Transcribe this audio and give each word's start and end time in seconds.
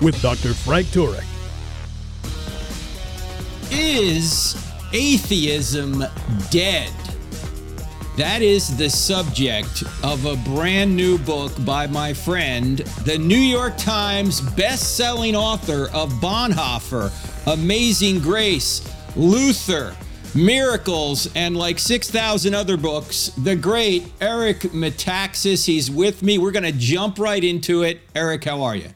with 0.00 0.20
Dr. 0.22 0.54
Frank 0.54 0.86
Turek. 0.88 1.24
Is 3.70 4.56
atheism 4.92 6.04
dead? 6.50 6.92
That 8.16 8.42
is 8.42 8.76
the 8.76 8.90
subject 8.90 9.84
of 10.02 10.26
a 10.26 10.34
brand 10.36 10.96
new 10.96 11.18
book 11.18 11.52
by 11.64 11.86
my 11.86 12.12
friend, 12.12 12.78
the 13.04 13.16
New 13.16 13.38
York 13.38 13.76
Times 13.76 14.40
best-selling 14.40 15.36
author 15.36 15.88
of 15.94 16.10
Bonhoeffer, 16.14 17.12
Amazing 17.46 18.18
Grace, 18.18 18.82
Luther, 19.14 19.94
Miracles, 20.34 21.28
and 21.36 21.56
like 21.56 21.78
6,000 21.78 22.54
other 22.54 22.76
books, 22.76 23.30
the 23.38 23.54
great 23.54 24.12
Eric 24.20 24.60
Metaxas. 24.72 25.64
He's 25.66 25.88
with 25.88 26.22
me. 26.22 26.38
We're 26.38 26.50
going 26.50 26.64
to 26.64 26.72
jump 26.72 27.20
right 27.20 27.42
into 27.42 27.82
it. 27.82 28.00
Eric, 28.16 28.44
how 28.44 28.62
are 28.62 28.74
you? 28.74 28.90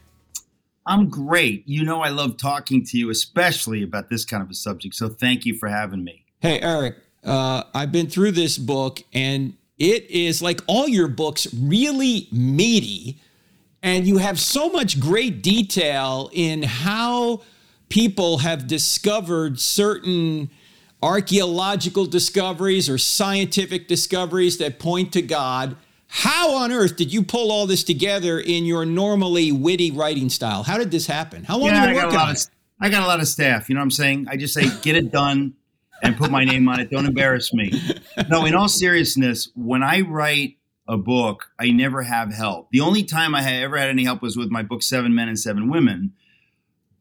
I'm 0.85 1.09
great. 1.09 1.67
You 1.67 1.83
know, 1.83 2.01
I 2.01 2.09
love 2.09 2.37
talking 2.37 2.83
to 2.85 2.97
you, 2.97 3.09
especially 3.09 3.83
about 3.83 4.09
this 4.09 4.25
kind 4.25 4.43
of 4.43 4.49
a 4.49 4.53
subject. 4.53 4.95
So 4.95 5.09
thank 5.09 5.45
you 5.45 5.57
for 5.57 5.69
having 5.69 6.03
me. 6.03 6.25
Hey, 6.41 6.59
Eric, 6.59 6.97
uh, 7.23 7.63
I've 7.73 7.91
been 7.91 8.07
through 8.07 8.31
this 8.31 8.57
book, 8.57 9.01
and 9.13 9.55
it 9.77 10.09
is 10.09 10.41
like 10.41 10.61
all 10.67 10.87
your 10.87 11.07
books, 11.07 11.47
really 11.53 12.27
meaty. 12.31 13.19
And 13.81 14.05
you 14.05 14.17
have 14.17 14.39
so 14.39 14.69
much 14.69 14.99
great 14.99 15.41
detail 15.41 16.29
in 16.33 16.63
how 16.63 17.41
people 17.89 18.39
have 18.39 18.67
discovered 18.67 19.59
certain 19.59 20.49
archaeological 21.01 22.05
discoveries 22.05 22.89
or 22.89 22.97
scientific 22.97 23.87
discoveries 23.87 24.57
that 24.57 24.79
point 24.79 25.11
to 25.13 25.21
God. 25.21 25.75
How 26.15 26.53
on 26.57 26.71
earth 26.71 26.95
did 26.95 27.11
you 27.11 27.23
pull 27.23 27.51
all 27.51 27.65
this 27.65 27.83
together 27.83 28.39
in 28.39 28.65
your 28.65 28.85
normally 28.85 29.51
witty 29.51 29.89
writing 29.89 30.29
style? 30.29 30.61
How 30.61 30.77
did 30.77 30.91
this 30.91 31.07
happen? 31.07 31.43
How 31.43 31.57
long 31.57 31.69
yeah, 31.69 31.73
have 31.73 31.89
you 31.89 31.95
been 31.95 32.03
working 32.05 32.19
on 32.19 32.29
of, 32.29 32.35
it? 32.35 32.49
I 32.79 32.89
got 32.89 33.01
a 33.01 33.07
lot 33.07 33.19
of 33.19 33.27
staff. 33.27 33.67
You 33.67 33.73
know 33.73 33.79
what 33.79 33.85
I'm 33.85 33.91
saying? 33.91 34.27
I 34.29 34.37
just 34.37 34.53
say, 34.53 34.69
get 34.83 34.95
it 34.95 35.11
done 35.11 35.55
and 36.03 36.15
put 36.15 36.29
my 36.29 36.45
name 36.45 36.69
on 36.69 36.79
it. 36.79 36.91
Don't 36.91 37.07
embarrass 37.07 37.51
me. 37.51 37.73
No, 38.29 38.45
in 38.45 38.53
all 38.53 38.67
seriousness, 38.67 39.49
when 39.55 39.81
I 39.81 40.01
write 40.01 40.57
a 40.87 40.97
book, 40.97 41.47
I 41.59 41.71
never 41.71 42.03
have 42.03 42.31
help. 42.31 42.69
The 42.71 42.81
only 42.81 43.03
time 43.03 43.33
I 43.33 43.43
ever 43.61 43.75
had 43.75 43.89
any 43.89 44.03
help 44.03 44.21
was 44.21 44.37
with 44.37 44.51
my 44.51 44.61
book, 44.61 44.83
Seven 44.83 45.15
Men 45.15 45.29
and 45.29 45.39
Seven 45.39 45.67
Women. 45.67 46.13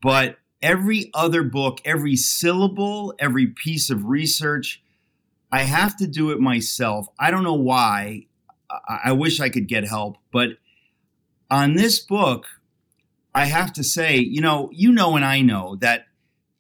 But 0.01 0.39
every 0.63 1.11
other 1.13 1.43
book, 1.43 1.83
every 1.85 2.17
syllable, 2.17 3.13
every 3.19 3.49
piece 3.49 3.91
of 3.91 4.07
research, 4.07 4.83
I 5.53 5.65
have 5.65 5.99
to 5.99 6.07
do 6.07 6.31
it 6.31 6.41
myself. 6.41 7.09
I 7.19 7.31
don't 7.31 7.45
know 7.45 7.53
why. 7.53 8.29
I, 8.89 9.13
wish 9.13 9.41
I 9.41 9.49
could 9.49 9.69
get 9.69 9.85
help, 9.85 10.17
but 10.33 10.51
on 11.51 11.75
this 11.75 11.99
book, 11.99 12.47
I 13.35 13.47
have 13.47 13.73
to 13.75 13.85
say, 13.85 14.17
you 14.17 14.41
know, 14.41 14.71
you 14.73 14.93
know, 14.93 15.17
and 15.17 15.25
I 15.25 15.41
know 15.41 15.77
that 15.77 16.07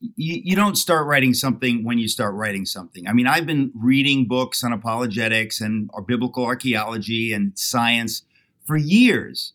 you, 0.00 0.40
you, 0.44 0.56
don't 0.56 0.76
start 0.76 1.06
writing 1.06 1.32
something 1.32 1.84
when 1.84 1.98
you 1.98 2.08
start 2.08 2.34
writing 2.34 2.66
something. 2.66 3.06
I 3.06 3.12
mean, 3.12 3.26
I've 3.26 3.46
been 3.46 3.70
reading 3.74 4.26
books 4.26 4.64
on 4.64 4.72
apologetics 4.72 5.60
and 5.60 5.90
biblical 6.06 6.44
archaeology 6.44 7.32
and 7.32 7.56
science 7.58 8.22
for 8.66 8.76
years, 8.76 9.52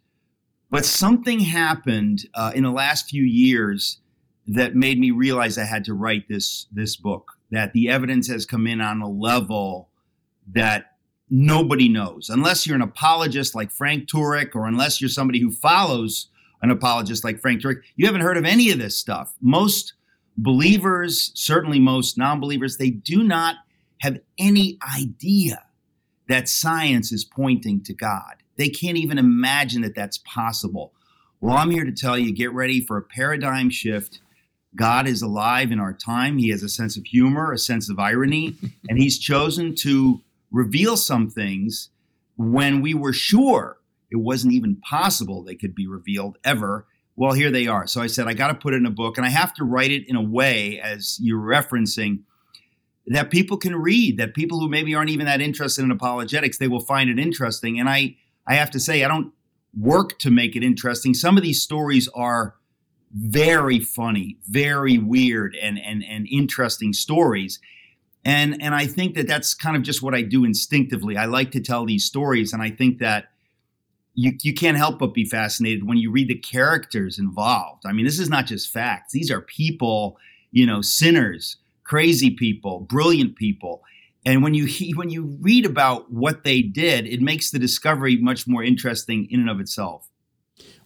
but 0.69 0.85
something 0.85 1.41
happened 1.41 2.27
uh, 2.33 2.51
in 2.55 2.63
the 2.63 2.71
last 2.71 3.09
few 3.09 3.23
years 3.23 3.99
that 4.47 4.75
made 4.75 4.99
me 4.99 5.11
realize 5.11 5.57
I 5.57 5.65
had 5.65 5.83
to 5.85 5.93
write 5.93 6.27
this 6.29 6.67
this 6.71 6.95
book. 6.95 7.33
That 7.51 7.73
the 7.73 7.89
evidence 7.89 8.27
has 8.27 8.45
come 8.45 8.67
in 8.67 8.81
on 8.81 9.01
a 9.01 9.09
level 9.09 9.89
that 10.53 10.96
nobody 11.29 11.89
knows, 11.89 12.29
unless 12.29 12.65
you're 12.65 12.75
an 12.75 12.81
apologist 12.81 13.55
like 13.55 13.71
Frank 13.71 14.09
Turek, 14.09 14.55
or 14.55 14.67
unless 14.67 15.01
you're 15.01 15.09
somebody 15.09 15.39
who 15.39 15.51
follows 15.51 16.29
an 16.61 16.71
apologist 16.71 17.23
like 17.23 17.39
Frank 17.39 17.61
Turek. 17.61 17.81
You 17.95 18.05
haven't 18.05 18.21
heard 18.21 18.37
of 18.37 18.45
any 18.45 18.71
of 18.71 18.79
this 18.79 18.95
stuff. 18.95 19.35
Most 19.41 19.93
believers, 20.37 21.31
certainly 21.35 21.79
most 21.79 22.17
non-believers, 22.17 22.77
they 22.77 22.89
do 22.89 23.23
not 23.23 23.55
have 23.99 24.19
any 24.37 24.77
idea 24.97 25.63
that 26.27 26.49
science 26.49 27.11
is 27.11 27.23
pointing 27.23 27.83
to 27.83 27.93
God. 27.93 28.35
They 28.57 28.69
can't 28.69 28.97
even 28.97 29.17
imagine 29.17 29.81
that 29.83 29.95
that's 29.95 30.17
possible. 30.19 30.93
Well, 31.39 31.55
I'm 31.55 31.69
here 31.69 31.85
to 31.85 31.91
tell 31.91 32.17
you 32.17 32.33
get 32.33 32.53
ready 32.53 32.81
for 32.81 32.97
a 32.97 33.03
paradigm 33.03 33.69
shift 33.69 34.19
God 34.75 35.07
is 35.07 35.21
alive 35.21 35.71
in 35.71 35.79
our 35.79 35.91
time. 35.91 36.37
He 36.37 36.49
has 36.49 36.63
a 36.63 36.69
sense 36.69 36.97
of 36.97 37.05
humor, 37.05 37.51
a 37.51 37.57
sense 37.57 37.89
of 37.89 37.99
irony, 37.99 38.55
and 38.89 38.97
He's 38.97 39.19
chosen 39.19 39.75
to 39.75 40.21
reveal 40.51 40.97
some 40.97 41.29
things 41.29 41.89
when 42.35 42.81
we 42.81 42.93
were 42.93 43.13
sure 43.13 43.79
it 44.09 44.17
wasn't 44.17 44.53
even 44.53 44.77
possible 44.77 45.43
they 45.43 45.55
could 45.55 45.75
be 45.75 45.87
revealed 45.87 46.37
ever. 46.43 46.87
Well, 47.15 47.33
here 47.33 47.51
they 47.51 47.67
are. 47.67 47.87
So 47.87 48.01
I 48.01 48.07
said, 48.07 48.27
I 48.27 48.33
got 48.33 48.47
to 48.47 48.53
put 48.53 48.73
it 48.73 48.77
in 48.77 48.85
a 48.85 48.91
book, 48.91 49.17
and 49.17 49.25
I 49.25 49.29
have 49.29 49.53
to 49.55 49.63
write 49.63 49.91
it 49.91 50.07
in 50.07 50.15
a 50.15 50.21
way, 50.21 50.79
as 50.79 51.17
you're 51.19 51.41
referencing, 51.41 52.19
that 53.07 53.31
people 53.31 53.57
can 53.57 53.75
read, 53.75 54.17
that 54.17 54.33
people 54.33 54.59
who 54.59 54.69
maybe 54.69 54.93
aren't 54.93 55.09
even 55.09 55.25
that 55.25 55.41
interested 55.41 55.83
in 55.83 55.91
apologetics, 55.91 56.57
they 56.57 56.67
will 56.67 56.79
find 56.79 57.09
it 57.09 57.19
interesting. 57.19 57.79
And 57.79 57.89
I, 57.89 58.15
I 58.47 58.55
have 58.55 58.69
to 58.71 58.79
say, 58.79 59.03
I 59.03 59.07
don't 59.07 59.33
work 59.77 60.19
to 60.19 60.31
make 60.31 60.55
it 60.55 60.63
interesting. 60.63 61.13
Some 61.13 61.37
of 61.37 61.43
these 61.43 61.61
stories 61.61 62.07
are 62.09 62.55
very 63.13 63.79
funny, 63.79 64.37
very 64.45 64.97
weird, 64.97 65.55
and 65.55 65.79
and 65.79 66.03
and 66.03 66.27
interesting 66.29 66.93
stories. 66.93 67.59
And 68.27 68.61
and 68.61 68.75
I 68.75 68.87
think 68.87 69.15
that 69.15 69.25
that's 69.25 69.53
kind 69.53 69.77
of 69.77 69.83
just 69.83 70.03
what 70.03 70.13
I 70.13 70.21
do 70.21 70.43
instinctively. 70.43 71.15
I 71.15 71.25
like 71.27 71.51
to 71.51 71.61
tell 71.61 71.85
these 71.85 72.03
stories, 72.03 72.51
and 72.51 72.61
I 72.61 72.69
think 72.69 72.99
that 72.99 73.29
you 74.15 74.33
you 74.41 74.53
can't 74.53 74.75
help 74.75 74.99
but 74.99 75.13
be 75.13 75.23
fascinated 75.23 75.87
when 75.87 75.97
you 75.97 76.11
read 76.11 76.27
the 76.27 76.35
characters 76.35 77.17
involved. 77.17 77.83
I 77.85 77.93
mean, 77.93 78.03
this 78.05 78.19
is 78.19 78.29
not 78.29 78.45
just 78.45 78.69
facts; 78.69 79.13
these 79.13 79.31
are 79.31 79.39
people, 79.39 80.17
you 80.51 80.65
know, 80.65 80.81
sinners, 80.81 81.55
crazy 81.85 82.29
people, 82.29 82.81
brilliant 82.81 83.37
people. 83.37 83.81
And 84.25 84.43
when 84.43 84.53
you 84.53 84.67
when 84.97 85.09
you 85.09 85.37
read 85.39 85.65
about 85.65 86.11
what 86.11 86.43
they 86.43 86.61
did, 86.61 87.07
it 87.07 87.21
makes 87.21 87.51
the 87.51 87.59
discovery 87.59 88.17
much 88.17 88.45
more 88.45 88.61
interesting 88.61 89.31
in 89.31 89.39
and 89.39 89.49
of 89.49 89.61
itself. 89.61 90.09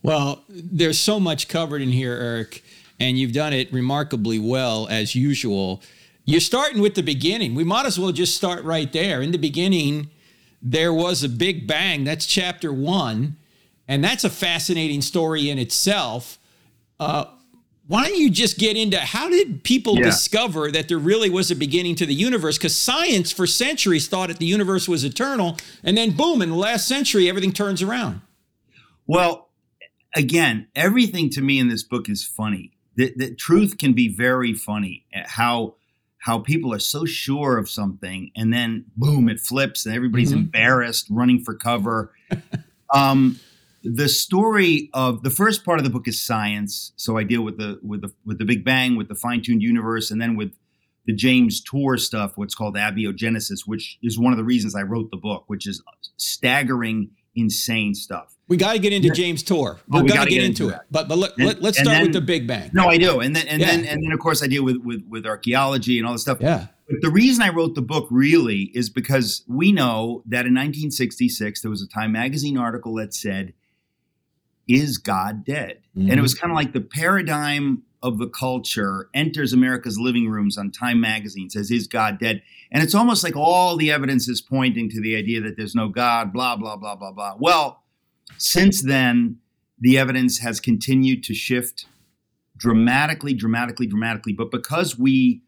Well, 0.04 0.44
there's 0.48 1.00
so 1.00 1.20
much 1.20 1.48
covered 1.48 1.82
in 1.82 1.90
here, 1.90 2.14
Eric, 2.14 2.64
and 3.00 3.18
you've 3.18 3.34
done 3.34 3.52
it 3.52 3.74
remarkably 3.74 4.38
well 4.38 4.88
as 4.92 5.16
usual. 5.16 5.82
You're 6.26 6.40
starting 6.40 6.82
with 6.82 6.96
the 6.96 7.04
beginning. 7.04 7.56
We 7.56 7.64
might 7.64 7.86
as 7.86 8.00
well 8.00 8.12
just 8.12 8.36
start 8.36 8.64
right 8.64 8.92
there. 8.92 9.22
In 9.22 9.32
the 9.32 9.38
beginning, 9.38 10.10
there 10.62 10.94
was 10.94 11.24
a 11.24 11.30
big 11.30 11.68
bang. 11.68 12.04
That's 12.04 12.26
chapter 12.26 12.72
one. 12.72 13.38
And 13.88 14.04
that's 14.04 14.24
a 14.24 14.30
fascinating 14.30 15.02
story 15.02 15.50
in 15.50 15.58
itself. 15.58 16.40
Uh, 17.00 17.26
why 17.88 18.08
don't 18.08 18.18
you 18.18 18.30
just 18.30 18.58
get 18.58 18.78
into 18.78 18.98
how 18.98 19.28
did 19.28 19.64
people 19.64 19.98
yeah. 19.98 20.06
discover 20.06 20.72
that 20.72 20.88
there 20.88 21.00
really 21.00 21.30
was 21.30 21.52
a 21.52 21.56
beginning 21.56 21.96
to 21.96 22.06
the 22.06 22.14
universe? 22.14 22.58
Because 22.58 22.76
science 22.76 23.34
for 23.34 23.46
centuries 23.46 24.08
thought 24.08 24.30
that 24.30 24.38
the 24.38 24.46
universe 24.46 24.88
was 24.88 25.04
eternal. 25.04 25.58
And 25.84 25.98
then, 25.98 26.12
boom, 26.12 26.42
in 26.42 26.52
the 26.52 26.56
last 26.56 26.88
century, 26.88 27.28
everything 27.28 27.52
turns 27.52 27.82
around. 27.82 28.22
Well, 29.08 29.50
again, 30.16 30.68
everything 30.76 31.30
to 31.32 31.42
me 31.42 31.60
in 31.60 31.68
this 31.68 31.84
book 31.84 32.08
is 32.08 32.24
funny. 32.24 32.72
The, 32.96 33.12
the 33.16 33.36
truth 33.36 33.78
can 33.78 33.92
be 33.92 34.08
very 34.08 34.54
funny. 34.54 35.06
How 35.26 35.76
how 36.22 36.38
people 36.38 36.72
are 36.72 36.80
so 36.80 37.04
sure 37.04 37.58
of 37.58 37.70
something, 37.70 38.32
and 38.36 38.54
then 38.54 38.86
boom, 38.96 39.28
it 39.28 39.40
flips, 39.40 39.86
and 39.86 39.96
everybody's 39.96 40.30
mm-hmm. 40.30 40.42
embarrassed, 40.42 41.08
running 41.10 41.44
for 41.44 41.56
cover. 41.56 42.14
um, 42.94 43.40
the 43.84 44.08
story 44.08 44.92
of 44.94 45.24
the 45.24 45.32
first 45.32 45.66
part 45.66 45.80
of 45.80 45.84
the 45.84 45.90
book 45.90 46.08
is 46.08 46.22
science. 46.22 46.94
So 46.96 47.18
I 47.18 47.24
deal 47.24 47.42
with 47.42 47.58
the 47.58 47.80
with 47.82 48.02
the 48.02 48.14
with 48.24 48.38
the 48.38 48.46
Big 48.46 48.64
Bang, 48.64 48.96
with 48.96 49.08
the 49.08 49.16
fine 49.16 49.42
tuned 49.42 49.64
universe, 49.64 50.12
and 50.12 50.22
then 50.22 50.36
with 50.36 50.54
the 51.08 51.14
James 51.14 51.60
Tour 51.60 51.98
stuff, 51.98 52.34
what's 52.36 52.54
called 52.54 52.76
abiogenesis, 52.76 53.62
which 53.66 53.98
is 54.04 54.20
one 54.20 54.32
of 54.32 54.38
the 54.38 54.44
reasons 54.44 54.76
I 54.76 54.84
wrote 54.84 55.10
the 55.10 55.18
book, 55.18 55.46
which 55.48 55.66
is 55.66 55.84
staggering, 56.18 57.10
insane 57.36 57.94
stuff. 57.96 58.36
We 58.48 58.58
got 58.58 58.74
to 58.74 58.80
get 58.80 58.92
into 58.92 59.10
James 59.12 59.44
Tour. 59.44 59.80
Oh, 59.92 60.02
we 60.02 60.10
got 60.10 60.26
to 60.26 60.30
get, 60.30 60.40
get, 60.40 60.44
into, 60.44 60.64
into 60.64 60.76
it. 60.76 60.82
But 60.92 61.08
but 61.08 61.18
let, 61.18 61.40
us 61.40 61.78
start 61.78 61.88
then, 61.88 62.02
with 62.04 62.14
the 62.14 62.22
Big 62.22 62.48
Bang. 62.48 62.70
No, 62.74 62.88
I 62.88 62.98
do, 62.98 63.22
and 63.22 63.34
then 63.36 63.48
and 63.48 63.62
yeah. 63.62 63.68
then 63.68 63.86
and 63.86 64.04
then 64.04 64.12
of 64.12 64.20
course 64.20 64.44
I 64.44 64.48
deal 64.48 64.64
with 64.64 64.78
with 64.84 65.06
with 65.08 65.26
archaeology 65.26 65.98
and 65.98 66.06
all 66.06 66.14
this 66.14 66.24
stuff. 66.24 66.40
Yeah. 66.42 66.68
But 66.90 67.02
the 67.02 67.10
reason 67.10 67.42
I 67.44 67.50
wrote 67.50 67.76
the 67.76 67.82
book 67.82 68.08
really 68.12 68.72
is 68.74 68.90
because 68.90 69.46
we 69.48 69.72
know 69.72 70.24
that 70.26 70.46
in 70.46 70.54
1966 70.54 71.62
there 71.62 71.72
was 71.72 71.82
a 71.82 71.88
Time 71.88 72.12
magazine 72.12 72.58
article 72.58 72.96
that 72.96 73.14
said, 73.14 73.54
"Is 74.68 74.98
God 74.98 75.46
dead?" 75.46 75.80
Mm-hmm. 75.92 76.02
And 76.02 76.10
it 76.10 76.14
mm-hmm. 76.16 76.22
was 76.22 76.34
kind 76.34 76.52
of 76.52 76.56
like 76.56 76.74
the 76.74 76.82
paradigm 76.82 77.84
of 78.04 78.18
the 78.18 78.28
culture 78.28 79.10
enters 79.14 79.54
America's 79.54 80.00
living 80.00 80.30
rooms 80.30 80.58
on 80.58 80.72
Time 80.72 81.00
magazine, 81.00 81.50
says, 81.50 81.72
Is 81.72 81.88
God 81.88 82.20
dead? 82.20 82.42
And 82.72 82.84
it's 82.84 82.96
almost 82.96 83.24
like 83.24 83.36
all 83.36 83.78
the 83.78 83.92
evidence 83.92 84.28
is 84.28 84.42
pointing 84.42 84.90
to 84.90 85.02
the 85.02 85.16
idea 85.16 85.42
that 85.42 85.58
there's 85.58 85.76
no 85.76 85.90
God, 85.90 86.34
blah, 86.34 86.56
blah, 86.56 86.76
blah, 86.76 86.96
blah, 86.96 87.12
blah. 87.12 87.36
Well, 87.38 87.84
since 88.38 88.82
then, 88.82 89.38
the 89.80 89.98
evidence 89.98 90.40
has 90.40 90.60
continued 90.60 91.24
to 91.24 91.34
shift 91.34 91.86
dramatically, 92.58 93.34
dramatically, 93.34 93.88
dramatically. 93.88 94.34
But 94.34 94.52
because 94.52 94.98
we 94.98 95.42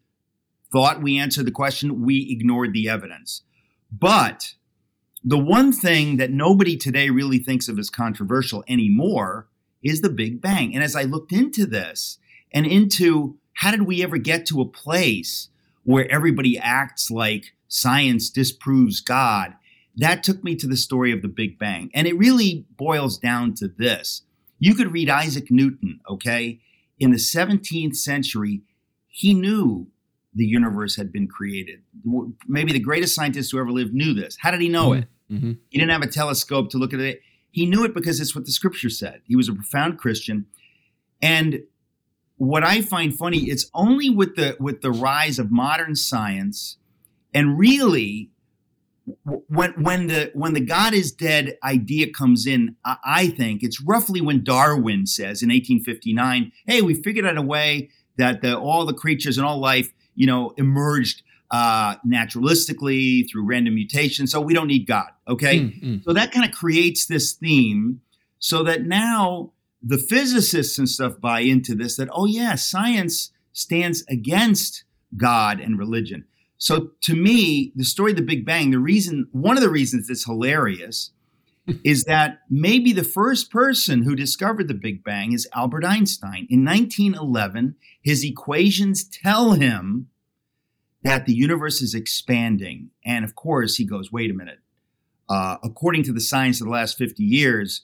thought 0.72 1.02
we 1.02 1.18
answered 1.18 1.46
the 1.46 1.52
question, 1.52 2.02
we 2.04 2.28
ignored 2.30 2.72
the 2.72 2.88
evidence. 2.88 3.42
But 3.90 4.54
the 5.22 5.38
one 5.38 5.72
thing 5.72 6.16
that 6.18 6.30
nobody 6.30 6.76
today 6.76 7.10
really 7.10 7.38
thinks 7.38 7.68
of 7.68 7.78
as 7.78 7.90
controversial 7.90 8.64
anymore 8.68 9.48
is 9.82 10.00
the 10.00 10.10
Big 10.10 10.40
Bang. 10.40 10.74
And 10.74 10.82
as 10.82 10.96
I 10.96 11.02
looked 11.02 11.32
into 11.32 11.64
this 11.66 12.18
and 12.54 12.64
into 12.64 13.36
how 13.54 13.72
did 13.72 13.82
we 13.82 14.02
ever 14.02 14.16
get 14.16 14.46
to 14.46 14.62
a 14.62 14.66
place 14.66 15.48
where 15.82 16.10
everybody 16.10 16.58
acts 16.58 17.10
like 17.10 17.52
science 17.68 18.30
disproves 18.30 19.00
God, 19.00 19.54
that 19.96 20.22
took 20.22 20.42
me 20.42 20.56
to 20.56 20.66
the 20.66 20.76
story 20.76 21.12
of 21.12 21.20
the 21.20 21.28
Big 21.28 21.58
Bang. 21.58 21.90
And 21.92 22.06
it 22.06 22.16
really 22.16 22.64
boils 22.76 23.18
down 23.18 23.54
to 23.54 23.68
this. 23.68 24.22
You 24.58 24.74
could 24.74 24.92
read 24.92 25.10
Isaac 25.10 25.50
Newton, 25.50 26.00
okay? 26.08 26.60
In 26.98 27.10
the 27.10 27.16
17th 27.16 27.96
century, 27.96 28.62
he 29.08 29.34
knew 29.34 29.88
the 30.34 30.46
universe 30.46 30.96
had 30.96 31.12
been 31.12 31.28
created. 31.28 31.82
Maybe 32.48 32.72
the 32.72 32.80
greatest 32.80 33.14
scientist 33.14 33.52
who 33.52 33.60
ever 33.60 33.70
lived 33.70 33.94
knew 33.94 34.14
this. 34.14 34.36
How 34.40 34.50
did 34.50 34.60
he 34.60 34.68
know 34.68 34.90
mm-hmm. 34.90 35.02
it? 35.02 35.08
Mm-hmm. 35.32 35.52
He 35.68 35.78
didn't 35.78 35.92
have 35.92 36.02
a 36.02 36.08
telescope 36.08 36.70
to 36.70 36.78
look 36.78 36.92
at 36.92 37.00
it. 37.00 37.20
He 37.50 37.66
knew 37.66 37.84
it 37.84 37.94
because 37.94 38.20
it's 38.20 38.34
what 38.34 38.46
the 38.46 38.52
scripture 38.52 38.90
said. 38.90 39.22
He 39.26 39.36
was 39.36 39.48
a 39.48 39.54
profound 39.54 39.98
Christian. 39.98 40.46
And 41.22 41.62
what 42.36 42.64
I 42.64 42.80
find 42.80 43.16
funny, 43.16 43.44
it's 43.44 43.70
only 43.74 44.10
with 44.10 44.36
the 44.36 44.56
with 44.58 44.80
the 44.80 44.90
rise 44.90 45.38
of 45.38 45.50
modern 45.50 45.94
science 45.94 46.76
and 47.32 47.58
really 47.58 48.30
when 49.24 49.72
when 49.82 50.06
the 50.06 50.30
when 50.34 50.54
the 50.54 50.60
God 50.60 50.94
is 50.94 51.12
dead 51.12 51.58
idea 51.62 52.10
comes 52.10 52.46
in, 52.46 52.76
I 52.84 53.28
think 53.28 53.62
it's 53.62 53.80
roughly 53.80 54.20
when 54.20 54.42
Darwin 54.42 55.06
says 55.06 55.42
in 55.42 55.50
1859, 55.50 56.52
"Hey, 56.66 56.80
we 56.80 56.94
figured 56.94 57.26
out 57.26 57.36
a 57.36 57.42
way 57.42 57.90
that 58.16 58.40
the, 58.42 58.56
all 58.56 58.86
the 58.86 58.94
creatures 58.94 59.36
and 59.36 59.46
all 59.46 59.58
life, 59.58 59.92
you 60.14 60.26
know, 60.26 60.54
emerged 60.56 61.22
uh, 61.50 61.96
naturalistically 62.06 63.30
through 63.30 63.44
random 63.44 63.74
mutation. 63.74 64.26
So 64.26 64.40
we 64.40 64.54
don't 64.54 64.66
need 64.66 64.86
God. 64.86 65.10
Okay. 65.28 65.60
Mm-hmm. 65.60 65.96
So 66.04 66.12
that 66.12 66.32
kind 66.32 66.48
of 66.48 66.52
creates 66.52 67.06
this 67.06 67.32
theme 67.32 68.00
so 68.38 68.62
that 68.64 68.82
now 68.82 69.52
the 69.86 69.98
physicists 69.98 70.78
and 70.78 70.88
stuff 70.88 71.20
buy 71.20 71.40
into 71.40 71.74
this 71.74 71.96
that, 71.96 72.08
oh, 72.10 72.24
yeah, 72.24 72.54
science 72.54 73.30
stands 73.52 74.02
against 74.08 74.84
God 75.16 75.60
and 75.60 75.78
religion. 75.78 76.24
So 76.56 76.92
to 77.02 77.14
me, 77.14 77.72
the 77.76 77.84
story 77.84 78.12
of 78.12 78.16
the 78.16 78.22
Big 78.22 78.46
Bang, 78.46 78.70
the 78.70 78.78
reason, 78.78 79.28
one 79.32 79.56
of 79.56 79.62
the 79.62 79.68
reasons 79.68 80.08
it's 80.08 80.24
hilarious 80.24 81.10
is 81.84 82.04
that 82.04 82.40
maybe 82.48 82.92
the 82.92 83.04
first 83.04 83.50
person 83.50 84.02
who 84.02 84.16
discovered 84.16 84.68
the 84.68 84.74
Big 84.74 85.04
Bang 85.04 85.32
is 85.32 85.46
Albert 85.54 85.84
Einstein. 85.84 86.46
In 86.48 86.64
1911, 86.64 87.76
his 88.00 88.24
equations 88.24 89.04
tell 89.04 89.52
him 89.52 90.08
that 91.02 91.26
the 91.26 91.34
universe 91.34 91.82
is 91.82 91.94
expanding. 91.94 92.90
And 93.04 93.24
of 93.24 93.34
course, 93.34 93.76
he 93.76 93.84
goes, 93.84 94.10
wait 94.10 94.30
a 94.30 94.34
minute. 94.34 94.60
Uh, 95.28 95.58
according 95.62 96.02
to 96.04 96.12
the 96.12 96.20
science 96.20 96.60
of 96.60 96.66
the 96.66 96.72
last 96.72 96.96
50 96.96 97.22
years, 97.22 97.82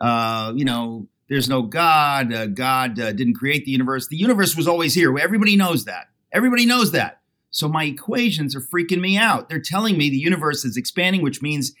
uh, 0.00 0.52
you 0.54 0.64
know, 0.64 1.08
there's 1.28 1.48
no 1.48 1.62
God. 1.62 2.32
Uh, 2.32 2.46
God 2.46 2.98
uh, 3.00 3.12
didn't 3.12 3.34
create 3.34 3.64
the 3.64 3.70
universe. 3.70 4.08
The 4.08 4.16
universe 4.16 4.56
was 4.56 4.68
always 4.68 4.94
here. 4.94 5.16
Everybody 5.18 5.56
knows 5.56 5.84
that. 5.84 6.08
Everybody 6.32 6.66
knows 6.66 6.92
that. 6.92 7.20
So 7.50 7.68
my 7.68 7.84
equations 7.84 8.56
are 8.56 8.60
freaking 8.60 9.00
me 9.00 9.16
out. 9.16 9.48
They're 9.48 9.60
telling 9.60 9.96
me 9.96 10.10
the 10.10 10.16
universe 10.16 10.64
is 10.64 10.76
expanding, 10.76 11.22
which 11.22 11.40
means 11.40 11.72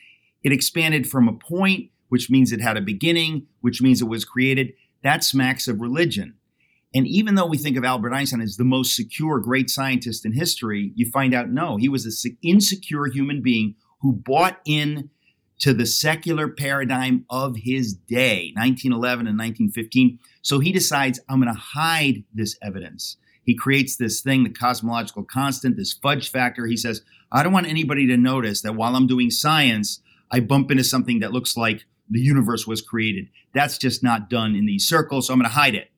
it 0.42 0.52
expanded 0.52 1.08
from 1.08 1.28
a 1.28 1.32
point, 1.32 1.90
which 2.08 2.30
means 2.30 2.52
it 2.52 2.60
had 2.60 2.76
a 2.76 2.82
beginning, 2.82 3.46
which 3.60 3.82
means 3.82 4.00
it 4.00 4.08
was 4.08 4.24
created. 4.24 4.72
That 5.02 5.24
smacks 5.24 5.66
of 5.66 5.80
religion. 5.80 6.34
And 6.94 7.08
even 7.08 7.34
though 7.34 7.46
we 7.46 7.58
think 7.58 7.76
of 7.76 7.84
Albert 7.84 8.12
Einstein 8.12 8.40
as 8.40 8.56
the 8.56 8.64
most 8.64 8.94
secure 8.94 9.40
great 9.40 9.68
scientist 9.68 10.24
in 10.24 10.32
history, 10.32 10.92
you 10.94 11.10
find 11.10 11.34
out 11.34 11.50
no, 11.50 11.76
he 11.76 11.88
was 11.88 12.06
an 12.06 12.38
insecure 12.42 13.06
human 13.06 13.42
being 13.42 13.74
who 14.00 14.12
bought 14.12 14.60
in 14.64 15.10
to 15.60 15.72
the 15.72 15.86
secular 15.86 16.48
paradigm 16.48 17.24
of 17.30 17.56
his 17.56 17.94
day, 17.94 18.52
1911 18.56 19.26
and 19.26 19.38
1915. 19.38 20.18
So 20.42 20.58
he 20.58 20.72
decides, 20.72 21.20
I'm 21.28 21.40
going 21.40 21.52
to 21.52 21.58
hide 21.58 22.24
this 22.32 22.56
evidence. 22.62 23.16
He 23.44 23.54
creates 23.54 23.96
this 23.96 24.20
thing, 24.20 24.42
the 24.42 24.50
cosmological 24.50 25.24
constant, 25.24 25.76
this 25.76 25.92
fudge 25.92 26.30
factor. 26.30 26.66
He 26.66 26.76
says, 26.76 27.02
I 27.30 27.42
don't 27.42 27.52
want 27.52 27.66
anybody 27.66 28.06
to 28.08 28.16
notice 28.16 28.62
that 28.62 28.74
while 28.74 28.96
I'm 28.96 29.06
doing 29.06 29.30
science, 29.30 30.00
I 30.30 30.40
bump 30.40 30.70
into 30.70 30.84
something 30.84 31.20
that 31.20 31.32
looks 31.32 31.56
like 31.56 31.84
the 32.08 32.20
universe 32.20 32.66
was 32.66 32.82
created. 32.82 33.28
That's 33.54 33.78
just 33.78 34.02
not 34.02 34.30
done 34.30 34.54
in 34.54 34.66
these 34.66 34.88
circles, 34.88 35.26
so 35.26 35.32
I'm 35.32 35.38
going 35.38 35.50
to 35.50 35.54
hide 35.54 35.74
it. 35.74 35.90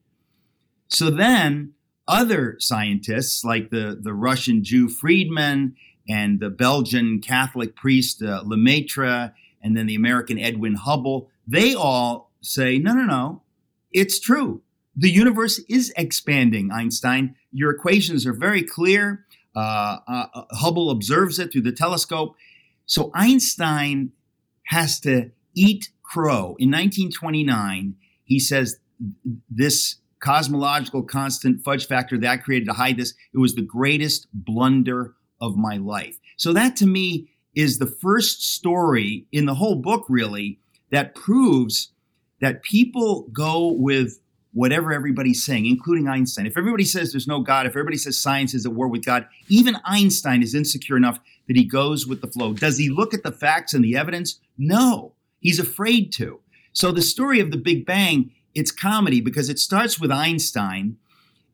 So 0.89 1.09
then 1.09 1.73
other 2.07 2.55
scientists, 2.59 3.43
like 3.43 3.69
the, 3.69 3.97
the 4.01 4.13
Russian 4.13 4.63
Jew 4.63 4.87
Friedmann 4.87 5.73
and 6.07 6.39
the 6.39 6.49
Belgian 6.49 7.19
Catholic 7.21 7.75
priest 7.75 8.23
uh, 8.23 8.43
Lemaitre, 8.45 9.33
and 9.67 9.75
then 9.75 9.85
the 9.85 9.95
American 9.95 10.39
Edwin 10.39 10.75
Hubble, 10.75 11.29
they 11.45 11.75
all 11.75 12.31
say, 12.39 12.77
no, 12.77 12.93
no, 12.93 13.03
no, 13.03 13.41
it's 13.91 14.17
true. 14.17 14.61
The 14.95 15.11
universe 15.11 15.59
is 15.67 15.93
expanding, 15.97 16.71
Einstein. 16.71 17.35
Your 17.51 17.71
equations 17.71 18.25
are 18.25 18.33
very 18.33 18.63
clear. 18.63 19.25
Uh, 19.53 19.97
uh, 20.07 20.25
uh 20.33 20.43
Hubble 20.51 20.89
observes 20.89 21.37
it 21.37 21.51
through 21.51 21.63
the 21.63 21.73
telescope. 21.73 22.35
So 22.85 23.11
Einstein 23.13 24.13
has 24.67 25.01
to 25.01 25.31
eat 25.53 25.89
crow. 26.01 26.55
In 26.57 26.71
1929, 26.71 27.95
he 28.23 28.39
says 28.39 28.77
this 29.49 29.97
cosmological 30.19 31.03
constant 31.03 31.61
fudge 31.61 31.87
factor 31.87 32.17
that 32.17 32.29
I 32.29 32.37
created 32.37 32.67
to 32.67 32.73
hide 32.73 32.97
this. 32.97 33.13
It 33.33 33.39
was 33.39 33.55
the 33.55 33.61
greatest 33.61 34.27
blunder 34.33 35.15
of 35.41 35.57
my 35.57 35.75
life. 35.75 36.17
So 36.37 36.53
that 36.53 36.77
to 36.77 36.85
me 36.85 37.31
is 37.57 37.79
the 37.79 37.87
first 37.87 38.47
story 38.53 39.25
in 39.31 39.47
the 39.47 39.55
whole 39.55 39.75
book, 39.75 40.05
really, 40.07 40.59
that 40.91 41.15
proves 41.15 41.91
that 42.39 42.61
people 42.61 43.27
go 43.33 43.71
with 43.71 44.19
whatever 44.53 44.93
everybody's 44.93 45.43
saying, 45.43 45.65
including 45.65 46.07
Einstein. 46.07 46.45
If 46.45 46.55
everybody 46.55 46.83
says 46.83 47.11
there's 47.11 47.27
no 47.27 47.41
God, 47.41 47.65
if 47.65 47.71
everybody 47.71 47.97
says 47.97 48.15
science 48.15 48.53
is 48.53 48.67
at 48.67 48.73
war 48.73 48.87
with 48.87 49.03
God, 49.03 49.25
even 49.49 49.75
Einstein 49.85 50.43
is 50.43 50.53
insecure 50.53 50.97
enough 50.97 51.19
that 51.47 51.57
he 51.57 51.65
goes 51.65 52.05
with 52.05 52.21
the 52.21 52.27
flow. 52.27 52.53
Does 52.53 52.77
he 52.77 52.89
look 52.89 53.11
at 53.15 53.23
the 53.23 53.31
facts 53.31 53.73
and 53.73 53.83
the 53.83 53.97
evidence? 53.97 54.39
No, 54.55 55.13
he's 55.39 55.59
afraid 55.59 56.13
to. 56.13 56.41
So 56.73 56.91
the 56.91 57.01
story 57.01 57.39
of 57.39 57.49
the 57.49 57.57
Big 57.57 57.87
Bang 57.87 58.31
it's 58.53 58.71
comedy 58.71 59.21
because 59.21 59.49
it 59.49 59.59
starts 59.59 59.99
with 59.99 60.11
Einstein, 60.11 60.97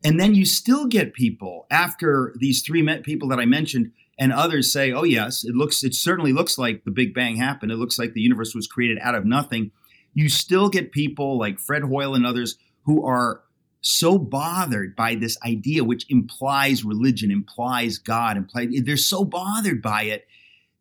and 0.05 0.19
then 0.22 0.36
you 0.36 0.45
still 0.45 0.86
get 0.86 1.13
people 1.13 1.65
after 1.69 2.33
these 2.38 2.62
three 2.62 2.86
people 3.00 3.27
that 3.29 3.39
I 3.39 3.45
mentioned 3.45 3.91
and 4.20 4.32
others 4.32 4.72
say, 4.72 4.91
"Oh 4.91 5.03
yes, 5.03 5.43
it 5.43 5.55
looks 5.55 5.84
it 5.84 5.96
certainly 5.96 6.34
looks 6.34 6.58
like 6.58 6.84
the 6.84 6.91
Big 6.91 7.13
Bang 7.13 7.38
happened. 7.38 7.72
It 7.72 7.77
looks 7.77 7.98
like 7.98 8.13
the 8.13 8.22
universe 8.22 8.53
was 8.53 8.67
created 8.67 9.00
out 9.01 9.15
of 9.15 9.25
nothing." 9.25 9.72
You 10.13 10.29
still 10.29 10.70
get 10.70 10.91
people 10.91 11.39
like 11.39 11.60
Fred 11.60 11.84
Hoyle 11.84 12.13
and 12.13 12.25
others 12.25 12.58
who 12.84 13.03
are 13.05 13.41
so 13.82 14.17
bothered 14.17 14.96
by 14.96 15.15
this 15.15 15.38
idea, 15.46 15.84
which 15.84 16.05
implies 16.10 16.86
religion, 16.86 17.32
implies 17.32 17.98
God, 17.98 18.38
implies 18.38 18.70
they're 18.84 18.98
so 18.98 19.25
bothered 19.25 19.82
by 19.82 20.03
it 20.03 20.25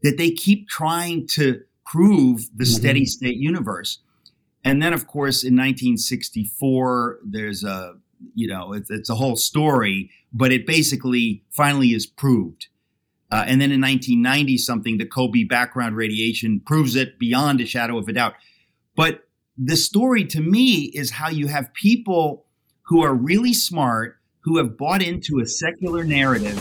that 0.03 0.19
they 0.19 0.31
keep 0.31 0.69
trying 0.69 1.27
to 1.29 1.63
prove 1.85 2.49
the 2.57 2.65
mm-hmm. 2.65 2.73
steady 2.73 3.07
state 3.07 3.37
universe. 3.37 3.99
And 4.65 4.81
then, 4.81 4.93
of 4.93 5.07
course, 5.07 5.43
in 5.43 5.55
1964, 5.55 7.19
there's 7.25 7.65
a, 7.65 7.97
you 8.35 8.47
know, 8.47 8.73
it's, 8.73 8.91
it's 8.91 9.11
a 9.11 9.17
whole 9.17 9.35
story, 9.35 10.11
but 10.33 10.53
it 10.53 10.67
basically 10.67 11.43
finally 11.51 11.89
is 11.89 12.07
proved. 12.07 12.69
Uh, 13.33 13.45
and 13.47 13.63
then 13.63 13.73
in 13.73 13.81
1990 13.81 14.59
something, 14.59 14.99
the 14.99 15.07
COBE 15.07 15.49
background 15.49 15.97
radiation 15.97 16.61
proves 16.61 16.95
it 16.95 17.19
beyond 17.19 17.63
a 17.63 17.67
shadow 17.67 17.97
of 17.97 18.07
a 18.07 18.13
doubt. 18.13 18.35
But 18.95 19.21
the 19.57 19.77
story 19.77 20.25
to 20.27 20.41
me 20.41 20.93
is 20.95 21.11
how 21.11 21.31
you 21.31 21.47
have 21.47 21.73
people 21.73 22.45
who 22.83 23.03
are 23.03 23.15
really 23.15 23.55
smart, 23.55 24.19
who 24.41 24.59
have 24.59 24.77
bought 24.77 25.03
into 25.03 25.41
a 25.41 25.47
secular 25.47 26.05
narrative, 26.05 26.59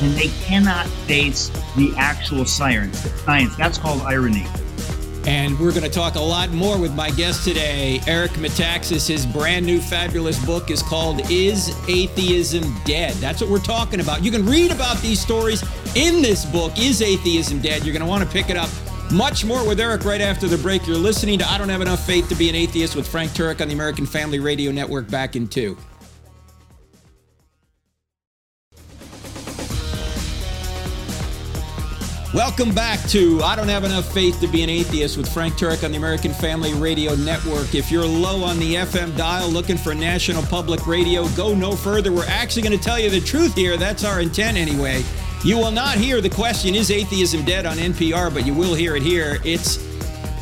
and 0.00 0.14
they 0.14 0.28
cannot 0.44 0.86
face 1.06 1.48
the 1.76 1.92
actual 1.96 2.44
science. 2.44 2.98
Science. 3.22 3.56
That's 3.56 3.78
called 3.78 4.02
irony. 4.02 4.46
And 5.26 5.58
we're 5.58 5.70
going 5.70 5.84
to 5.84 5.90
talk 5.90 6.16
a 6.16 6.20
lot 6.20 6.50
more 6.50 6.76
with 6.78 6.94
my 6.94 7.10
guest 7.10 7.44
today, 7.44 8.00
Eric 8.08 8.32
Metaxas. 8.32 9.06
His 9.06 9.24
brand 9.24 9.64
new 9.64 9.80
fabulous 9.80 10.44
book 10.44 10.70
is 10.70 10.82
called 10.82 11.20
Is 11.30 11.70
Atheism 11.88 12.74
Dead? 12.84 13.14
That's 13.14 13.40
what 13.40 13.48
we're 13.48 13.60
talking 13.60 14.00
about. 14.00 14.24
You 14.24 14.32
can 14.32 14.44
read 14.44 14.72
about 14.72 14.98
these 14.98 15.20
stories 15.20 15.62
in 15.94 16.22
this 16.22 16.44
book, 16.44 16.76
Is 16.76 17.02
Atheism 17.02 17.60
Dead? 17.60 17.84
You're 17.84 17.92
going 17.92 18.04
to 18.04 18.08
want 18.08 18.24
to 18.24 18.28
pick 18.28 18.50
it 18.50 18.56
up. 18.56 18.68
Much 19.12 19.44
more 19.44 19.66
with 19.66 19.78
Eric 19.78 20.04
right 20.04 20.20
after 20.20 20.48
the 20.48 20.58
break. 20.58 20.86
You're 20.86 20.96
listening 20.96 21.38
to 21.38 21.48
I 21.48 21.56
Don't 21.56 21.68
Have 21.68 21.82
Enough 21.82 22.04
Faith 22.04 22.28
to 22.30 22.34
Be 22.34 22.48
an 22.48 22.56
Atheist 22.56 22.96
with 22.96 23.06
Frank 23.06 23.30
Turek 23.32 23.60
on 23.60 23.68
the 23.68 23.74
American 23.74 24.06
Family 24.06 24.40
Radio 24.40 24.72
Network 24.72 25.08
back 25.08 25.36
in 25.36 25.46
two. 25.46 25.76
Welcome 32.34 32.74
back 32.74 32.98
to 33.10 33.42
I 33.42 33.56
Don't 33.56 33.68
Have 33.68 33.84
Enough 33.84 34.10
Faith 34.10 34.40
to 34.40 34.46
Be 34.46 34.62
an 34.62 34.70
Atheist 34.70 35.18
with 35.18 35.30
Frank 35.30 35.52
Turek 35.58 35.84
on 35.84 35.90
the 35.90 35.98
American 35.98 36.32
Family 36.32 36.72
Radio 36.72 37.14
Network. 37.14 37.74
If 37.74 37.90
you're 37.90 38.06
low 38.06 38.42
on 38.42 38.58
the 38.58 38.76
FM 38.76 39.14
dial 39.18 39.50
looking 39.50 39.76
for 39.76 39.94
national 39.94 40.42
public 40.44 40.86
radio, 40.86 41.28
go 41.36 41.54
no 41.54 41.76
further. 41.76 42.10
We're 42.10 42.24
actually 42.24 42.62
going 42.62 42.78
to 42.78 42.82
tell 42.82 42.98
you 42.98 43.10
the 43.10 43.20
truth 43.20 43.54
here. 43.54 43.76
That's 43.76 44.02
our 44.02 44.22
intent 44.22 44.56
anyway. 44.56 45.04
You 45.44 45.58
will 45.58 45.70
not 45.70 45.98
hear 45.98 46.22
the 46.22 46.30
question, 46.30 46.74
Is 46.74 46.90
atheism 46.90 47.44
dead 47.44 47.66
on 47.66 47.76
NPR, 47.76 48.32
but 48.32 48.46
you 48.46 48.54
will 48.54 48.74
hear 48.74 48.96
it 48.96 49.02
here. 49.02 49.38
It's 49.44 49.78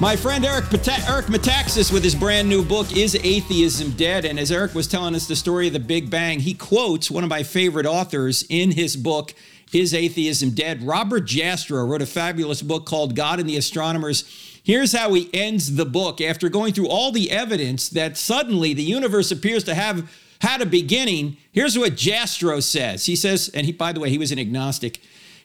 my 0.00 0.14
friend 0.14 0.44
Eric, 0.44 0.66
Pata- 0.66 1.02
Eric 1.09 1.26
Metaxas 1.26 1.92
with 1.92 2.04
his 2.04 2.14
brand 2.14 2.49
new 2.49 2.64
book, 2.64 2.97
Is 2.97 3.16
Atheism 3.16 3.90
Dead? 3.97 4.25
And 4.25 4.38
as 4.38 4.52
Eric 4.52 4.76
was 4.76 4.87
telling 4.87 5.16
us 5.16 5.26
the 5.26 5.35
story 5.35 5.66
of 5.66 5.73
the 5.73 5.80
Big 5.80 6.09
Bang, 6.09 6.38
he 6.38 6.54
quotes 6.54 7.11
one 7.11 7.25
of 7.25 7.30
my 7.30 7.42
favorite 7.42 7.87
authors 7.87 8.44
in 8.49 8.70
his 8.70 8.94
book. 8.94 9.35
Is 9.73 9.95
Atheism 9.95 10.50
Dead? 10.50 10.83
Robert 10.83 11.25
Jastrow 11.25 11.89
wrote 11.89 12.03
a 12.03 12.07
fabulous 12.07 12.61
book 12.62 12.87
called 12.87 13.15
God 13.15 13.39
and 13.39 13.49
the 13.49 13.57
Astronomers. 13.57 14.25
Here's 14.62 14.93
how 14.93 15.15
he 15.15 15.31
ends 15.33 15.77
the 15.77 15.87
book 15.87 16.21
after 16.21 16.49
going 16.49 16.73
through 16.73 16.89
all 16.89 17.12
the 17.12 17.31
evidence 17.31 17.89
that 17.91 18.17
suddenly 18.17 18.75
the 18.75 18.83
universe 18.83 19.31
appears 19.31 19.65
to 19.65 19.75
have 19.75 20.11
had 20.41 20.61
a 20.61 20.67
beginning. 20.67 21.37
Here's 21.53 21.79
what 21.79 21.93
Jastrow 21.93 22.62
says. 22.62 23.07
He 23.07 23.17
says, 23.17 23.50
and 23.55 23.65
he, 23.65 23.73
by 23.73 23.93
the 23.93 24.00
way, 24.00 24.11
he 24.11 24.19
was 24.19 24.33
an 24.33 24.39
agnostic. 24.39 25.00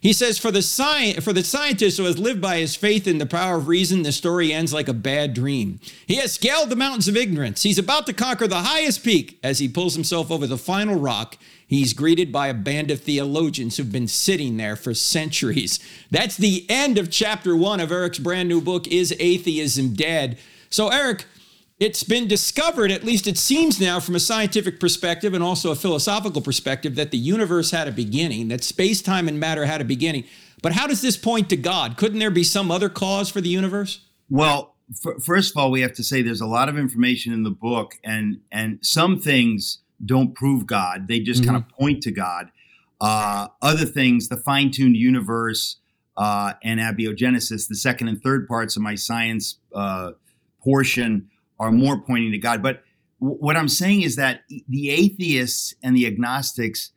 He 0.05 0.13
says, 0.13 0.37
for 0.37 0.51
the, 0.51 0.59
sci- 0.61 1.19
for 1.21 1.33
the 1.33 1.43
scientist 1.43 1.97
who 1.97 2.03
has 2.03 2.19
lived 2.19 2.39
by 2.39 2.57
his 2.57 2.75
faith 2.75 3.07
in 3.07 3.17
the 3.17 3.25
power 3.25 3.55
of 3.55 3.67
reason, 3.67 4.03
the 4.03 4.11
story 4.11 4.53
ends 4.53 4.71
like 4.71 4.87
a 4.87 4.93
bad 4.93 5.33
dream. 5.33 5.79
He 6.05 6.17
has 6.17 6.33
scaled 6.33 6.69
the 6.69 6.75
mountains 6.75 7.07
of 7.07 7.17
ignorance. 7.17 7.63
He's 7.63 7.79
about 7.79 8.05
to 8.05 8.13
conquer 8.13 8.47
the 8.47 8.61
highest 8.61 9.03
peak. 9.03 9.39
As 9.41 9.57
he 9.57 9.67
pulls 9.67 9.95
himself 9.95 10.29
over 10.29 10.45
the 10.45 10.59
final 10.59 10.99
rock, 10.99 11.39
he's 11.65 11.93
greeted 11.93 12.31
by 12.31 12.49
a 12.49 12.53
band 12.53 12.91
of 12.91 13.01
theologians 13.01 13.77
who've 13.77 13.91
been 13.91 14.07
sitting 14.07 14.57
there 14.57 14.75
for 14.75 14.93
centuries. 14.93 15.79
That's 16.11 16.37
the 16.37 16.67
end 16.69 16.99
of 16.99 17.09
chapter 17.09 17.55
one 17.55 17.79
of 17.79 17.91
Eric's 17.91 18.19
brand 18.19 18.47
new 18.47 18.61
book, 18.61 18.87
Is 18.87 19.11
Atheism 19.19 19.95
Dead? 19.95 20.37
So, 20.69 20.89
Eric, 20.89 21.25
it's 21.79 22.03
been 22.03 22.27
discovered, 22.27 22.89
at 22.89 23.03
least 23.03 23.27
it 23.27 23.37
seems 23.37 23.81
now, 23.81 23.99
from 23.99 24.15
a 24.15 24.19
scientific 24.19 24.79
perspective 24.79 25.33
and 25.33 25.43
also 25.43 25.71
a 25.71 25.75
philosophical 25.75 26.41
perspective, 26.41 26.95
that 26.95 27.11
the 27.11 27.17
universe 27.17 27.71
had 27.71 27.87
a 27.87 27.91
beginning, 27.91 28.47
that 28.47 28.63
space, 28.63 29.01
time, 29.01 29.27
and 29.27 29.39
matter 29.39 29.65
had 29.65 29.81
a 29.81 29.85
beginning. 29.85 30.23
But 30.61 30.71
how 30.71 30.87
does 30.87 31.01
this 31.01 31.17
point 31.17 31.49
to 31.49 31.57
God? 31.57 31.97
Couldn't 31.97 32.19
there 32.19 32.31
be 32.31 32.43
some 32.43 32.71
other 32.71 32.87
cause 32.87 33.29
for 33.29 33.41
the 33.41 33.49
universe? 33.49 34.05
Well, 34.29 34.75
f- 34.89 35.21
first 35.21 35.51
of 35.51 35.57
all, 35.57 35.69
we 35.69 35.81
have 35.81 35.93
to 35.95 36.03
say 36.03 36.21
there's 36.21 36.41
a 36.41 36.47
lot 36.47 36.69
of 36.69 36.77
information 36.77 37.33
in 37.33 37.43
the 37.43 37.51
book, 37.51 37.95
and 38.03 38.39
and 38.51 38.79
some 38.81 39.19
things 39.19 39.79
don't 40.03 40.33
prove 40.33 40.65
God; 40.65 41.07
they 41.09 41.19
just 41.19 41.41
mm-hmm. 41.41 41.51
kind 41.51 41.63
of 41.63 41.69
point 41.77 42.01
to 42.03 42.11
God. 42.11 42.51
Uh, 43.01 43.49
other 43.61 43.85
things, 43.85 44.29
the 44.29 44.37
fine-tuned 44.37 44.95
universe 44.95 45.77
uh, 46.15 46.53
and 46.63 46.79
abiogenesis, 46.79 47.67
the 47.67 47.75
second 47.75 48.07
and 48.07 48.23
third 48.23 48.47
parts 48.47 48.77
of 48.77 48.81
my 48.81 48.95
science 48.95 49.57
uh, 49.73 50.11
portion 50.63 51.29
are 51.59 51.71
more 51.71 51.99
pointing 51.99 52.31
to 52.31 52.37
God. 52.37 52.61
But 52.61 52.83
w- 53.19 53.37
what 53.37 53.55
I'm 53.55 53.69
saying 53.69 54.01
is 54.01 54.15
that 54.15 54.41
the 54.67 54.89
atheists 54.89 55.73
and 55.83 55.95
the 55.95 56.05
agnostics 56.07 56.91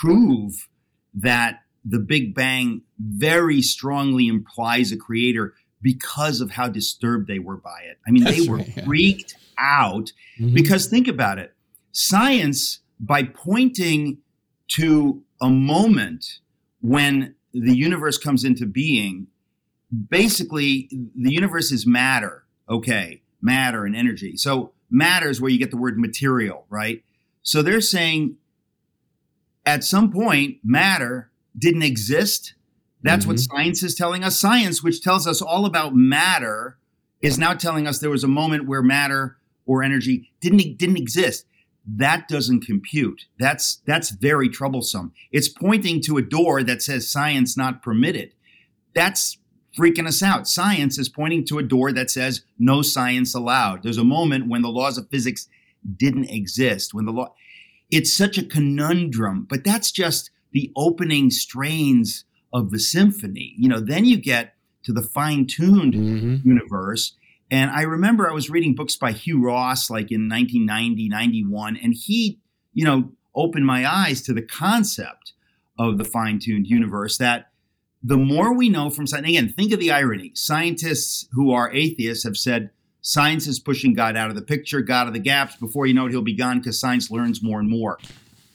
prove 0.00 0.68
that 1.14 1.60
the 1.84 1.98
Big 1.98 2.34
Bang 2.34 2.82
very 2.98 3.62
strongly 3.62 4.28
implies 4.28 4.92
a 4.92 4.96
creator 4.96 5.54
because 5.82 6.40
of 6.40 6.50
how 6.50 6.68
disturbed 6.68 7.26
they 7.26 7.38
were 7.38 7.56
by 7.56 7.80
it. 7.90 7.98
I 8.06 8.10
mean, 8.10 8.24
That's 8.24 8.42
they 8.42 8.48
were 8.48 8.58
right, 8.58 8.76
yeah. 8.76 8.84
freaked 8.86 9.34
out 9.58 10.12
mm-hmm. 10.38 10.54
because 10.54 10.86
think 10.86 11.08
about 11.08 11.38
it. 11.38 11.54
Science, 11.92 12.80
by 12.98 13.22
pointing 13.22 14.18
to 14.68 15.22
a 15.40 15.48
moment 15.48 16.38
when 16.80 17.34
the 17.52 17.74
universe 17.74 18.18
comes 18.18 18.44
into 18.44 18.66
being, 18.66 19.26
basically, 20.08 20.88
the 20.90 21.32
universe 21.32 21.72
is 21.72 21.86
matter. 21.86 22.44
Okay 22.68 23.22
matter 23.42 23.84
and 23.84 23.96
energy. 23.96 24.36
So 24.36 24.72
matter 24.90 25.28
is 25.28 25.40
where 25.40 25.50
you 25.50 25.58
get 25.58 25.70
the 25.70 25.76
word 25.76 25.98
material, 25.98 26.66
right? 26.68 27.02
So 27.42 27.62
they're 27.62 27.80
saying 27.80 28.36
at 29.64 29.84
some 29.84 30.10
point 30.10 30.58
matter 30.64 31.30
didn't 31.56 31.82
exist. 31.82 32.54
That's 33.02 33.22
mm-hmm. 33.22 33.32
what 33.32 33.40
science 33.40 33.82
is 33.82 33.94
telling 33.94 34.24
us. 34.24 34.38
Science, 34.38 34.82
which 34.82 35.02
tells 35.02 35.26
us 35.26 35.40
all 35.40 35.64
about 35.64 35.94
matter, 35.94 36.76
is 37.20 37.38
now 37.38 37.54
telling 37.54 37.86
us 37.86 37.98
there 37.98 38.10
was 38.10 38.24
a 38.24 38.28
moment 38.28 38.66
where 38.66 38.82
matter 38.82 39.38
or 39.66 39.82
energy 39.82 40.30
didn't 40.40 40.78
didn't 40.78 40.96
exist. 40.96 41.46
That 41.86 42.28
doesn't 42.28 42.60
compute. 42.60 43.26
That's 43.38 43.80
that's 43.86 44.10
very 44.10 44.48
troublesome. 44.48 45.12
It's 45.32 45.48
pointing 45.48 46.02
to 46.02 46.18
a 46.18 46.22
door 46.22 46.62
that 46.62 46.82
says 46.82 47.10
science 47.10 47.56
not 47.56 47.82
permitted. 47.82 48.34
That's 48.94 49.38
freaking 49.78 50.06
us 50.06 50.22
out. 50.22 50.48
Science 50.48 50.98
is 50.98 51.08
pointing 51.08 51.44
to 51.46 51.58
a 51.58 51.62
door 51.62 51.92
that 51.92 52.10
says 52.10 52.42
no 52.58 52.82
science 52.82 53.34
allowed. 53.34 53.82
There's 53.82 53.98
a 53.98 54.04
moment 54.04 54.48
when 54.48 54.62
the 54.62 54.68
laws 54.68 54.98
of 54.98 55.08
physics 55.08 55.48
didn't 55.96 56.30
exist, 56.30 56.92
when 56.92 57.06
the 57.06 57.12
law, 57.12 57.34
it's 57.90 58.16
such 58.16 58.38
a 58.38 58.44
conundrum, 58.44 59.46
but 59.48 59.64
that's 59.64 59.90
just 59.90 60.30
the 60.52 60.72
opening 60.76 61.30
strains 61.30 62.24
of 62.52 62.70
the 62.70 62.78
symphony. 62.78 63.54
You 63.56 63.68
know, 63.68 63.80
then 63.80 64.04
you 64.04 64.16
get 64.16 64.54
to 64.84 64.92
the 64.92 65.02
fine 65.02 65.46
tuned 65.46 65.94
mm-hmm. 65.94 66.48
universe. 66.48 67.14
And 67.50 67.70
I 67.70 67.82
remember 67.82 68.28
I 68.28 68.34
was 68.34 68.50
reading 68.50 68.74
books 68.74 68.96
by 68.96 69.12
Hugh 69.12 69.42
Ross 69.42 69.90
like 69.90 70.10
in 70.10 70.28
1990, 70.28 71.08
91, 71.08 71.76
and 71.76 71.94
he, 71.94 72.38
you 72.72 72.84
know, 72.84 73.12
opened 73.34 73.66
my 73.66 73.88
eyes 73.90 74.22
to 74.22 74.32
the 74.32 74.42
concept 74.42 75.32
of 75.78 75.98
the 75.98 76.04
fine 76.04 76.38
tuned 76.38 76.66
universe 76.66 77.18
that 77.18 77.49
the 78.02 78.16
more 78.16 78.54
we 78.54 78.68
know 78.68 78.90
from 78.90 79.06
science, 79.06 79.28
again, 79.28 79.48
think 79.48 79.72
of 79.72 79.80
the 79.80 79.90
irony. 79.90 80.32
Scientists 80.34 81.28
who 81.32 81.52
are 81.52 81.72
atheists 81.72 82.24
have 82.24 82.36
said 82.36 82.70
science 83.02 83.46
is 83.46 83.58
pushing 83.58 83.94
God 83.94 84.16
out 84.16 84.30
of 84.30 84.36
the 84.36 84.42
picture, 84.42 84.80
God 84.80 85.06
of 85.06 85.12
the 85.12 85.18
gaps. 85.18 85.56
Before 85.56 85.86
you 85.86 85.94
know 85.94 86.06
it, 86.06 86.10
he'll 86.10 86.22
be 86.22 86.34
gone 86.34 86.58
because 86.58 86.80
science 86.80 87.10
learns 87.10 87.42
more 87.42 87.60
and 87.60 87.68
more. 87.68 87.98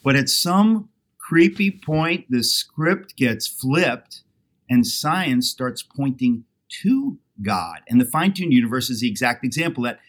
But 0.03 0.15
at 0.15 0.29
some 0.29 0.89
creepy 1.17 1.71
point, 1.71 2.25
the 2.29 2.43
script 2.43 3.15
gets 3.15 3.47
flipped 3.47 4.21
and 4.69 4.85
science 4.85 5.49
starts 5.49 5.83
pointing 5.83 6.45
to 6.81 7.17
God. 7.41 7.81
And 7.87 7.99
the 8.01 8.05
fine 8.05 8.33
tuned 8.33 8.53
universe 8.53 8.89
is 8.89 9.01
the 9.01 9.09
exact 9.09 9.43
example 9.43 9.83
that 9.83 9.99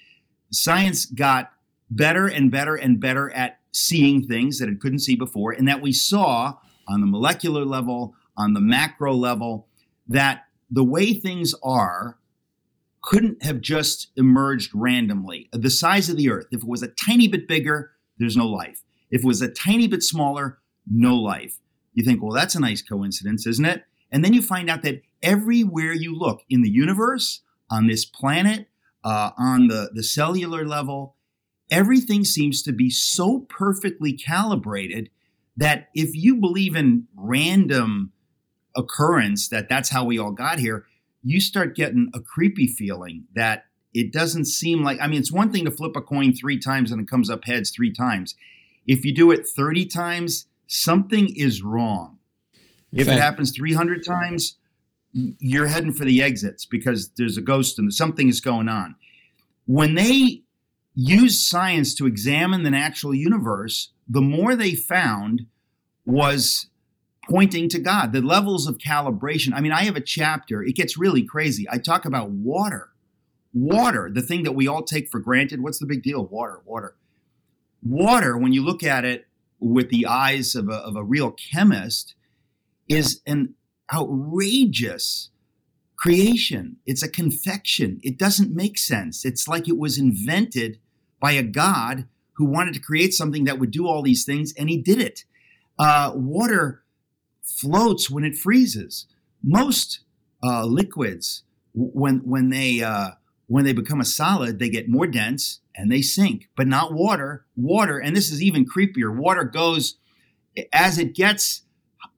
science 0.50 1.07
got 1.07 1.52
better 1.90 2.26
and 2.26 2.50
better 2.50 2.75
and 2.75 3.00
better 3.00 3.31
at 3.33 3.59
seeing 3.73 4.26
things 4.26 4.59
that 4.59 4.69
it 4.69 4.81
couldn't 4.81 5.00
see 5.00 5.14
before, 5.14 5.52
and 5.52 5.69
that 5.69 5.83
we 5.83 5.93
saw 5.93 6.55
on 6.88 7.00
the 7.00 7.07
molecular 7.07 7.64
level, 7.64 8.14
on 8.37 8.55
the 8.55 8.61
macro 8.61 9.14
level 9.14 9.69
that 10.09 10.45
the 10.71 10.85
way 10.85 11.12
things 11.14 11.55
are 11.62 12.19
couldn't 13.02 13.43
have 13.43 13.61
just 13.61 14.09
emerged 14.16 14.71
randomly. 14.75 15.49
The 15.52 15.71
size 15.71 16.09
of 16.09 16.16
the 16.16 16.28
earth, 16.28 16.47
if 16.50 16.62
it 16.62 16.69
was 16.69 16.83
a 16.83 16.88
tiny 16.88 17.28
bit 17.28 17.47
bigger, 17.47 17.93
there's 18.19 18.37
no 18.37 18.47
life. 18.47 18.83
If 19.11 19.23
it 19.23 19.26
was 19.26 19.43
a 19.43 19.49
tiny 19.49 19.87
bit 19.87 20.02
smaller, 20.02 20.59
no 20.90 21.14
life. 21.14 21.61
You 21.95 22.05
think, 22.05 22.23
well, 22.23 22.33
that's 22.33 22.57
a 22.57 22.61
nice 22.61 22.83
coincidence, 22.83 23.47
isn't 23.47 23.64
it? 23.64 23.85
And 24.11 24.25
then 24.25 24.33
you 24.33 24.43
find 24.43 24.69
out 24.69 24.83
that 24.83 25.02
everywhere 25.23 25.93
you 25.93 26.16
look 26.16 26.43
in 26.49 26.62
the 26.62 26.71
universe, 26.71 27.43
on 27.71 27.87
this 27.87 28.05
planet, 28.05 28.69
uh, 29.05 29.31
on 29.37 29.69
the, 29.69 29.90
the 29.93 30.02
cellular 30.02 30.64
level, 30.64 31.16
everything 31.71 32.25
seems 32.25 32.62
to 32.62 32.73
be 32.73 32.90
so 32.90 33.40
perfectly 33.49 34.12
calibrated 34.12 35.11
that 35.57 35.88
if 35.95 36.14
you 36.14 36.37
believe 36.37 36.76
in 36.76 37.07
random 37.16 38.12
occurrence 38.76 39.49
that 39.49 39.68
that's 39.68 39.88
how 39.88 40.04
we 40.04 40.18
all 40.18 40.33
got 40.33 40.59
here, 40.59 40.87
you 41.23 41.40
start 41.40 41.75
getting 41.75 42.11
a 42.14 42.21
creepy 42.21 42.66
feeling 42.66 43.25
that 43.35 43.64
it 43.95 44.12
doesn't 44.12 44.45
seem 44.45 44.85
like 44.85 44.99
I 45.00 45.06
mean 45.06 45.18
it's 45.18 45.33
one 45.33 45.50
thing 45.50 45.64
to 45.64 45.71
flip 45.71 45.97
a 45.97 46.02
coin 46.02 46.35
3 46.35 46.59
times 46.59 46.92
and 46.92 47.00
it 47.00 47.09
comes 47.09 47.30
up 47.30 47.45
heads 47.45 47.71
3 47.71 47.92
times. 47.92 48.35
If 48.87 49.04
you 49.04 49.14
do 49.14 49.30
it 49.30 49.47
30 49.47 49.87
times, 49.87 50.47
something 50.66 51.35
is 51.35 51.62
wrong. 51.62 52.18
If 52.92 53.09
it 53.09 53.18
happens 53.18 53.50
300 53.50 54.04
times, 54.04 54.56
you're 55.12 55.66
heading 55.66 55.92
for 55.92 56.04
the 56.04 56.23
exits 56.23 56.64
because 56.64 57.11
there's 57.16 57.37
a 57.37 57.42
ghost 57.42 57.78
and 57.78 57.92
something 57.92 58.28
is 58.28 58.40
going 58.40 58.68
on. 58.68 58.95
When 59.66 59.95
they 59.95 60.42
used 60.95 61.47
science 61.47 61.95
to 61.97 62.06
examine 62.06 62.62
the 62.62 62.71
natural 62.71 63.14
universe, 63.14 63.92
the 64.09 64.21
more 64.21 64.54
they 64.54 64.75
found 64.75 65.47
was 66.04 66.68
pointing 67.28 67.68
to 67.71 67.78
God, 67.78 68.12
the 68.12 68.21
levels 68.21 68.66
of 68.66 68.78
calibration. 68.78 69.52
I 69.54 69.61
mean, 69.61 69.73
I 69.73 69.85
have 69.85 69.97
a 69.97 70.00
chapter, 70.00 70.62
it 70.62 70.76
gets 70.76 70.97
really 70.97 71.23
crazy. 71.23 71.66
I 71.71 71.78
talk 71.78 72.04
about 72.04 72.30
water. 72.30 72.90
Water, 73.52 74.11
the 74.12 74.23
thing 74.23 74.42
that 74.42 74.52
we 74.52 74.68
all 74.68 74.83
take 74.83 75.09
for 75.11 75.18
granted. 75.18 75.62
What's 75.62 75.78
the 75.78 75.87
big 75.87 76.02
deal? 76.02 76.26
Water, 76.26 76.61
water. 76.64 76.95
Water, 77.83 78.37
when 78.37 78.52
you 78.52 78.62
look 78.62 78.83
at 78.83 79.04
it 79.04 79.26
with 79.59 79.88
the 79.88 80.06
eyes 80.06 80.54
of 80.54 80.68
a, 80.68 80.75
of 80.75 80.97
a 80.97 81.04
real 81.04 81.30
chemist, 81.30 82.14
is 82.88 83.23
an 83.26 83.54
outrageous 83.92 85.30
creation. 85.97 86.76
It's 86.85 87.02
a 87.02 87.09
confection. 87.09 87.99
It 88.02 88.18
doesn't 88.18 88.54
make 88.54 88.76
sense. 88.76 89.25
It's 89.25 89.49
like 89.49 89.68
it 89.68 89.78
was 89.78 89.99
invented 89.99 90.78
by 91.18 91.33
a 91.33 91.42
God 91.42 92.06
who 92.35 92.45
wanted 92.45 92.75
to 92.75 92.80
create 92.80 93.14
something 93.14 93.45
that 93.45 93.59
would 93.59 93.71
do 93.71 93.87
all 93.87 94.02
these 94.02 94.25
things, 94.25 94.52
and 94.59 94.68
he 94.68 94.76
did 94.76 95.00
it. 95.00 95.25
Uh, 95.78 96.12
water 96.14 96.83
floats 97.47 98.11
when 98.11 98.25
it 98.25 98.37
freezes. 98.37 99.07
Most 99.43 100.00
uh, 100.43 100.65
liquids 100.67 101.45
when 101.73 102.19
when 102.19 102.49
they 102.50 102.83
uh, 102.83 103.11
when 103.47 103.65
they 103.65 103.73
become 103.73 104.00
a 104.00 104.05
solid, 104.05 104.59
they 104.59 104.69
get 104.69 104.88
more 104.88 105.07
dense 105.07 105.61
and 105.76 105.93
they 105.93 106.03
sink, 106.03 106.49
but 106.57 106.67
not 106.67 106.93
water. 106.93 107.47
Water, 107.55 107.99
and 107.99 108.17
this 108.17 108.33
is 108.33 108.43
even 108.43 108.67
creepier. 108.67 109.15
Water 109.15 109.45
goes 109.45 109.97
as 110.73 110.99
it 110.99 111.15
gets 111.15 111.62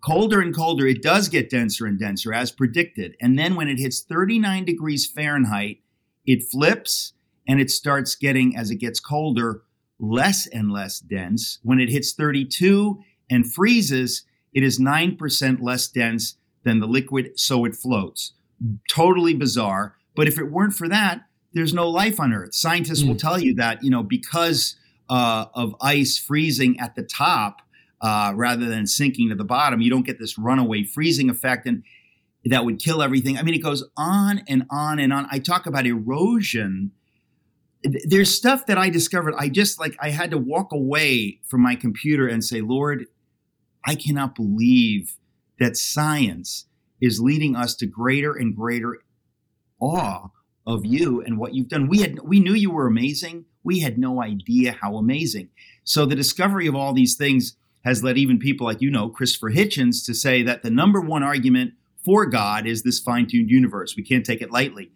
colder 0.04 0.40
and 0.40 0.54
colder. 0.54 0.87
It 0.87 1.02
does 1.02 1.28
get 1.28 1.50
denser 1.50 1.87
and 1.87 1.99
denser 1.99 2.32
as 2.32 2.52
predicted, 2.52 3.16
and 3.20 3.38
then 3.38 3.56
when 3.56 3.68
it 3.68 3.78
hits 3.78 4.00
39 4.00 4.64
degrees 4.64 5.06
Fahrenheit, 5.06 5.78
it 6.25 6.44
flips 6.44 7.12
and 7.47 7.61
it 7.61 7.70
starts 7.70 8.14
getting 8.14 8.56
as 8.56 8.70
it 8.70 8.76
gets 8.76 9.00
colder 9.00 9.62
less 9.99 10.47
and 10.47 10.70
less 10.70 11.00
dense. 11.00 11.58
When 11.62 11.80
it 11.80 11.88
hits 11.88 12.12
32 12.12 13.00
and 13.30 13.50
freezes, 13.50 14.25
it 14.52 14.62
is 14.62 14.78
9% 14.78 15.62
less 15.62 15.88
dense 15.88 16.37
than 16.64 16.81
the 16.81 16.87
liquid, 16.87 17.38
so 17.38 17.64
it 17.64 17.75
floats. 17.75 18.33
Totally 18.90 19.35
bizarre. 19.35 19.97
But 20.17 20.28
if 20.28 20.38
it 20.38 20.50
weren't 20.50 20.75
for 20.75 20.88
that, 20.88 21.23
there's 21.52 21.73
no 21.73 21.88
life 21.88 22.19
on 22.21 22.33
Earth. 22.33 22.55
Scientists 22.55 23.02
mm. 23.02 23.09
will 23.09 23.17
tell 23.17 23.38
you 23.38 23.55
that, 23.55 23.83
you 23.83 23.90
know, 23.90 24.02
because 24.02 24.76
uh, 25.09 25.47
of 25.55 25.75
ice 25.81 26.19
freezing 26.19 26.78
at 26.81 26.95
the 26.95 27.02
top 27.02 27.62
uh, 28.00 28.33
rather 28.35 28.67
than 28.67 28.87
sinking 28.87 29.28
to 29.31 29.35
the 29.35 29.45
bottom, 29.45 29.81
you 29.81 29.90
don't 29.90 30.07
get 30.07 30.19
this 30.19 30.38
runaway 30.38 30.85
freezing 30.85 31.31
effect. 31.31 31.67
And 31.67 31.83
that 32.45 32.64
would 32.64 32.78
kill 32.78 33.02
everything. 33.02 33.38
I 33.38 33.43
mean, 33.43 33.55
it 33.55 33.62
goes 33.62 33.85
on 33.97 34.43
and 34.49 34.67
on 34.71 34.99
and 34.99 35.12
on. 35.12 35.26
I 35.31 35.38
talk 35.38 35.67
about 35.67 35.87
erosion 35.87 36.93
there's 37.83 38.35
stuff 38.35 38.67
that 38.67 38.78
I 38.78 38.90
discovered. 38.90 39.35
I 39.38 39.49
just 39.49 39.78
like 39.78 39.97
I 40.00 40.11
had 40.11 40.31
to 40.33 40.38
walk 40.38 40.73
away 40.73 41.40
from 41.47 41.62
my 41.62 41.75
computer 41.75 42.26
and 42.26 42.45
say, 42.45 42.61
Lord, 42.61 43.07
I 43.88 43.95
cannot 43.95 44.35
believe 44.35 45.16
that 45.59 45.78
science 45.78 46.66
is 47.00 47.21
leading 47.21 47.57
us 47.57 47.75
to 47.76 47.87
greater 47.87 48.35
and 48.35 48.54
greater 48.54 48.99
awe 49.80 50.28
of 50.66 50.85
you 50.85 51.23
and 51.23 51.38
what 51.38 51.54
you've 51.54 51.71
done. 51.71 51.88
We 51.88 52.02
had 52.02 52.18
we 52.18 52.38
knew 52.38 52.52
you 52.52 52.71
were 52.71 52.87
amazing. 52.87 53.47
We 53.64 53.80
had 53.80 53.97
no 53.97 54.23
idea 54.23 54.76
how 54.78 54.97
amazing. 54.97 55.49
So 55.85 56.04
the 56.04 56.14
discovery 56.14 56.66
of 56.66 56.75
all 56.75 56.92
these 56.92 57.16
things 57.16 57.57
has 57.83 58.04
led 58.04 58.18
even 58.18 58.38
people 58.38 58.66
like 58.66 58.83
you 58.83 58.90
know 58.90 59.09
Christopher 59.09 59.52
Hitchens 59.52 60.04
to 60.04 60.12
say 60.12 60.42
that 60.42 60.62
the 60.62 60.71
number 60.71 61.00
one 61.00 61.23
argument 61.23 61.73
for 62.04 62.26
God 62.26 62.66
is 62.66 62.83
this 62.83 63.00
fine-tuned 63.00 63.49
universe. 63.49 63.97
We 63.97 64.02
can't 64.02 64.26
take 64.26 64.42
it 64.42 64.50
lightly. 64.50 64.92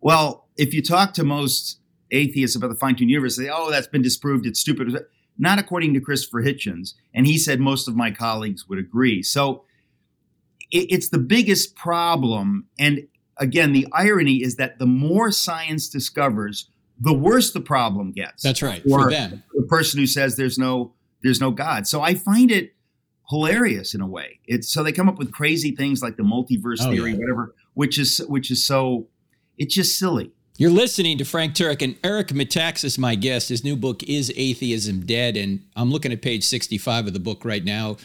Well, 0.00 0.48
if 0.56 0.74
you 0.74 0.82
talk 0.82 1.14
to 1.14 1.22
most 1.22 1.78
atheists 2.10 2.56
about 2.56 2.70
the 2.70 2.74
fine-tuned 2.74 3.08
universe 3.08 3.36
they 3.36 3.44
say, 3.44 3.50
"Oh, 3.54 3.70
that's 3.70 3.86
been 3.86 4.02
disproved. 4.02 4.46
It's 4.46 4.58
stupid." 4.58 4.88
Not 5.38 5.58
according 5.58 5.94
to 5.94 6.00
Christopher 6.00 6.42
Hitchens, 6.42 6.94
and 7.14 7.26
he 7.26 7.38
said 7.38 7.58
most 7.58 7.88
of 7.88 7.96
my 7.96 8.10
colleagues 8.10 8.68
would 8.68 8.78
agree. 8.78 9.22
So 9.22 9.64
it, 10.70 10.86
it's 10.90 11.08
the 11.08 11.18
biggest 11.18 11.74
problem. 11.74 12.66
And 12.78 13.06
again, 13.38 13.72
the 13.72 13.86
irony 13.92 14.42
is 14.42 14.56
that 14.56 14.78
the 14.78 14.86
more 14.86 15.30
science 15.30 15.88
discovers, 15.88 16.68
the 17.00 17.12
worse 17.12 17.52
the 17.52 17.60
problem 17.60 18.12
gets. 18.12 18.42
That's 18.42 18.62
right 18.62 18.82
for, 18.82 19.04
for 19.04 19.10
them. 19.10 19.42
The 19.54 19.66
person 19.66 19.98
who 20.00 20.06
says 20.06 20.36
there's 20.36 20.58
no 20.58 20.94
there's 21.22 21.40
no 21.40 21.50
God. 21.50 21.86
So 21.86 22.00
I 22.00 22.14
find 22.14 22.50
it 22.50 22.74
hilarious 23.28 23.94
in 23.94 24.00
a 24.00 24.06
way. 24.06 24.40
It's 24.46 24.72
so 24.72 24.82
they 24.82 24.92
come 24.92 25.08
up 25.08 25.18
with 25.18 25.32
crazy 25.32 25.74
things 25.74 26.02
like 26.02 26.16
the 26.16 26.22
multiverse 26.22 26.78
oh, 26.80 26.90
theory, 26.90 27.12
yeah. 27.12 27.18
whatever, 27.18 27.54
which 27.74 27.98
is 27.98 28.18
which 28.28 28.50
is 28.50 28.64
so 28.66 29.08
it's 29.58 29.74
just 29.74 29.98
silly. 29.98 30.32
You're 30.62 30.70
listening 30.70 31.18
to 31.18 31.24
Frank 31.24 31.54
Turek, 31.54 31.82
and 31.82 31.96
Eric 32.04 32.28
Metaxas 32.28 32.96
my 32.96 33.16
guest. 33.16 33.48
His 33.48 33.64
new 33.64 33.74
book 33.74 34.04
is 34.04 34.32
Atheism 34.36 35.04
Dead, 35.04 35.36
and 35.36 35.64
I'm 35.74 35.90
looking 35.90 36.12
at 36.12 36.22
page 36.22 36.44
65 36.44 37.08
of 37.08 37.12
the 37.14 37.18
book 37.18 37.44
right 37.44 37.64
now, 37.64 37.96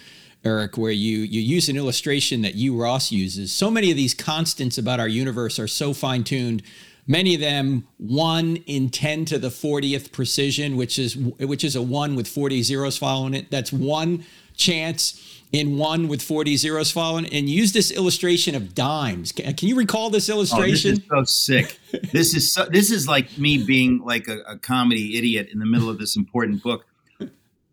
Eric, 0.44 0.76
where 0.76 0.92
you 0.92 1.20
you 1.20 1.40
use 1.40 1.70
an 1.70 1.78
illustration 1.78 2.42
that 2.42 2.56
Hugh 2.56 2.76
Ross 2.76 3.12
uses. 3.12 3.54
So 3.54 3.70
many 3.70 3.92
of 3.92 3.96
these 3.96 4.16
constants 4.16 4.80
about 4.80 5.00
our 5.00 5.08
universe 5.08 5.60
are 5.60 5.68
so 5.68 5.94
fine 5.94 6.24
tuned. 6.24 6.64
Many 7.06 7.36
of 7.36 7.42
them 7.42 7.88
one 7.98 8.56
in 8.66 8.90
10 8.90 9.26
to 9.26 9.38
the 9.38 9.50
40th 9.50 10.12
precision, 10.12 10.78
which 10.78 10.98
is 10.98 11.16
which 11.16 11.64
is 11.64 11.76
a 11.76 11.82
one 11.84 12.16
with 12.16 12.28
40 12.28 12.64
zeros 12.64 12.98
following 12.98 13.36
it. 13.36 13.52
That's 13.52 13.72
one 13.72 14.26
chance 14.56 15.37
in 15.52 15.78
one 15.78 16.08
with 16.08 16.22
40 16.22 16.58
zeros 16.58 16.92
following 16.92 17.26
and 17.28 17.50
use 17.50 17.72
this 17.72 17.92
illustration 17.92 18.54
of 18.54 18.76
dimes. 18.76 19.32
Can, 19.32 19.54
can 19.54 19.68
you 19.68 19.76
recall 19.76 20.10
this 20.10 20.30
illustration? 20.30 21.02
Oh, 21.12 21.22
this 21.22 21.30
is 21.30 21.64
so 21.64 21.64
sick. 21.64 21.80
this 22.12 22.36
is 22.36 22.54
so, 22.54 22.66
this 22.66 22.92
is 22.92 23.08
like 23.08 23.38
me 23.38 23.64
being 23.64 24.02
like 24.04 24.28
a, 24.28 24.40
a 24.42 24.58
comedy 24.58 25.18
idiot 25.18 25.50
in 25.52 25.60
the 25.60 25.66
middle 25.66 25.90
of 25.90 26.00
this 26.00 26.16
important 26.16 26.62
book. 26.62 26.86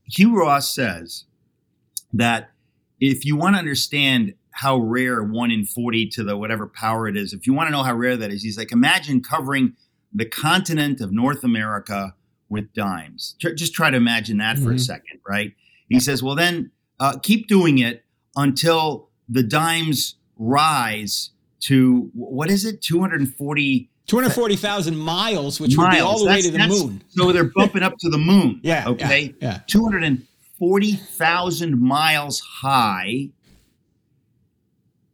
Hugh 0.06 0.38
Ross 0.38 0.74
says 0.74 1.24
that 2.12 2.50
if 3.00 3.24
you 3.24 3.36
want 3.36 3.56
to 3.56 3.58
understand 3.58 4.34
how 4.50 4.76
rare 4.76 5.22
one 5.22 5.50
in 5.50 5.64
40 5.64 6.06
to 6.10 6.22
the 6.22 6.36
whatever 6.36 6.66
power 6.68 7.08
it 7.08 7.16
is, 7.16 7.32
if 7.32 7.46
you 7.46 7.54
want 7.54 7.68
to 7.68 7.72
know 7.72 7.82
how 7.82 7.94
rare 7.94 8.16
that 8.16 8.30
is, 8.30 8.42
he's 8.42 8.56
like, 8.56 8.70
imagine 8.70 9.20
covering 9.22 9.74
the 10.12 10.24
continent 10.24 11.00
of 11.00 11.12
North 11.12 11.42
America 11.42 12.14
with 12.48 12.72
dimes. 12.72 13.34
Just 13.40 13.74
try 13.74 13.90
to 13.90 13.96
imagine 13.96 14.38
that 14.38 14.56
mm-hmm. 14.56 14.64
for 14.64 14.70
a 14.70 14.74
mm-hmm. 14.74 14.78
second, 14.78 15.20
right? 15.26 15.54
He 15.88 15.98
says, 15.98 16.22
well, 16.22 16.36
then 16.36 16.70
uh, 17.00 17.18
keep 17.22 17.48
doing 17.48 17.78
it 17.78 18.04
until 18.36 19.08
the 19.28 19.42
dimes 19.42 20.14
rise 20.36 21.30
to 21.60 22.10
what 22.14 22.50
is 22.50 22.64
it 22.64 22.82
240 22.82 23.88
240,000 24.06 24.96
miles 24.96 25.60
which 25.60 25.76
miles. 25.76 25.88
would 25.88 25.96
be 25.96 26.00
all 26.00 26.18
the 26.18 26.24
that's, 26.26 26.44
way 26.44 26.50
to 26.50 26.50
the 26.50 26.66
moon 26.66 27.02
so 27.08 27.32
they're 27.32 27.44
bumping 27.44 27.82
up 27.82 27.96
to 27.98 28.10
the 28.10 28.18
moon 28.18 28.60
yeah 28.62 28.88
okay 28.88 29.34
yeah, 29.40 29.52
yeah. 29.52 29.60
240,000 29.66 31.80
miles 31.80 32.40
high 32.40 33.30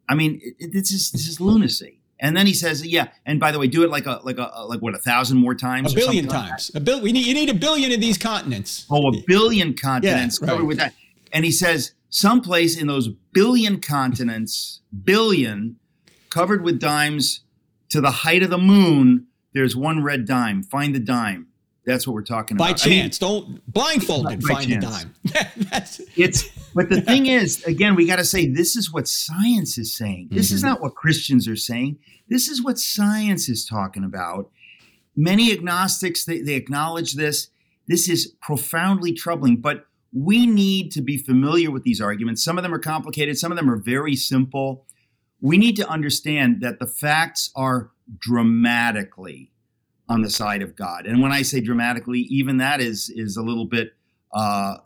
i 0.08 0.14
mean 0.14 0.40
it, 0.58 0.72
this 0.72 0.90
is 0.90 1.12
this 1.12 1.28
is 1.28 1.40
lunacy 1.40 2.00
and 2.20 2.36
then 2.36 2.46
he 2.46 2.52
says, 2.52 2.86
"Yeah, 2.86 3.08
and 3.24 3.40
by 3.40 3.50
the 3.50 3.58
way, 3.58 3.66
do 3.66 3.82
it 3.82 3.90
like 3.90 4.06
a 4.06 4.20
like 4.22 4.38
a 4.38 4.64
like 4.66 4.80
what 4.80 4.94
a 4.94 4.98
thousand 4.98 5.38
more 5.38 5.54
times, 5.54 5.92
a 5.92 5.96
billion 5.96 6.28
times, 6.28 6.70
like 6.72 6.82
a 6.82 6.84
bill. 6.84 7.00
We 7.00 7.12
need 7.12 7.26
you 7.26 7.34
need 7.34 7.48
a 7.48 7.54
billion 7.54 7.92
of 7.92 8.00
these 8.00 8.18
continents. 8.18 8.86
Oh, 8.90 9.08
a 9.08 9.22
billion 9.26 9.74
continents 9.74 10.38
yeah, 10.40 10.46
covered 10.46 10.60
right. 10.60 10.68
with 10.68 10.78
that. 10.78 10.94
And 11.32 11.44
he 11.44 11.52
says, 11.52 11.92
someplace 12.08 12.80
in 12.80 12.86
those 12.86 13.08
billion 13.32 13.80
continents, 13.80 14.80
billion, 15.04 15.76
covered 16.28 16.62
with 16.62 16.80
dimes 16.80 17.40
to 17.90 18.00
the 18.00 18.10
height 18.10 18.42
of 18.42 18.50
the 18.50 18.58
moon, 18.58 19.26
there's 19.52 19.76
one 19.76 20.02
red 20.02 20.26
dime. 20.26 20.62
Find 20.62 20.94
the 20.94 21.00
dime. 21.00 21.48
That's 21.84 22.06
what 22.06 22.14
we're 22.14 22.22
talking 22.22 22.56
By 22.56 22.70
about. 22.70 22.84
By 22.84 22.90
chance, 22.90 23.22
I 23.22 23.26
mean, 23.26 23.42
don't 23.42 23.72
blindfolded 23.72 24.44
find 24.44 24.68
chance. 24.68 24.84
the 24.84 25.32
dime. 25.32 26.08
it's 26.16 26.48
but 26.74 26.88
the 26.88 27.00
thing 27.00 27.26
is, 27.26 27.64
again, 27.64 27.94
we 27.94 28.06
got 28.06 28.16
to 28.16 28.24
say 28.24 28.46
this 28.46 28.76
is 28.76 28.92
what 28.92 29.08
science 29.08 29.78
is 29.78 29.92
saying. 29.92 30.28
This 30.30 30.48
mm-hmm. 30.48 30.56
is 30.56 30.62
not 30.62 30.80
what 30.80 30.94
Christians 30.94 31.48
are 31.48 31.56
saying. 31.56 31.98
This 32.28 32.48
is 32.48 32.62
what 32.62 32.78
science 32.78 33.48
is 33.48 33.64
talking 33.64 34.04
about. 34.04 34.50
Many 35.16 35.52
agnostics 35.52 36.24
they, 36.24 36.40
they 36.40 36.54
acknowledge 36.54 37.14
this. 37.14 37.48
This 37.88 38.08
is 38.08 38.34
profoundly 38.40 39.12
troubling, 39.12 39.56
but 39.56 39.86
we 40.12 40.46
need 40.46 40.90
to 40.92 41.00
be 41.00 41.16
familiar 41.16 41.70
with 41.70 41.84
these 41.84 42.00
arguments. 42.00 42.44
Some 42.44 42.58
of 42.58 42.62
them 42.62 42.74
are 42.74 42.80
complicated, 42.80 43.38
some 43.38 43.52
of 43.52 43.56
them 43.56 43.70
are 43.70 43.76
very 43.76 44.16
simple. 44.16 44.86
We 45.40 45.56
need 45.56 45.76
to 45.76 45.88
understand 45.88 46.60
that 46.60 46.78
the 46.78 46.86
facts 46.86 47.50
are 47.56 47.90
dramatically 48.18 49.52
on 50.08 50.22
the 50.22 50.30
side 50.30 50.60
of 50.62 50.76
God. 50.76 51.06
And 51.06 51.22
when 51.22 51.32
I 51.32 51.42
say 51.42 51.60
dramatically, 51.60 52.20
even 52.20 52.58
that 52.58 52.80
is 52.80 53.10
is 53.14 53.36
a 53.36 53.42
little 53.42 53.64
bit 53.66 53.94
uh, 54.32 54.78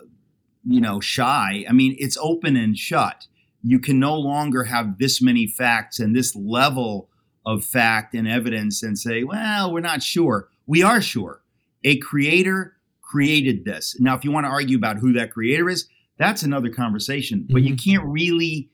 you 0.67 0.81
know, 0.81 1.01
shy. 1.01 1.65
I 1.69 1.73
mean, 1.73 1.97
it's 1.99 2.17
open 2.21 2.57
and 2.57 2.77
shut. 2.77 3.27
You 3.63 3.79
can 3.79 3.99
no 3.99 4.15
longer 4.15 4.65
have 4.65 4.99
this 4.99 5.21
many 5.23 5.47
facts 5.47 5.99
and 5.99 6.15
this 6.15 6.35
level 6.35 7.09
of 7.47 7.65
fact 7.65 8.15
and 8.15 8.27
evidence 8.27 8.83
and 8.83 8.99
say, 8.99 9.25
well, 9.25 9.73
we're 9.73 9.81
not 9.81 10.03
sure. 10.03 10.49
We 10.67 10.83
are 10.83 11.01
sure. 11.01 11.43
A 11.85 11.99
creator 11.99 12.74
created 13.15 13.65
this. 13.65 13.97
Now, 14.01 14.17
if 14.17 14.25
you 14.25 14.33
want 14.33 14.45
to 14.45 14.51
argue 14.51 14.77
about 14.77 14.97
who 14.97 15.13
that 15.13 15.31
creator 15.31 15.69
is, 15.69 15.87
that's 16.19 16.43
another 16.43 16.69
conversation. 16.69 17.43
Mm-hmm. 17.43 17.53
But 17.53 17.63
you 17.63 17.77
mm-hmm. 17.77 17.91
can't 17.91 18.05
really 18.05 18.71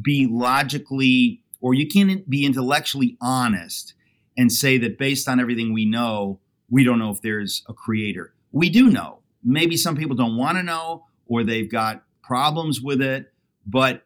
be 0.00 0.28
logically 0.30 1.42
or 1.60 1.74
you 1.74 1.88
can't 1.88 2.30
be 2.30 2.46
intellectually 2.46 3.16
honest 3.20 3.94
and 4.38 4.52
say 4.52 4.78
that 4.78 4.96
based 4.96 5.28
on 5.28 5.40
everything 5.40 5.72
we 5.72 5.86
know, 5.86 6.38
we 6.70 6.84
don't 6.84 7.00
know 7.00 7.10
if 7.10 7.20
there's 7.20 7.64
a 7.68 7.74
creator. 7.74 8.32
We 8.52 8.70
do 8.70 8.90
know. 8.90 9.18
Maybe 9.42 9.76
some 9.76 9.96
people 9.96 10.14
don't 10.14 10.36
want 10.36 10.56
to 10.58 10.62
know 10.62 11.06
or 11.26 11.42
they've 11.42 11.68
got 11.68 12.04
problems 12.22 12.80
with 12.80 13.02
it, 13.02 13.32
but 13.66 14.04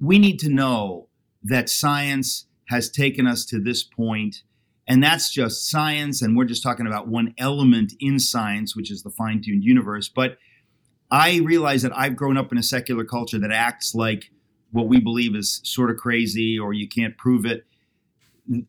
we 0.00 0.20
need 0.20 0.38
to 0.38 0.48
know 0.48 1.08
that 1.42 1.68
science 1.68 2.46
has 2.66 2.88
taken 2.88 3.26
us 3.26 3.44
to 3.46 3.58
this 3.58 3.82
point 3.82 4.44
and 4.88 5.02
that's 5.02 5.30
just 5.30 5.68
science. 5.70 6.22
And 6.22 6.36
we're 6.36 6.44
just 6.44 6.62
talking 6.62 6.86
about 6.86 7.08
one 7.08 7.34
element 7.38 7.94
in 8.00 8.18
science, 8.18 8.74
which 8.74 8.90
is 8.90 9.02
the 9.02 9.10
fine 9.10 9.42
tuned 9.42 9.64
universe. 9.64 10.08
But 10.08 10.38
I 11.10 11.38
realize 11.38 11.82
that 11.82 11.96
I've 11.96 12.16
grown 12.16 12.36
up 12.36 12.50
in 12.52 12.58
a 12.58 12.62
secular 12.62 13.04
culture 13.04 13.38
that 13.38 13.52
acts 13.52 13.94
like 13.94 14.30
what 14.70 14.88
we 14.88 14.98
believe 14.98 15.36
is 15.36 15.60
sort 15.62 15.90
of 15.90 15.98
crazy 15.98 16.58
or 16.58 16.72
you 16.72 16.88
can't 16.88 17.16
prove 17.16 17.44
it. 17.44 17.64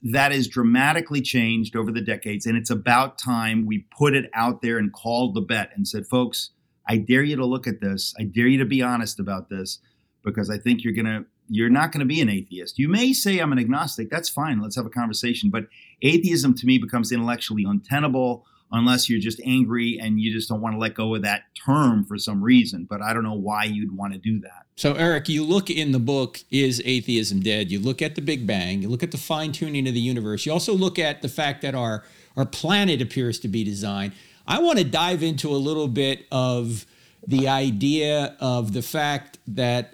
That 0.04 0.32
has 0.32 0.48
dramatically 0.48 1.22
changed 1.22 1.76
over 1.76 1.92
the 1.92 2.02
decades. 2.02 2.46
And 2.46 2.58
it's 2.58 2.70
about 2.70 3.18
time 3.18 3.66
we 3.66 3.88
put 3.98 4.14
it 4.14 4.30
out 4.34 4.62
there 4.62 4.78
and 4.78 4.94
called 4.94 5.34
the 5.34 5.42
bet 5.42 5.72
and 5.76 5.88
said, 5.88 6.06
folks, 6.06 6.52
I 6.88 6.98
dare 6.98 7.24
you 7.24 7.38
to 7.38 7.46
look 7.46 7.66
at 7.66 7.80
this. 7.82 8.14
I 8.20 8.24
dare 8.24 8.48
you 8.48 8.60
to 8.60 8.66
be 8.66 8.82
honest 8.82 9.20
about 9.20 9.50
this 9.50 9.80
because 10.24 10.50
I 10.50 10.58
think 10.58 10.84
you're 10.84 10.94
going 10.94 11.06
to 11.06 11.26
you're 11.50 11.70
not 11.70 11.92
going 11.92 12.00
to 12.00 12.06
be 12.06 12.22
an 12.22 12.30
atheist. 12.30 12.80
You 12.80 12.90
may 12.90 13.14
say 13.14 13.40
I'm 13.40 13.52
an 13.52 13.60
agnostic. 13.60 14.10
That's 14.10 14.30
fine. 14.30 14.62
Let's 14.62 14.76
have 14.76 14.86
a 14.86 14.90
conversation. 14.90 15.50
But 15.50 15.66
atheism 16.02 16.56
to 16.56 16.66
me 16.66 16.78
becomes 16.78 17.12
intellectually 17.12 17.64
untenable 17.68 18.46
unless 18.72 19.08
you're 19.08 19.20
just 19.20 19.40
angry 19.46 20.00
and 20.02 20.20
you 20.20 20.34
just 20.34 20.50
don't 20.50 20.60
want 20.60 20.74
to 20.74 20.80
let 20.80 20.96
go 20.96 21.14
of 21.14 21.22
that 21.22 21.44
term 21.54 22.04
for 22.04 22.18
some 22.18 22.44
reason. 22.44 22.88
But 22.90 23.02
I 23.02 23.14
don't 23.14 23.24
know 23.24 23.34
why 23.34 23.66
you'd 23.66 23.96
want 23.96 24.14
to 24.14 24.20
do 24.20 24.40
that. 24.40 24.66
So, 24.76 24.94
Eric, 24.96 25.30
you 25.30 25.44
look 25.44 25.70
in 25.70 25.92
the 25.92 26.00
book, 26.00 26.40
Is 26.50 26.82
Atheism 26.84 27.42
Dead? 27.42 27.72
You 27.72 27.80
look 27.80 28.02
at 28.02 28.16
the 28.16 28.22
Big 28.22 28.48
Bang, 28.48 28.82
you 28.82 28.90
look 28.90 29.04
at 29.04 29.12
the 29.12 29.20
fine 29.20 29.52
tuning 29.52 29.88
of 29.88 29.94
the 29.94 30.00
universe, 30.00 30.46
you 30.46 30.52
also 30.52 30.74
look 30.74 30.98
at 30.98 31.22
the 31.22 31.30
fact 31.30 31.62
that 31.62 31.76
our, 31.76 32.04
our 32.36 32.46
planet 32.46 33.00
appears 33.00 33.38
to 33.42 33.48
be 33.48 33.64
designed. 33.64 34.14
I 34.48 34.60
want 34.60 34.80
to 34.80 34.84
dive 34.84 35.22
into 35.22 35.50
a 35.50 35.58
little 35.58 35.88
bit 35.88 36.26
of 36.32 36.88
the 37.26 37.48
idea 37.48 38.36
of 38.40 38.74
the 38.74 38.82
fact 38.82 39.38
that 39.48 39.94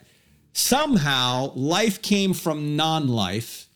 somehow 0.53 1.53
life 1.55 2.01
came 2.01 2.33
from 2.33 2.75
non 2.75 3.07
life. 3.07 3.67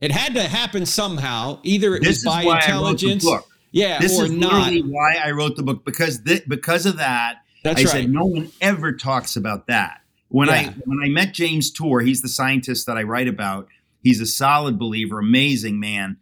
It 0.00 0.12
had 0.12 0.34
to 0.34 0.42
happen 0.42 0.86
somehow. 0.86 1.60
Either 1.64 1.96
it 1.96 2.02
this 2.02 2.24
was 2.24 2.34
by 2.34 2.42
intelligence. 2.42 3.26
Yeah, 3.70 3.98
this 3.98 4.18
or 4.18 4.26
is 4.26 4.30
not. 4.30 4.72
why 4.84 5.16
I 5.22 5.32
wrote 5.32 5.56
the 5.56 5.62
book 5.62 5.84
because 5.84 6.20
th- 6.22 6.46
because 6.48 6.86
of 6.86 6.96
that. 6.98 7.38
That's 7.64 7.80
I 7.80 7.84
right. 7.84 7.90
said 7.90 8.10
no 8.10 8.24
one 8.24 8.50
ever 8.60 8.92
talks 8.92 9.36
about 9.36 9.66
that. 9.66 10.00
When 10.28 10.48
Yeah. 10.48 10.54
I 10.54 10.64
when 10.84 11.00
I 11.04 11.08
met 11.08 11.34
James 11.34 11.70
Tour, 11.70 12.00
he's 12.00 12.22
the 12.22 12.28
scientist 12.28 12.86
that 12.86 12.96
I 12.96 13.02
write 13.02 13.28
about. 13.28 13.68
He's 14.02 14.20
a 14.20 14.26
solid 14.26 14.78
believer, 14.78 15.18
amazing 15.18 15.80
man, 15.80 16.18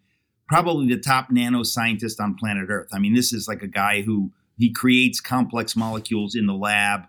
probably 0.49 0.89
the 0.89 0.99
top 1.01 1.31
nano 1.31 1.63
scientist 1.63 2.19
on 2.21 2.35
planet 2.35 2.69
Earth. 2.71 2.89
I 2.93 2.99
mean, 2.99 3.15
this 3.15 3.33
is 3.33 3.47
like 3.47 3.63
a 3.63 3.67
guy 3.69 4.01
who 4.03 4.33
he 4.57 4.73
creates 4.73 5.21
complex 5.21 5.77
molecules 5.77 6.35
in 6.35 6.47
the 6.47 6.55
lab. 6.55 7.03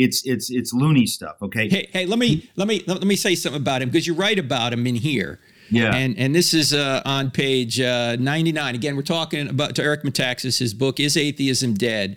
It's 0.00 0.26
it's 0.26 0.50
it's 0.50 0.72
loony 0.72 1.06
stuff. 1.06 1.36
Okay. 1.42 1.68
Hey, 1.68 1.88
hey, 1.92 2.06
let 2.06 2.18
me 2.18 2.48
let 2.56 2.66
me 2.68 2.82
let 2.86 3.04
me 3.04 3.16
say 3.16 3.34
something 3.34 3.60
about 3.60 3.82
him 3.82 3.90
because 3.90 4.06
you 4.06 4.14
write 4.14 4.38
about 4.38 4.72
him 4.72 4.86
in 4.86 4.94
here. 4.94 5.40
yeah. 5.70 5.94
And 5.94 6.18
and 6.18 6.34
this 6.34 6.54
is 6.54 6.72
uh, 6.72 7.02
on 7.04 7.30
page 7.30 7.80
uh, 7.80 8.16
99. 8.18 8.74
Again, 8.74 8.96
we're 8.96 9.02
talking 9.02 9.48
about 9.48 9.74
to 9.76 9.82
Eric 9.82 10.02
Metaxas. 10.02 10.58
His 10.58 10.74
book 10.74 10.98
is 11.00 11.16
Atheism 11.16 11.74
Dead. 11.74 12.16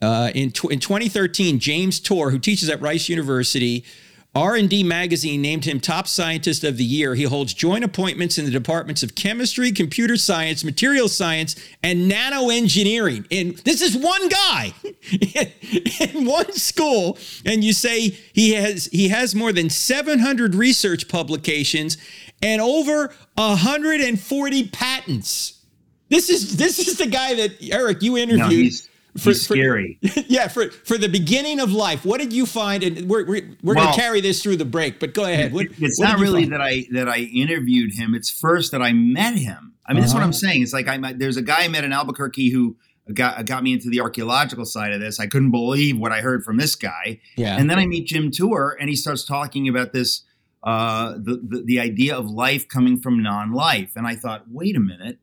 Uh, 0.00 0.32
in 0.34 0.50
tw- 0.50 0.72
in 0.72 0.80
2013, 0.80 1.60
James 1.60 2.00
Tour, 2.00 2.30
who 2.30 2.38
teaches 2.40 2.68
at 2.68 2.80
Rice 2.80 3.08
University, 3.08 3.84
R&D 4.34 4.82
magazine 4.84 5.42
named 5.42 5.66
him 5.66 5.78
top 5.78 6.08
scientist 6.08 6.64
of 6.64 6.78
the 6.78 6.84
year. 6.84 7.14
He 7.14 7.24
holds 7.24 7.52
joint 7.52 7.84
appointments 7.84 8.38
in 8.38 8.46
the 8.46 8.50
departments 8.50 9.02
of 9.02 9.14
chemistry, 9.14 9.72
computer 9.72 10.16
science, 10.16 10.64
material 10.64 11.08
science, 11.08 11.54
and 11.82 12.10
nanoengineering. 12.10 13.26
And 13.30 13.58
this 13.58 13.82
is 13.82 13.94
one 13.94 14.28
guy 14.30 14.72
in 16.00 16.24
one 16.24 16.50
school. 16.54 17.18
And 17.44 17.62
you 17.62 17.74
say 17.74 18.08
he 18.32 18.54
has 18.54 18.86
he 18.86 19.08
has 19.08 19.34
more 19.34 19.52
than 19.52 19.68
700 19.68 20.54
research 20.54 21.08
publications 21.08 21.98
and 22.40 22.62
over 22.62 23.12
140 23.34 24.68
patents. 24.68 25.60
This 26.08 26.30
is 26.30 26.56
this 26.56 26.78
is 26.78 26.96
the 26.96 27.06
guy 27.06 27.34
that 27.34 27.56
Eric 27.70 28.02
you 28.02 28.16
interviewed. 28.16 28.72
no, 28.72 28.91
for- 29.18 29.30
he's 29.30 29.46
for- 29.46 29.54
scary. 29.54 29.98
yeah, 30.28 30.48
for 30.48 30.70
for 30.70 30.96
the 30.98 31.08
beginning 31.08 31.60
of 31.60 31.72
life, 31.72 32.04
what 32.04 32.20
did 32.20 32.32
you 32.32 32.46
find? 32.46 32.82
And 32.82 33.08
we're 33.08 33.26
we're, 33.26 33.48
we're 33.62 33.74
going 33.74 33.92
to 33.92 33.98
carry 34.00 34.20
this 34.20 34.42
through 34.42 34.56
the 34.56 34.64
break, 34.64 35.00
but 35.00 35.14
go 35.14 35.24
ahead. 35.24 35.52
What, 35.52 35.66
it's 35.78 35.98
what 35.98 36.08
not 36.08 36.18
really 36.18 36.42
find? 36.42 36.52
that 36.52 36.60
I 36.62 36.86
that 36.92 37.08
I 37.08 37.18
interviewed 37.18 37.94
him. 37.94 38.14
It's 38.14 38.30
first 38.30 38.72
that 38.72 38.82
I 38.82 38.92
met 38.92 39.36
him. 39.36 39.74
I 39.86 39.92
mean, 39.94 40.00
that's 40.02 40.12
what 40.14 40.18
Uh-huh. 40.20 40.26
I'm 40.28 40.32
saying. 40.32 40.62
It's 40.62 40.72
like 40.72 40.88
I 40.88 40.96
met, 40.96 41.18
there's 41.18 41.36
a 41.36 41.42
guy 41.42 41.64
I 41.64 41.68
met 41.68 41.82
in 41.84 41.92
Albuquerque 41.92 42.50
who 42.50 42.76
got 43.12 43.44
got 43.46 43.62
me 43.64 43.72
into 43.72 43.90
the 43.90 44.00
archaeological 44.00 44.64
side 44.64 44.92
of 44.92 45.00
this. 45.00 45.18
I 45.20 45.26
couldn't 45.26 45.50
believe 45.50 45.98
what 45.98 46.12
I 46.12 46.20
heard 46.20 46.44
from 46.44 46.56
this 46.56 46.76
guy. 46.76 47.20
Yeah. 47.36 47.56
And 47.58 47.68
then 47.68 47.78
I 47.78 47.86
meet 47.86 48.06
Jim 48.06 48.30
Tour, 48.30 48.76
and 48.80 48.88
he 48.88 48.94
starts 48.96 49.24
talking 49.24 49.68
about 49.68 49.92
this 49.92 50.22
uh, 50.62 51.14
the, 51.14 51.40
the 51.44 51.62
the 51.66 51.80
idea 51.80 52.16
of 52.16 52.30
life 52.30 52.68
coming 52.68 52.96
from 53.00 53.20
non-life. 53.22 53.92
And 53.96 54.06
I 54.06 54.14
thought, 54.14 54.44
wait 54.48 54.76
a 54.76 54.80
minute, 54.80 55.18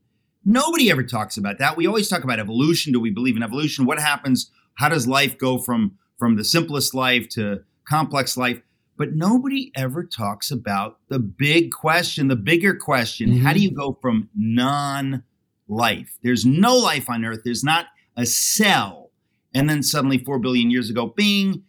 nobody 0.49 0.89
ever 0.89 1.03
talks 1.03 1.37
about 1.37 1.59
that. 1.59 1.77
We 1.77 1.87
always 1.87 2.09
talk 2.09 2.23
about 2.23 2.39
evolution. 2.39 2.91
Do 2.91 2.99
we 2.99 3.11
believe 3.11 3.37
in 3.37 3.43
evolution? 3.43 3.85
What 3.85 3.99
happens? 3.99 4.51
How 4.75 4.89
does 4.89 5.07
life 5.07 5.37
go 5.37 5.57
from 5.57 5.97
from 6.17 6.35
the 6.35 6.43
simplest 6.43 6.93
life 6.93 7.29
to 7.29 7.63
complex 7.87 8.35
life? 8.35 8.61
But 8.97 9.15
nobody 9.15 9.71
ever 9.75 10.03
talks 10.03 10.51
about 10.51 10.97
the 11.07 11.19
big 11.19 11.71
question, 11.71 12.27
the 12.27 12.35
bigger 12.35 12.75
question. 12.75 13.37
How 13.37 13.53
do 13.53 13.59
mm-hmm. 13.59 13.63
you 13.63 13.71
go 13.71 13.97
from 14.01 14.29
non-life? 14.35 16.17
There's 16.21 16.45
no 16.45 16.75
life 16.75 17.09
on 17.09 17.23
Earth. 17.23 17.41
There's 17.45 17.63
not 17.63 17.85
a 18.17 18.25
cell. 18.25 19.11
And 19.53 19.69
then 19.69 19.83
suddenly, 19.83 20.17
four 20.17 20.37
billion 20.37 20.69
years 20.69 20.89
ago, 20.89 21.07
bing, 21.07 21.63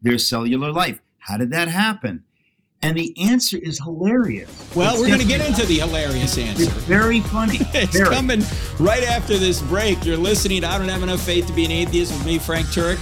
there's 0.00 0.26
cellular 0.26 0.72
life. 0.72 1.02
How 1.18 1.36
did 1.36 1.50
that 1.50 1.68
happen? 1.68 2.24
And 2.84 2.96
the 2.96 3.14
answer 3.20 3.58
is 3.58 3.78
hilarious. 3.78 4.50
well, 4.74 4.92
It's 4.94 5.00
we're 5.00 5.06
going 5.08 5.20
to 5.20 5.26
get 5.26 5.46
into 5.46 5.64
the 5.66 5.78
hilarious 5.78 6.36
answer. 6.36 6.64
It's 6.64 6.72
very 6.72 7.20
funny. 7.20 7.58
It's 7.74 7.96
Very. 7.96 8.12
coming 8.14 8.42
right 8.80 9.04
after 9.04 9.38
this 9.38 9.62
break. 9.62 10.04
You're 10.04 10.16
listening 10.16 10.62
to 10.62 10.66
I 10.68 10.78
Don't 10.78 10.88
Have 10.88 11.02
Enough 11.04 11.20
Faith 11.22 11.46
to 11.46 11.52
Be 11.52 11.64
an 11.64 11.70
Atheist 11.70 12.12
with 12.12 12.26
me, 12.26 12.38
Frank 12.40 12.66
Turek. 12.68 12.98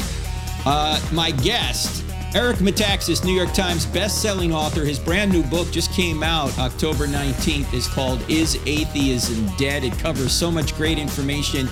Uh, 0.67 1.01
my 1.13 1.31
guest, 1.31 2.05
Eric 2.35 2.59
Metaxas, 2.59 3.25
New 3.25 3.33
York 3.33 3.53
Times 3.55 3.87
best-selling 3.87 4.53
author. 4.53 4.85
His 4.85 4.99
brand 4.99 5.33
new 5.33 5.43
book 5.45 5.71
just 5.71 5.91
came 5.93 6.23
out 6.23 6.57
October 6.59 7.07
19th. 7.07 7.73
is 7.73 7.89
called 7.89 8.23
Is 8.31 8.57
Atheism 8.67 9.49
Dead? 9.57 9.83
It 9.83 9.99
covers 9.99 10.31
so 10.33 10.51
much 10.51 10.77
great 10.77 10.99
information 10.99 11.69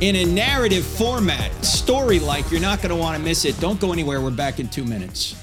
in 0.00 0.14
a 0.16 0.24
narrative 0.24 0.86
format, 0.86 1.52
story-like. 1.64 2.50
You're 2.52 2.60
not 2.60 2.78
going 2.80 2.90
to 2.90 2.96
want 2.96 3.16
to 3.18 3.22
miss 3.22 3.44
it. 3.44 3.58
Don't 3.58 3.80
go 3.80 3.92
anywhere. 3.92 4.20
We're 4.20 4.30
back 4.30 4.60
in 4.60 4.68
two 4.68 4.84
minutes. 4.84 5.34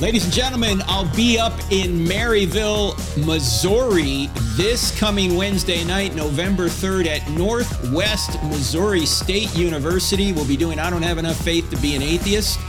Ladies 0.00 0.22
and 0.22 0.32
gentlemen, 0.32 0.80
I'll 0.86 1.12
be 1.16 1.40
up 1.40 1.58
in 1.72 2.06
Maryville, 2.06 2.96
Missouri 3.26 4.30
this 4.54 4.96
coming 4.96 5.34
Wednesday 5.34 5.82
night, 5.82 6.14
November 6.14 6.68
3rd 6.68 7.06
at 7.06 7.28
Northwest 7.30 8.40
Missouri 8.44 9.04
State 9.04 9.52
University. 9.56 10.32
We'll 10.32 10.46
be 10.46 10.56
doing 10.56 10.78
I 10.78 10.88
Don't 10.88 11.02
Have 11.02 11.18
Enough 11.18 11.36
Faith 11.38 11.68
to 11.70 11.76
Be 11.78 11.96
an 11.96 12.02
Atheist. 12.02 12.60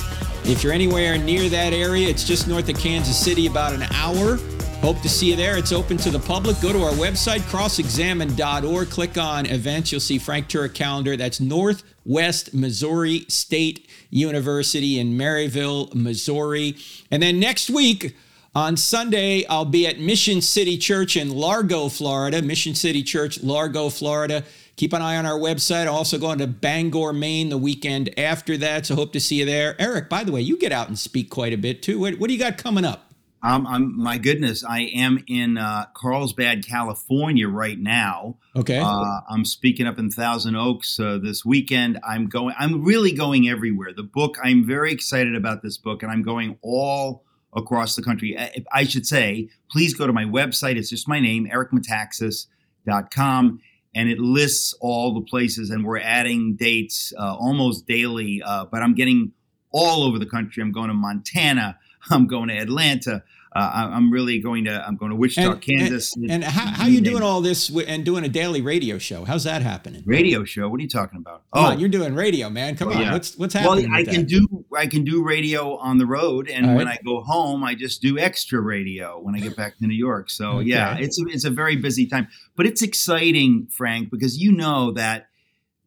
If 0.46 0.64
you're 0.64 0.74
anywhere 0.74 1.20
near 1.20 1.50
that 1.50 1.72
area, 1.72 2.10
it's 2.10 2.24
just 2.24 2.48
north 2.48 2.68
of 2.68 2.80
Kansas 2.80 3.16
City, 3.16 3.46
about 3.46 3.74
an 3.74 3.84
hour. 3.94 4.38
Hope 4.82 5.00
to 5.02 5.10
see 5.10 5.30
you 5.30 5.36
there. 5.36 5.56
It's 5.56 5.72
open 5.72 5.98
to 5.98 6.10
the 6.10 6.20
public. 6.20 6.60
Go 6.62 6.74
to 6.74 6.82
our 6.82 6.94
website, 6.94 7.42
crossexamined.org. 7.42 8.90
Click 8.90 9.18
on 9.20 9.46
events. 9.46 9.92
You'll 9.92 10.02
see 10.02 10.18
Frank 10.18 10.48
Turek 10.48 10.74
calendar. 10.74 11.16
That's 11.16 11.40
Northwest 11.40 12.56
Missouri 12.56 13.26
State 13.28 13.89
University 14.10 15.00
in 15.00 15.18
Maryville, 15.18 15.94
Missouri. 15.94 16.76
And 17.12 17.22
then 17.22 17.40
next 17.40 17.70
week, 17.70 18.16
on 18.56 18.78
Sunday, 18.78 19.46
I'll 19.48 19.66
be 19.66 19.86
at 19.86 20.00
Mission 20.00 20.42
City 20.42 20.78
Church 20.78 21.16
in 21.16 21.30
Largo, 21.30 21.88
Florida. 21.88 22.42
Mission 22.42 22.74
City 22.74 23.04
Church, 23.04 23.44
Largo, 23.44 23.90
Florida. 23.90 24.44
Keep 24.76 24.94
an 24.94 25.02
eye 25.02 25.18
on 25.18 25.26
our 25.26 25.38
website. 25.38 25.86
I'll 25.86 25.96
also 25.96 26.18
going 26.18 26.40
to 26.40 26.48
Bangor, 26.48 27.14
Maine 27.14 27.50
the 27.50 27.58
weekend 27.58 28.18
after 28.18 28.58
that. 28.58 28.86
So 28.86 28.96
hope 28.96 29.14
to 29.14 29.20
see 29.20 29.36
you 29.36 29.46
there. 29.46 29.76
Eric, 29.80 30.10
by 30.10 30.24
the 30.24 30.32
way, 30.32 30.42
you 30.42 30.58
get 30.58 30.72
out 30.72 30.88
and 30.88 30.98
speak 30.98 31.30
quite 31.30 31.54
a 31.54 31.58
bit 31.58 31.84
too. 31.84 32.00
What, 32.00 32.18
what 32.18 32.28
do 32.28 32.34
you 32.34 32.40
got 32.40 32.58
coming 32.58 32.86
up? 32.86 33.09
Um, 33.42 33.66
I'm 33.68 33.98
my 33.98 34.18
goodness. 34.18 34.66
I 34.66 34.82
am 34.94 35.24
in 35.28 35.58
uh, 35.58 35.86
Carlsbad, 35.96 36.68
California 36.68 37.48
right 37.48 37.80
now. 37.80 38.38
Okay. 38.56 38.80
Uh, 38.80 39.22
I'm 39.30 39.46
speaking 39.46 39.88
up 39.88 39.98
in 39.98 40.12
Thousand 40.12 40.56
Oaks 40.56 41.00
uh, 41.00 41.20
this 41.22 41.46
weekend. 41.46 42.00
I'm 42.08 42.28
going. 42.28 42.54
I'm 42.60 42.84
really 42.84 43.14
going 43.14 43.48
everywhere. 43.48 43.94
The 43.94 44.04
book. 44.04 44.38
I'm 44.44 44.68
very 44.68 44.92
excited 44.92 45.36
about 45.36 45.62
this 45.62 45.78
book, 45.78 46.04
and 46.04 46.12
I'm 46.12 46.22
going 46.22 46.58
all 46.62 47.24
across 47.56 47.96
the 47.96 48.04
country. 48.04 48.38
I, 48.38 48.66
I 48.74 48.84
should 48.84 49.06
say, 49.06 49.50
please 49.72 49.94
go 49.94 50.06
to 50.06 50.14
my 50.14 50.26
website. 50.26 50.76
It's 50.76 50.90
just 50.90 51.08
my 51.08 51.22
name, 51.22 51.50
ericmetaxas.com, 51.50 53.62
and 53.96 54.10
it 54.10 54.20
lists 54.20 54.76
all 54.82 55.14
the 55.14 55.22
places. 55.22 55.70
And 55.70 55.86
we're 55.86 56.00
adding 56.00 56.56
dates 56.56 57.14
uh, 57.18 57.36
almost 57.36 57.88
daily. 57.88 58.42
Uh, 58.46 58.66
but 58.66 58.82
I'm 58.82 58.96
getting 58.96 59.32
all 59.72 60.04
over 60.04 60.20
the 60.20 60.26
country. 60.26 60.62
I'm 60.62 60.74
going 60.74 60.90
to 60.90 60.94
Montana. 60.94 61.78
I'm 62.10 62.28
going 62.28 62.50
to 62.50 62.58
Atlanta. 62.58 63.24
Uh, 63.56 63.60
I- 63.74 63.96
I'm 63.96 64.12
really 64.12 64.40
going 64.40 64.66
to. 64.66 64.86
I'm 64.88 64.96
going 64.96 65.10
to 65.10 65.16
Wichita, 65.16 65.54
And- 65.54 65.62
Kansas. 65.62 66.16
And, 66.16 66.30
and 66.30 66.44
how, 66.44 66.68
how 66.68 66.86
you 66.86 67.02
doing 67.02 67.24
all 67.24 67.42
this 67.42 67.70
and 67.88 68.06
doing 68.06 68.24
a 68.24 68.30
daily 68.30 68.62
radio 68.62 69.00
show? 69.00 69.26
How's 69.26 69.44
that 69.46 69.64
happening? 69.64 70.04
radio 70.06 70.44
show? 70.44 70.70
What 70.70 70.80
are 70.80 70.84
you 70.84 70.88
talking 70.90 71.18
about? 71.18 71.42
Come 71.52 71.66
on, 71.66 71.80
you're 71.80 71.90
doing 71.90 72.14
radio, 72.14 72.50
man. 72.52 72.78
Come 72.78 72.90
on, 72.90 73.00
Yeah. 73.02 73.12
what's 73.14 73.36
what's 73.38 73.56
well, 73.56 73.74
happening? 73.76 73.92
I 73.92 74.04
can 74.04 74.22
that? 74.22 74.28
do 74.28 74.66
I 74.78 74.86
can 74.86 75.04
do 75.04 75.24
radio 75.24 75.78
on 75.78 75.98
the 75.98 76.06
road, 76.06 76.48
and 76.48 76.68
All 76.68 76.76
when 76.76 76.86
right. 76.86 77.00
I 77.00 77.04
go 77.04 77.22
home, 77.22 77.64
I 77.64 77.74
just 77.74 78.04
do 78.04 78.20
extra 78.20 78.62
radio 78.62 79.20
when 79.20 79.34
I 79.36 79.40
get 79.40 79.56
back 79.56 79.80
to 79.80 79.88
New 79.88 79.96
York. 79.96 80.30
So 80.30 80.60
yeah, 80.60 80.96
it's 81.00 81.20
a, 81.20 81.26
it's 81.28 81.44
a 81.46 81.50
very 81.50 81.76
busy 81.76 82.06
time, 82.06 82.28
but 82.56 82.68
it's 82.68 82.84
exciting, 82.84 83.68
Frank, 83.72 84.12
because 84.12 84.38
you 84.38 84.52
know 84.52 84.92
that 84.92 85.28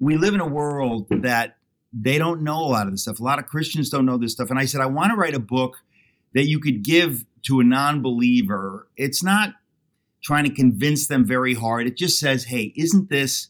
we 0.01 0.16
live 0.16 0.35
in 0.35 0.40
a 0.40 0.48
world 0.48 1.07
that 1.11 1.59
they 1.92 2.18
don't 2.18 2.42
know 2.42 2.59
a 2.59 2.66
lot 2.66 2.87
of 2.87 2.92
this 2.92 3.03
stuff. 3.03 3.20
A 3.20 3.22
lot 3.22 3.38
of 3.38 3.46
Christians 3.46 3.88
don't 3.88 4.05
know 4.05 4.16
this 4.18 4.33
stuff, 4.33 4.51
and 4.51 4.59
I 4.59 4.64
said 4.64 4.81
I 4.81 4.87
want 4.87 5.11
to 5.12 5.16
write 5.16 5.35
a 5.35 5.38
book 5.38 5.77
that 6.35 6.47
you 6.47 6.59
could 6.59 6.83
give 6.83 7.25
to 7.42 7.61
a 7.61 7.64
non-believer. 7.64 8.88
It's 8.97 9.23
not 9.23 9.55
trying 10.23 10.45
to 10.45 10.55
convince 10.55 11.07
them 11.07 11.25
very 11.25 11.55
hard. 11.55 11.87
It 11.87 11.97
just 11.97 12.18
says, 12.18 12.45
"Hey, 12.45 12.73
isn't 12.77 13.11
this 13.11 13.49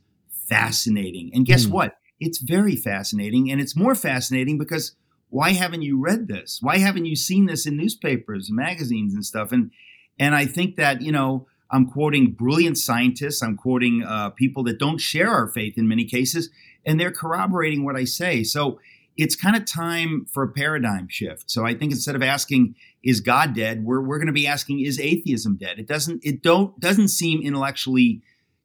fascinating?" 0.48 1.30
And 1.34 1.46
guess 1.46 1.64
Hmm. 1.64 1.72
what? 1.72 1.96
It's 2.20 2.38
very 2.38 2.76
fascinating. 2.76 3.50
And 3.50 3.60
it's 3.60 3.76
more 3.76 3.94
fascinating 3.94 4.58
because 4.58 4.94
why 5.28 5.50
haven't 5.52 5.82
you 5.82 5.98
read 5.98 6.28
this? 6.28 6.58
Why 6.60 6.78
haven't 6.78 7.06
you 7.06 7.16
seen 7.16 7.46
this 7.46 7.66
in 7.66 7.76
newspapers 7.76 8.48
and 8.48 8.56
magazines 8.56 9.14
and 9.14 9.24
stuff? 9.24 9.52
And 9.52 9.70
and 10.18 10.34
I 10.34 10.44
think 10.46 10.76
that, 10.76 11.00
you 11.02 11.10
know, 11.10 11.46
I'm 11.70 11.86
quoting 11.86 12.32
brilliant 12.32 12.76
scientists. 12.76 13.42
I'm 13.42 13.56
quoting 13.56 14.04
uh, 14.04 14.30
people 14.30 14.62
that 14.64 14.78
don't 14.78 14.98
share 15.00 15.30
our 15.30 15.48
faith 15.48 15.78
in 15.78 15.88
many 15.88 16.04
cases, 16.04 16.50
and 16.84 17.00
they're 17.00 17.10
corroborating 17.10 17.82
what 17.82 17.96
I 17.96 18.04
say. 18.04 18.42
So 18.44 18.78
it's 19.16 19.36
kind 19.36 19.56
of 19.56 19.64
time 19.64 20.26
for 20.32 20.42
a 20.42 20.48
paradigm 20.48 21.08
shift. 21.08 21.50
So 21.50 21.66
I 21.66 21.74
think 21.74 21.92
instead 21.92 22.14
of 22.14 22.22
asking, 22.22 22.74
"Is 23.02 23.20
God 23.20 23.54
dead?" 23.54 23.84
we're 23.84 24.00
we're 24.00 24.18
going 24.18 24.26
to 24.26 24.32
be 24.32 24.46
asking, 24.46 24.80
"Is 24.80 24.98
atheism 24.98 25.56
dead?" 25.56 25.78
It 25.78 25.86
doesn't 25.86 26.24
it 26.24 26.42
don't 26.42 26.78
doesn't 26.80 27.08
seem 27.08 27.42
intellectually 27.42 28.22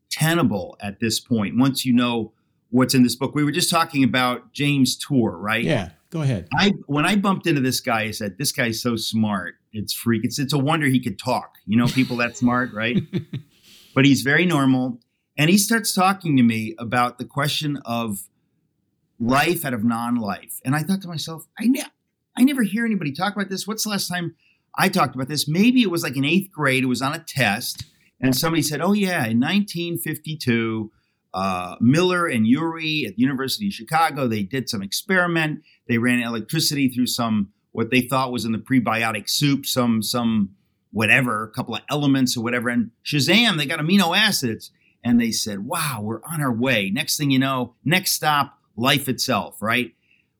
tenable 0.09 0.77
at 0.81 0.99
this 0.99 1.19
point. 1.19 1.57
Once 1.57 1.85
you 1.85 1.93
know 1.93 2.33
what's 2.69 2.93
in 2.93 3.03
this 3.03 3.15
book, 3.15 3.35
we 3.35 3.43
were 3.43 3.51
just 3.51 3.69
talking 3.69 4.03
about 4.03 4.53
James 4.53 4.97
Tour, 4.97 5.37
right? 5.37 5.63
Yeah. 5.63 5.89
Go 6.09 6.21
ahead. 6.21 6.47
I 6.53 6.73
when 6.85 7.05
I 7.05 7.17
bumped 7.17 7.47
into 7.47 7.59
this 7.59 7.81
guy, 7.81 8.03
I 8.03 8.11
said, 8.11 8.37
"This 8.37 8.53
guy's 8.53 8.81
so 8.81 8.95
smart. 8.95 9.55
It's 9.73 9.91
freak. 9.91 10.23
It's 10.23 10.39
it's 10.39 10.53
a 10.53 10.57
wonder 10.57 10.87
he 10.87 11.01
could 11.01 11.19
talk. 11.19 11.55
You 11.65 11.77
know, 11.77 11.87
people 11.87 12.17
that 12.17 12.37
smart, 12.37 12.73
right?" 12.73 13.03
but 13.93 14.05
he's 14.05 14.21
very 14.21 14.45
normal, 14.45 14.99
and 15.37 15.49
he 15.49 15.57
starts 15.57 15.93
talking 15.93 16.37
to 16.37 16.43
me 16.43 16.75
about 16.79 17.17
the 17.17 17.25
question 17.25 17.77
of 17.83 18.23
life 19.19 19.65
out 19.65 19.73
of 19.73 19.83
non-life. 19.83 20.59
And 20.63 20.75
I 20.75 20.83
thought 20.83 21.01
to 21.01 21.07
myself, 21.07 21.47
I 21.59 21.65
ne- 21.67 21.83
I 22.35 22.43
never 22.43 22.63
hear 22.63 22.85
anybody 22.85 23.11
talk 23.11 23.35
about 23.35 23.49
this. 23.49 23.67
What's 23.67 23.83
the 23.83 23.89
last 23.89 24.07
time 24.07 24.35
I 24.77 24.89
talked 24.89 25.15
about 25.15 25.27
this? 25.27 25.47
Maybe 25.47 25.81
it 25.81 25.89
was 25.89 26.03
like 26.03 26.15
in 26.15 26.25
eighth 26.25 26.51
grade. 26.51 26.83
It 26.83 26.87
was 26.87 27.01
on 27.01 27.13
a 27.13 27.19
test, 27.19 27.85
and 28.21 28.35
somebody 28.35 28.61
said, 28.61 28.81
"Oh 28.81 28.93
yeah, 28.93 29.25
in 29.25 29.39
1952." 29.39 30.91
uh, 31.33 31.75
Miller 31.79 32.25
and 32.25 32.47
Urey 32.47 33.05
at 33.05 33.15
the 33.15 33.21
University 33.21 33.67
of 33.67 33.73
Chicago. 33.73 34.27
They 34.27 34.41
did 34.41 34.69
some 34.69 34.81
experiment. 34.81 35.61
They 35.87 35.99
ran 35.99 36.19
electricity 36.19 36.89
through 36.89 37.07
some 37.07 37.51
what 37.71 37.91
they 37.91 38.01
thought 38.01 38.31
was 38.31 38.43
in 38.43 38.53
the 38.53 38.57
prebiotic 38.57 39.29
soup, 39.29 39.65
some 39.65 40.01
some 40.01 40.55
whatever, 40.91 41.43
a 41.43 41.51
couple 41.51 41.75
of 41.75 41.81
elements 41.91 42.35
or 42.35 42.41
whatever. 42.41 42.69
And 42.69 42.89
Shazam, 43.05 43.57
they 43.57 43.67
got 43.67 43.79
amino 43.79 44.17
acids. 44.17 44.71
And 45.03 45.21
they 45.21 45.31
said, 45.31 45.59
wow, 45.59 45.99
we're 46.01 46.21
on 46.23 46.41
our 46.41 46.51
way. 46.51 46.89
Next 46.89 47.17
thing 47.17 47.29
you 47.29 47.37
know, 47.37 47.75
next 47.85 48.13
stop, 48.13 48.56
life 48.77 49.09
itself, 49.09 49.61
right? 49.61 49.93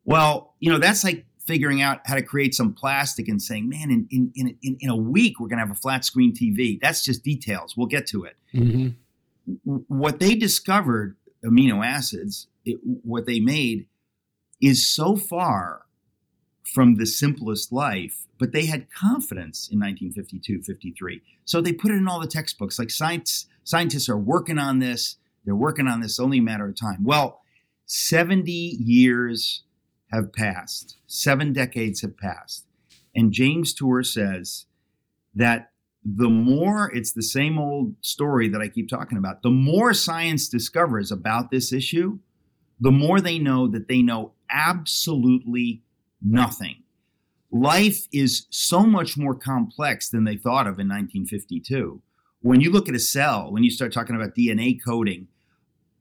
Well, 0.05 0.53
you 0.59 0.71
know, 0.71 0.79
that's 0.79 1.03
like 1.03 1.25
figuring 1.45 1.81
out 1.81 2.01
how 2.05 2.15
to 2.15 2.21
create 2.21 2.55
some 2.55 2.73
plastic 2.73 3.27
and 3.27 3.41
saying, 3.41 3.67
man, 3.67 3.91
in, 3.91 4.07
in, 4.11 4.57
in, 4.61 4.77
in 4.79 4.89
a 4.89 4.95
week, 4.95 5.39
we're 5.39 5.47
going 5.47 5.59
to 5.59 5.65
have 5.65 5.75
a 5.75 5.79
flat 5.79 6.05
screen 6.05 6.33
TV. 6.33 6.79
That's 6.79 7.03
just 7.03 7.23
details. 7.23 7.75
We'll 7.75 7.87
get 7.87 8.07
to 8.07 8.23
it. 8.25 8.35
Mm-hmm 8.53 8.89
what 9.65 10.19
they 10.19 10.35
discovered, 10.35 11.15
amino 11.43 11.85
acids, 11.85 12.47
it, 12.65 12.79
what 13.03 13.25
they 13.25 13.39
made 13.39 13.87
is 14.61 14.87
so 14.87 15.15
far 15.15 15.83
from 16.63 16.95
the 16.95 17.05
simplest 17.05 17.71
life, 17.71 18.27
but 18.37 18.51
they 18.51 18.65
had 18.65 18.91
confidence 18.91 19.69
in 19.71 19.79
1952, 19.79 20.63
53. 20.63 21.21
So 21.45 21.61
they 21.61 21.71
put 21.71 21.91
it 21.91 21.95
in 21.95 22.07
all 22.07 22.19
the 22.19 22.27
textbooks. 22.27 22.77
Like 22.77 22.89
science, 22.89 23.47
scientists 23.63 24.09
are 24.09 24.17
working 24.17 24.59
on 24.59 24.79
this. 24.79 25.15
They're 25.45 25.55
working 25.55 25.87
on 25.87 26.01
this 26.01 26.19
only 26.19 26.39
a 26.39 26.41
matter 26.41 26.67
of 26.67 26.75
time. 26.75 27.03
Well, 27.05 27.41
70 27.87 28.51
years 28.51 29.63
have 30.11 30.33
passed, 30.33 30.97
seven 31.07 31.53
decades 31.53 32.01
have 32.01 32.17
passed. 32.17 32.65
And 33.15 33.31
James 33.31 33.73
Tour 33.73 34.03
says 34.03 34.65
that 35.33 35.71
the 36.03 36.29
more 36.29 36.91
it's 36.93 37.13
the 37.13 37.23
same 37.23 37.57
old 37.57 37.95
story 38.01 38.49
that 38.49 38.61
I 38.61 38.67
keep 38.67 38.89
talking 38.89 39.17
about, 39.17 39.41
the 39.41 39.49
more 39.49 39.93
science 39.93 40.47
discovers 40.47 41.11
about 41.11 41.49
this 41.49 41.73
issue, 41.73 42.19
the 42.79 42.91
more 42.91 43.19
they 43.19 43.39
know 43.39 43.67
that 43.67 43.87
they 43.87 44.01
know 44.01 44.33
absolutely 44.49 45.81
nothing. 46.21 46.83
Life 47.51 48.07
is 48.11 48.47
so 48.49 48.85
much 48.85 49.17
more 49.17 49.33
complex 49.33 50.09
than 50.09 50.25
they 50.25 50.35
thought 50.35 50.67
of 50.67 50.79
in 50.79 50.87
1952. 50.89 52.01
When 52.41 52.59
you 52.59 52.69
look 52.69 52.89
at 52.89 52.95
a 52.95 52.99
cell, 52.99 53.51
when 53.51 53.63
you 53.63 53.71
start 53.71 53.93
talking 53.93 54.15
about 54.15 54.35
DNA 54.35 54.77
coding, 54.83 55.27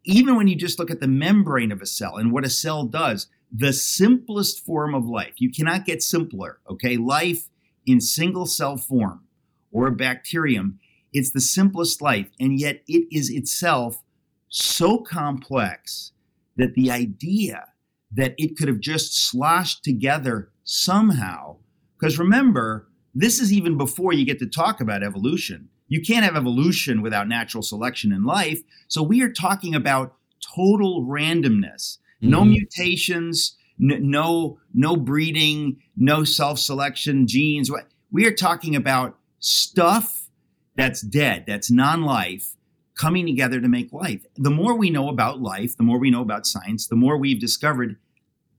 even 0.07 0.37
when 0.37 0.47
you 0.47 0.55
just 0.55 0.79
look 0.79 0.91
at 0.91 1.01
the 1.01 1.09
membrane 1.09 1.73
of 1.73 1.83
a 1.83 1.87
cell 1.87 2.17
and 2.17 2.33
what 2.33 2.45
a 2.45 2.51
cell 2.51 2.85
does, 2.85 3.27
the 3.53 3.73
simplest 3.73 4.65
form 4.65 4.95
of 4.95 5.07
life, 5.07 5.35
you 5.37 5.51
cannot 5.51 5.85
get 5.85 6.03
simpler, 6.03 6.61
okay? 6.71 6.97
Life 6.97 7.49
in 7.85 8.01
single 8.01 8.47
cell 8.47 8.77
form 8.77 9.25
or 9.73 9.89
a 9.89 9.93
bacterium. 9.93 10.79
It's 11.13 11.33
the 11.33 11.41
simplest 11.41 12.01
life, 12.01 12.29
and 12.39 12.59
yet 12.59 12.83
it 12.87 13.07
is 13.11 13.31
itself 13.31 14.03
so 14.49 14.99
complex 14.99 16.13
that 16.57 16.75
the 16.75 16.91
idea 16.91 17.73
that 18.13 18.35
it 18.39 18.57
could 18.57 18.69
have 18.69 18.81
just 18.81 19.29
sloshed 19.29 19.83
together 19.83 20.51
somehow, 20.63 21.57
because 21.99 22.19
remember, 22.19 22.89
this 23.15 23.41
is 23.41 23.53
even 23.53 23.77
before 23.77 24.13
you 24.13 24.25
get 24.25 24.39
to 24.39 24.47
talk 24.47 24.81
about 24.81 25.03
evolution. 25.03 25.69
You 25.89 26.01
can't 26.01 26.25
have 26.25 26.37
evolution 26.37 27.03
without 27.03 27.29
natural 27.29 27.63
selection 27.63 28.13
in 28.13 28.25
life. 28.25 28.63
So 28.89 29.03
we 29.03 29.23
are 29.23 29.33
talking 29.33 29.75
about 29.75 30.15
total 30.55 31.05
randomness, 31.05 31.99
mm-hmm. 32.23 32.31
no 32.31 32.45
mutations, 32.45 33.57
n- 33.81 34.11
no 34.11 34.59
no 34.75 34.97
breeding, 34.97 35.79
no 35.97 36.25
self-selection 36.25 37.27
genes. 37.27 37.71
We 38.11 38.27
are 38.27 38.35
talking 38.35 38.75
about 38.75 39.19
stuff 39.39 40.29
that's 40.77 41.01
dead, 41.01 41.45
that's 41.47 41.71
non 41.71 42.03
life, 42.03 42.57
coming 42.99 43.27
together 43.27 43.61
to 43.61 43.69
make 43.69 43.93
life. 43.93 44.27
The 44.37 44.51
more 44.51 44.75
we 44.75 44.91
know 44.91 45.09
about 45.09 45.41
life, 45.41 45.77
the 45.77 45.83
more 45.83 45.99
we 45.99 46.11
know 46.11 46.23
about 46.23 46.47
science, 46.47 46.87
the 46.87 46.97
more 46.97 47.17
we've 47.17 47.41
discovered 47.41 47.97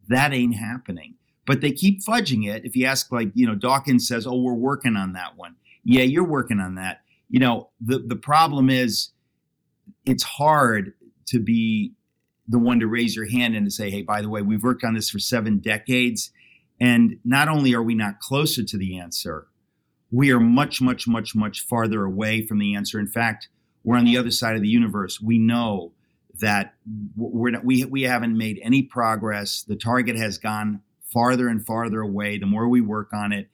that 0.08 0.34
ain't 0.34 0.56
happening. 0.56 1.16
But 1.46 1.62
they 1.62 1.72
keep 1.72 2.04
fudging 2.04 2.48
it. 2.48 2.66
If 2.66 2.76
you 2.76 2.86
ask, 2.86 3.12
like, 3.12 3.30
you 3.34 3.48
know, 3.48 3.56
Dawkins 3.56 4.08
says, 4.08 4.28
oh, 4.28 4.36
we're 4.36 4.54
working 4.54 4.96
on 4.96 5.14
that 5.14 5.38
one. 5.38 5.56
Yeah, 5.84 6.04
you're 6.04 6.28
working 6.28 6.60
on 6.60 6.76
that. 6.76 7.02
You 7.30 7.40
know, 7.40 7.70
the, 7.82 8.00
the 8.00 8.16
problem 8.16 8.70
is 8.70 9.10
it's 10.06 10.24
hard 10.24 10.94
to 11.28 11.40
be 11.40 11.94
the 12.48 12.60
one 12.60 12.80
to 12.80 12.88
raise 12.88 13.16
your 13.16 13.30
hand 13.30 13.56
and 13.56 13.66
to 13.66 13.72
say, 13.72 13.90
hey, 13.90 14.02
by 14.02 14.22
the 14.22 14.30
way, 14.30 14.42
we've 14.42 14.64
worked 14.64 14.84
on 14.84 14.94
this 14.94 15.10
for 15.10 15.20
seven 15.20 15.60
decades. 15.60 16.32
And 16.80 17.20
not 17.26 17.50
only 17.50 17.74
are 17.74 17.84
we 17.84 17.96
not 17.96 18.20
closer 18.20 18.64
to 18.64 18.78
the 18.78 18.98
answer, 18.98 19.48
we 20.12 20.32
are 20.32 20.40
much, 20.40 20.80
much, 20.80 21.08
much, 21.08 21.36
much 21.36 21.66
farther 21.66 22.06
away 22.06 22.42
from 22.42 22.60
the 22.60 22.76
answer. 22.76 23.00
In 23.00 23.08
fact, 23.08 23.50
we're 23.84 23.98
on 23.98 24.06
the 24.06 24.18
other 24.18 24.32
side 24.32 24.56
of 24.56 24.62
the 24.62 24.70
universe. 24.70 25.20
We 25.20 25.38
know 25.38 25.92
that 26.40 26.76
we're 27.16 27.52
not, 27.52 27.66
we 27.66 27.84
we 27.86 28.04
haven't 28.04 28.38
made 28.38 28.60
any 28.62 28.84
progress. 28.84 29.64
The 29.64 29.76
target 29.76 30.18
has 30.18 30.38
gone 30.38 30.82
farther 31.02 31.48
and 31.48 31.66
farther 31.66 32.02
away. 32.02 32.38
The 32.38 32.46
more 32.46 32.68
we 32.68 32.80
work 32.80 33.12
on 33.14 33.32
it, 33.32 33.50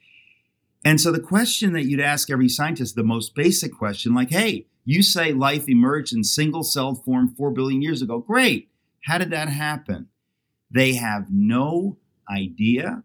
and 0.83 0.99
so 0.99 1.11
the 1.11 1.19
question 1.19 1.73
that 1.73 1.85
you'd 1.85 1.99
ask 1.99 2.29
every 2.29 2.49
scientist, 2.49 2.95
the 2.95 3.03
most 3.03 3.35
basic 3.35 3.73
question, 3.73 4.13
like, 4.13 4.29
"Hey, 4.29 4.67
you 4.85 5.01
say 5.03 5.33
life 5.33 5.69
emerged 5.69 6.13
in 6.13 6.23
single-celled 6.23 7.03
form 7.03 7.33
four 7.35 7.51
billion 7.51 7.81
years 7.81 8.01
ago. 8.01 8.19
Great. 8.19 8.69
How 9.05 9.17
did 9.17 9.31
that 9.31 9.49
happen?" 9.49 10.07
They 10.71 10.93
have 10.93 11.27
no 11.29 11.97
idea. 12.29 13.03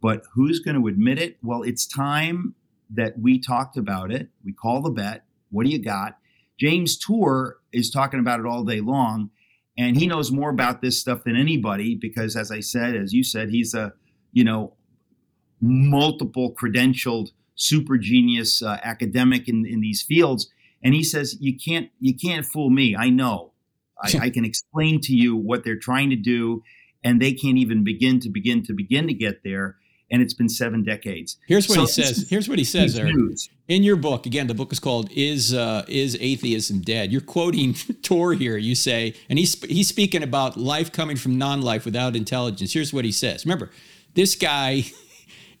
But 0.00 0.22
who's 0.34 0.60
going 0.60 0.80
to 0.80 0.86
admit 0.86 1.18
it? 1.18 1.38
Well, 1.42 1.62
it's 1.62 1.86
time 1.86 2.54
that 2.90 3.18
we 3.18 3.38
talked 3.38 3.76
about 3.76 4.12
it. 4.12 4.28
We 4.44 4.52
call 4.52 4.82
the 4.82 4.90
bet. 4.90 5.24
What 5.50 5.64
do 5.64 5.72
you 5.72 5.78
got? 5.78 6.18
James 6.58 6.96
Tour 6.96 7.56
is 7.72 7.90
talking 7.90 8.20
about 8.20 8.38
it 8.38 8.46
all 8.46 8.64
day 8.64 8.80
long, 8.80 9.30
and 9.76 9.96
he 9.96 10.06
knows 10.06 10.30
more 10.30 10.50
about 10.50 10.82
this 10.82 11.00
stuff 11.00 11.24
than 11.24 11.36
anybody 11.36 11.94
because, 11.94 12.36
as 12.36 12.50
I 12.50 12.60
said, 12.60 12.94
as 12.94 13.12
you 13.12 13.24
said, 13.24 13.50
he's 13.50 13.74
a 13.74 13.92
you 14.32 14.44
know 14.44 14.74
multiple 15.64 16.54
credentialed 16.54 17.30
super 17.54 17.96
genius 17.96 18.62
uh, 18.62 18.78
academic 18.82 19.48
in, 19.48 19.64
in 19.64 19.80
these 19.80 20.02
fields 20.02 20.50
and 20.82 20.94
he 20.94 21.02
says 21.02 21.36
you 21.40 21.56
can't 21.56 21.90
you 22.00 22.14
can't 22.14 22.44
fool 22.44 22.70
me 22.70 22.94
i 22.96 23.08
know 23.08 23.52
I, 24.02 24.18
I, 24.22 24.30
can 24.30 24.44
explain 24.44 25.00
to 25.02 25.14
you 25.14 25.36
what 25.36 25.64
they're 25.64 25.78
trying 25.78 26.10
to 26.10 26.16
do 26.16 26.62
and 27.02 27.20
they 27.20 27.32
can't 27.32 27.58
even 27.58 27.84
begin 27.84 28.20
to 28.20 28.28
begin 28.28 28.62
to 28.64 28.72
begin 28.72 29.06
to 29.06 29.14
get 29.14 29.44
there 29.44 29.76
and 30.10 30.22
it's 30.22 30.34
been 30.34 30.48
seven 30.48 30.84
decades. 30.84 31.38
Here's 31.48 31.68
what 31.68 31.74
so 31.74 31.80
he 31.80 31.86
says. 31.86 32.28
Here's 32.28 32.48
what 32.48 32.58
he 32.58 32.64
says, 32.64 32.96
Eric. 32.96 33.14
In 33.66 33.82
your 33.82 33.96
book, 33.96 34.26
again, 34.26 34.46
the 34.46 34.54
book 34.54 34.70
is 34.72 34.78
called 34.78 35.10
"Is 35.10 35.54
uh, 35.54 35.84
Is 35.88 36.16
Atheism 36.20 36.82
Dead?" 36.82 37.10
You're 37.10 37.20
quoting 37.20 37.74
Tour 38.02 38.34
here. 38.34 38.56
You 38.56 38.74
say, 38.74 39.14
and 39.28 39.38
he's 39.38 39.60
he's 39.64 39.88
speaking 39.88 40.22
about 40.22 40.56
life 40.56 40.92
coming 40.92 41.16
from 41.16 41.38
non-life 41.38 41.84
without 41.84 42.14
intelligence. 42.14 42.72
Here's 42.72 42.92
what 42.92 43.04
he 43.04 43.12
says. 43.12 43.44
Remember, 43.44 43.70
this 44.14 44.36
guy 44.36 44.84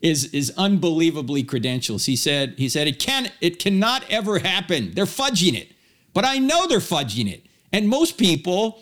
is 0.04 0.26
is 0.26 0.52
unbelievably 0.56 1.42
credentials. 1.44 2.04
He 2.04 2.14
said 2.14 2.54
he 2.58 2.68
said 2.68 2.86
it 2.86 3.00
can 3.00 3.32
it 3.40 3.58
cannot 3.58 4.04
ever 4.10 4.38
happen. 4.38 4.92
They're 4.92 5.06
fudging 5.06 5.56
it, 5.56 5.72
but 6.12 6.24
I 6.24 6.38
know 6.38 6.68
they're 6.68 6.78
fudging 6.78 7.32
it, 7.32 7.44
and 7.72 7.88
most 7.88 8.18
people 8.18 8.80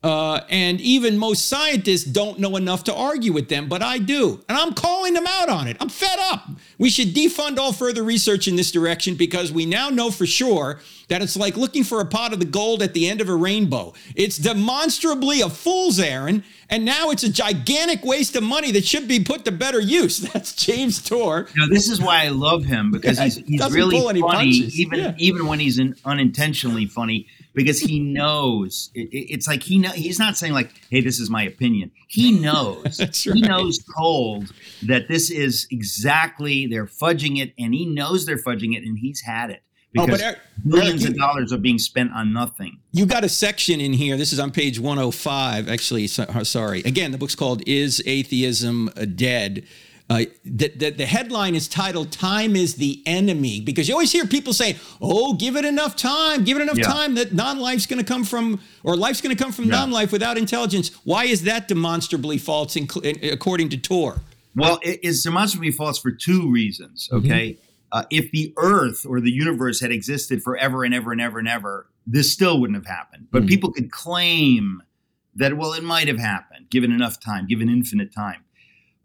Uh, 0.00 0.40
and 0.48 0.80
even 0.80 1.18
most 1.18 1.48
scientists 1.48 2.04
don't 2.04 2.38
know 2.38 2.54
enough 2.54 2.84
to 2.84 2.94
argue 2.94 3.32
with 3.32 3.48
them, 3.48 3.68
but 3.68 3.82
I 3.82 3.98
do. 3.98 4.40
And 4.48 4.56
I'm 4.56 4.72
calling 4.72 5.12
them 5.12 5.26
out 5.26 5.48
on 5.48 5.66
it. 5.66 5.76
I'm 5.80 5.88
fed 5.88 6.20
up. 6.30 6.48
We 6.78 6.88
should 6.88 7.08
defund 7.14 7.58
all 7.58 7.72
further 7.72 8.04
research 8.04 8.46
in 8.46 8.54
this 8.54 8.70
direction 8.70 9.16
because 9.16 9.50
we 9.50 9.66
now 9.66 9.88
know 9.88 10.12
for 10.12 10.24
sure 10.24 10.78
that 11.08 11.20
it's 11.20 11.36
like 11.36 11.56
looking 11.56 11.82
for 11.82 12.00
a 12.00 12.04
pot 12.04 12.32
of 12.32 12.38
the 12.38 12.44
gold 12.44 12.80
at 12.80 12.94
the 12.94 13.08
end 13.08 13.20
of 13.20 13.28
a 13.28 13.34
rainbow. 13.34 13.92
It's 14.14 14.36
demonstrably 14.38 15.40
a 15.40 15.48
fool's 15.50 15.98
errand, 15.98 16.44
and 16.70 16.84
now 16.84 17.10
it's 17.10 17.24
a 17.24 17.32
gigantic 17.32 18.04
waste 18.04 18.36
of 18.36 18.44
money 18.44 18.70
that 18.72 18.84
should 18.84 19.08
be 19.08 19.18
put 19.18 19.44
to 19.46 19.50
better 19.50 19.80
use. 19.80 20.18
That's 20.32 20.54
James 20.54 21.02
Tour. 21.02 21.48
Now, 21.56 21.66
this 21.66 21.88
is 21.88 22.00
why 22.00 22.24
I 22.24 22.28
love 22.28 22.64
him 22.64 22.92
because 22.92 23.18
Yeah, 23.18 23.24
he's, 23.24 23.36
he's 23.38 23.72
really 23.72 24.00
funny, 24.00 24.20
punches. 24.22 24.78
even 24.78 25.00
Yeah. 25.00 25.14
even 25.18 25.46
when 25.48 25.58
he's 25.58 25.80
in, 25.80 25.96
unintentionally 26.04 26.86
funny 26.86 27.26
because 27.54 27.80
he 27.80 27.98
knows. 28.18 28.90
It, 28.94 29.08
it- 29.12 29.32
it's 29.32 29.46
like 29.48 29.62
he 29.62 29.78
know, 29.78 29.90
he's 29.90 30.18
not 30.18 30.36
saying 30.36 30.52
like, 30.52 30.70
"Hey, 30.90 31.00
this 31.00 31.18
is 31.20 31.30
my 31.30 31.42
opinion." 31.42 31.90
He 32.08 32.32
knows. 32.40 32.96
That's 32.98 33.22
He 33.22 33.40
knows 33.40 33.78
cold 33.96 34.52
that 34.82 35.08
this 35.08 35.30
is 35.30 35.66
exactly 35.70 36.66
they're 36.66 36.86
fudging 36.86 37.38
it, 37.40 37.52
and 37.58 37.74
he 37.74 37.86
knows 37.86 38.26
they're 38.26 38.36
fudging 38.38 38.74
it, 38.76 38.84
and 38.84 38.98
he's 38.98 39.20
had 39.20 39.50
it 39.50 39.62
Oh, 39.96 40.06
but 40.06 40.20
Eric- 40.20 40.38
millions 40.64 41.02
Eric, 41.04 41.14
of 41.14 41.18
dollars 41.18 41.52
are 41.52 41.56
being 41.58 41.78
spent 41.78 42.12
on 42.12 42.32
nothing. 42.32 42.78
You 42.92 43.06
got 43.06 43.24
a 43.24 43.28
section 43.28 43.80
in 43.80 43.94
here. 43.94 44.16
This 44.18 44.32
is 44.34 44.38
on 44.38 44.50
page 44.50 44.78
105. 44.78 45.68
Actually, 45.68 46.06
so, 46.08 46.24
sorry. 46.42 46.80
Again, 46.80 47.10
the 47.10 47.18
book's 47.18 47.34
called 47.34 47.62
"Is 47.66 48.02
Atheism 48.06 48.90
Dead?" 49.16 49.64
Uh, 50.10 50.24
the, 50.42 50.68
the, 50.68 50.90
the 50.90 51.04
headline 51.06 51.54
is 51.54 51.68
titled 51.68 52.10
"Time 52.10 52.56
is 52.56 52.76
the 52.76 53.02
Enemy" 53.04 53.60
because 53.60 53.88
you 53.88 53.94
always 53.94 54.10
hear 54.10 54.26
people 54.26 54.54
say, 54.54 54.76
"Oh, 55.02 55.34
give 55.34 55.54
it 55.56 55.66
enough 55.66 55.96
time. 55.96 56.44
Give 56.44 56.56
it 56.56 56.62
enough 56.62 56.78
Yeah. 56.78 56.84
time 56.86 57.14
that 57.16 57.34
non-life's 57.34 57.84
going 57.86 57.98
to 58.02 58.04
come 58.04 58.24
from, 58.24 58.58
or 58.82 58.96
life's 58.96 59.20
going 59.20 59.36
to 59.36 59.42
come 59.42 59.52
from 59.52 59.66
Yeah. 59.66 59.72
non-life 59.72 60.10
without 60.10 60.38
intelligence." 60.38 60.90
Why 61.04 61.24
is 61.24 61.42
that 61.42 61.68
demonstrably 61.68 62.38
false, 62.38 62.74
in, 62.74 62.88
according 63.22 63.68
to 63.70 63.76
Tour? 63.76 64.22
Well, 64.56 64.80
it 64.82 65.00
is 65.04 65.22
demonstrably 65.22 65.70
false 65.72 65.98
for 65.98 66.10
two 66.10 66.50
reasons. 66.50 67.08
Okay. 67.12 67.58
Uh, 67.92 68.04
if 68.10 68.30
the 68.32 68.52
Earth 68.56 69.04
or 69.06 69.20
the 69.20 69.30
universe 69.30 69.80
had 69.80 69.90
existed 69.92 70.42
forever 70.42 70.84
and 70.84 70.94
ever 70.94 71.12
and 71.12 71.20
ever 71.20 71.38
and 71.38 71.48
ever, 71.48 71.86
this 72.06 72.32
still 72.32 72.60
wouldn't 72.60 72.76
have 72.78 72.86
happened. 72.86 73.28
But 73.30 73.44
Mhm. 73.44 73.48
people 73.48 73.72
could 73.72 73.90
claim 73.92 74.82
that, 75.36 75.56
well, 75.56 75.72
it 75.74 75.84
might 75.84 76.08
have 76.08 76.18
happened 76.18 76.70
given 76.70 76.92
enough 76.92 77.20
time, 77.20 77.46
given 77.46 77.68
infinite 77.68 78.12
time. 78.12 78.40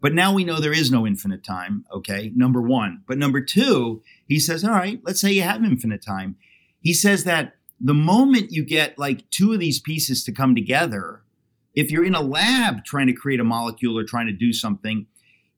But 0.04 0.12
now 0.12 0.34
we 0.34 0.44
know 0.44 0.60
there 0.60 0.70
is 0.70 0.90
no 0.90 1.06
infinite 1.06 1.42
time. 1.42 1.86
Okay. 1.90 2.30
Number 2.36 2.60
one. 2.60 3.02
But 3.08 3.16
number 3.16 3.40
two, 3.40 4.02
he 4.28 4.38
says, 4.38 4.62
all 4.62 4.72
right, 4.72 5.00
let's 5.02 5.18
say 5.18 5.32
you 5.32 5.40
have 5.40 5.64
infinite 5.64 6.02
time. 6.02 6.36
He 6.82 6.92
says 6.92 7.24
that 7.24 7.54
the 7.80 7.94
moment 7.94 8.52
you 8.52 8.66
get 8.66 8.98
like 8.98 9.30
two 9.30 9.54
of 9.54 9.60
these 9.60 9.80
pieces 9.80 10.22
to 10.24 10.32
come 10.32 10.54
together, 10.54 11.22
if 11.72 11.90
you're 11.90 12.04
in 12.04 12.14
a 12.14 12.20
lab 12.20 12.84
trying 12.84 13.06
to 13.06 13.14
create 13.14 13.40
a 13.40 13.44
molecule 13.44 13.98
or 13.98 14.04
trying 14.04 14.26
to 14.26 14.34
do 14.34 14.52
something, 14.52 15.06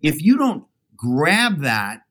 if 0.00 0.22
you 0.22 0.38
don't 0.38 0.64
grab 0.96 1.62
that 1.62 2.02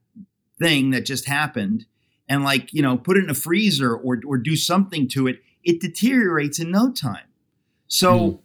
thing 0.60 0.90
that 0.90 1.06
just 1.06 1.28
happened 1.28 1.86
and 2.28 2.44
like 2.44 2.74
you 2.74 2.82
know 2.82 2.98
put 2.98 3.16
it 3.16 3.24
in 3.24 3.30
a 3.30 3.34
freezer 3.34 3.96
or 3.96 4.20
or 4.28 4.38
do 4.38 4.58
something 4.58 5.08
to 5.08 5.28
it 5.28 5.42
it 5.64 5.82
deteriorates 5.82 6.60
in 6.60 6.72
no 6.72 6.92
time 6.92 7.28
so 7.88 8.30
hmm. 8.30 8.36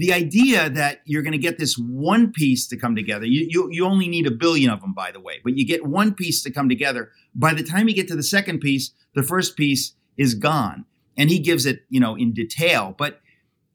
The 0.00 0.12
idea 0.12 0.68
that 0.68 1.00
you're 1.04 1.22
going 1.22 1.32
to 1.32 1.38
get 1.38 1.58
this 1.58 1.76
one 1.78 2.32
piece 2.32 2.66
to 2.66 2.76
come 2.76 2.96
together 2.96 3.26
you, 3.26 3.46
you 3.48 3.68
you 3.70 3.84
only 3.84 4.08
need 4.08 4.26
a 4.26 4.30
billion 4.30 4.70
of 4.70 4.80
them 4.80 4.92
by 4.92 5.10
the 5.10 5.20
way 5.20 5.40
but 5.42 5.56
you 5.56 5.66
get 5.66 5.86
one 5.86 6.14
piece 6.14 6.42
to 6.42 6.50
come 6.50 6.68
together 6.68 7.10
by 7.34 7.54
the 7.54 7.62
time 7.62 7.88
you 7.88 7.94
get 7.94 8.08
to 8.08 8.16
the 8.16 8.22
second 8.22 8.60
piece 8.60 8.90
the 9.14 9.22
first 9.22 9.56
piece 9.56 9.94
is 10.16 10.34
gone 10.34 10.84
and 11.16 11.30
he 11.30 11.38
gives 11.38 11.66
it 11.66 11.84
you 11.88 12.00
know 12.00 12.14
in 12.16 12.32
detail 12.32 12.94
but 12.96 13.20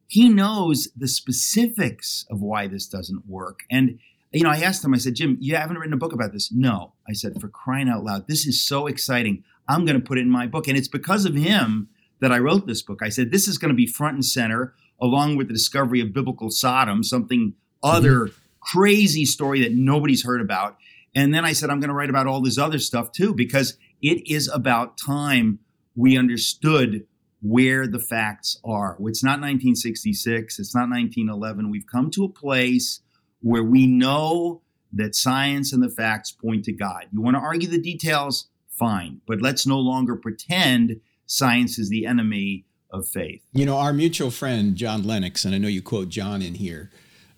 he 0.07 0.27
knows 0.27 0.89
the 0.97 1.07
specifics 1.07 2.25
of 2.29 2.41
why 2.41 2.67
this 2.67 2.87
doesn't 2.87 3.27
work 3.27 3.61
and 3.69 3.99
you 4.31 4.43
know, 4.43 4.51
I 4.51 4.57
asked 4.57 4.85
him, 4.85 4.93
I 4.93 4.97
said, 4.97 5.15
Jim, 5.15 5.37
you 5.39 5.55
haven't 5.55 5.77
written 5.77 5.93
a 5.93 5.97
book 5.97 6.13
about 6.13 6.33
this? 6.33 6.51
No. 6.51 6.93
I 7.07 7.13
said, 7.13 7.41
for 7.41 7.47
crying 7.47 7.89
out 7.89 8.03
loud, 8.03 8.27
this 8.27 8.45
is 8.45 8.63
so 8.63 8.85
exciting. 8.85 9.43
I'm 9.67 9.85
going 9.85 9.99
to 9.99 10.05
put 10.05 10.17
it 10.17 10.21
in 10.21 10.29
my 10.29 10.45
book. 10.45 10.67
And 10.67 10.77
it's 10.77 10.87
because 10.87 11.25
of 11.25 11.33
him 11.33 11.89
that 12.21 12.31
I 12.31 12.37
wrote 12.37 12.67
this 12.67 12.81
book. 12.81 12.99
I 13.01 13.09
said, 13.09 13.31
this 13.31 13.47
is 13.47 13.57
going 13.57 13.69
to 13.69 13.75
be 13.75 13.87
front 13.87 14.15
and 14.15 14.25
center, 14.25 14.75
along 15.01 15.37
with 15.37 15.47
the 15.47 15.53
discovery 15.53 16.01
of 16.01 16.13
biblical 16.13 16.49
Sodom, 16.49 17.03
something 17.03 17.53
mm-hmm. 17.53 17.89
other 17.97 18.31
crazy 18.59 19.25
story 19.25 19.61
that 19.61 19.73
nobody's 19.73 20.23
heard 20.23 20.41
about. 20.41 20.77
And 21.15 21.33
then 21.33 21.45
I 21.45 21.53
said, 21.53 21.69
I'm 21.69 21.79
going 21.79 21.89
to 21.89 21.95
write 21.95 22.09
about 22.09 22.27
all 22.27 22.41
this 22.41 22.57
other 22.57 22.79
stuff 22.79 23.11
too, 23.11 23.33
because 23.33 23.77
it 24.01 24.29
is 24.29 24.47
about 24.47 24.97
time 24.97 25.59
we 25.95 26.17
understood 26.17 27.05
where 27.41 27.87
the 27.87 27.99
facts 27.99 28.59
are. 28.63 28.97
It's 29.01 29.23
not 29.23 29.39
1966, 29.39 30.59
it's 30.59 30.75
not 30.75 30.89
1911. 30.89 31.71
We've 31.71 31.87
come 31.89 32.11
to 32.11 32.25
a 32.25 32.29
place 32.29 33.01
where 33.41 33.63
we 33.63 33.87
know 33.87 34.61
that 34.91 35.15
science 35.15 35.71
and 35.71 35.81
the 35.81 35.89
facts 35.89 36.31
point 36.31 36.65
to 36.65 36.73
God. 36.73 37.05
You 37.11 37.21
want 37.21 37.35
to 37.35 37.41
argue 37.41 37.69
the 37.69 37.81
details? 37.81 38.49
Fine. 38.69 39.21
But 39.27 39.41
let's 39.41 39.65
no 39.65 39.77
longer 39.77 40.15
pretend 40.15 40.99
science 41.25 41.77
is 41.77 41.89
the 41.89 42.05
enemy 42.05 42.65
of 42.91 43.07
faith. 43.07 43.41
You 43.53 43.65
know, 43.65 43.77
our 43.77 43.93
mutual 43.93 44.31
friend 44.31 44.75
John 44.75 45.03
Lennox, 45.03 45.45
and 45.45 45.53
I 45.53 45.57
know 45.57 45.67
you 45.67 45.81
quote 45.81 46.09
John 46.09 46.41
in 46.41 46.55
here, 46.55 46.91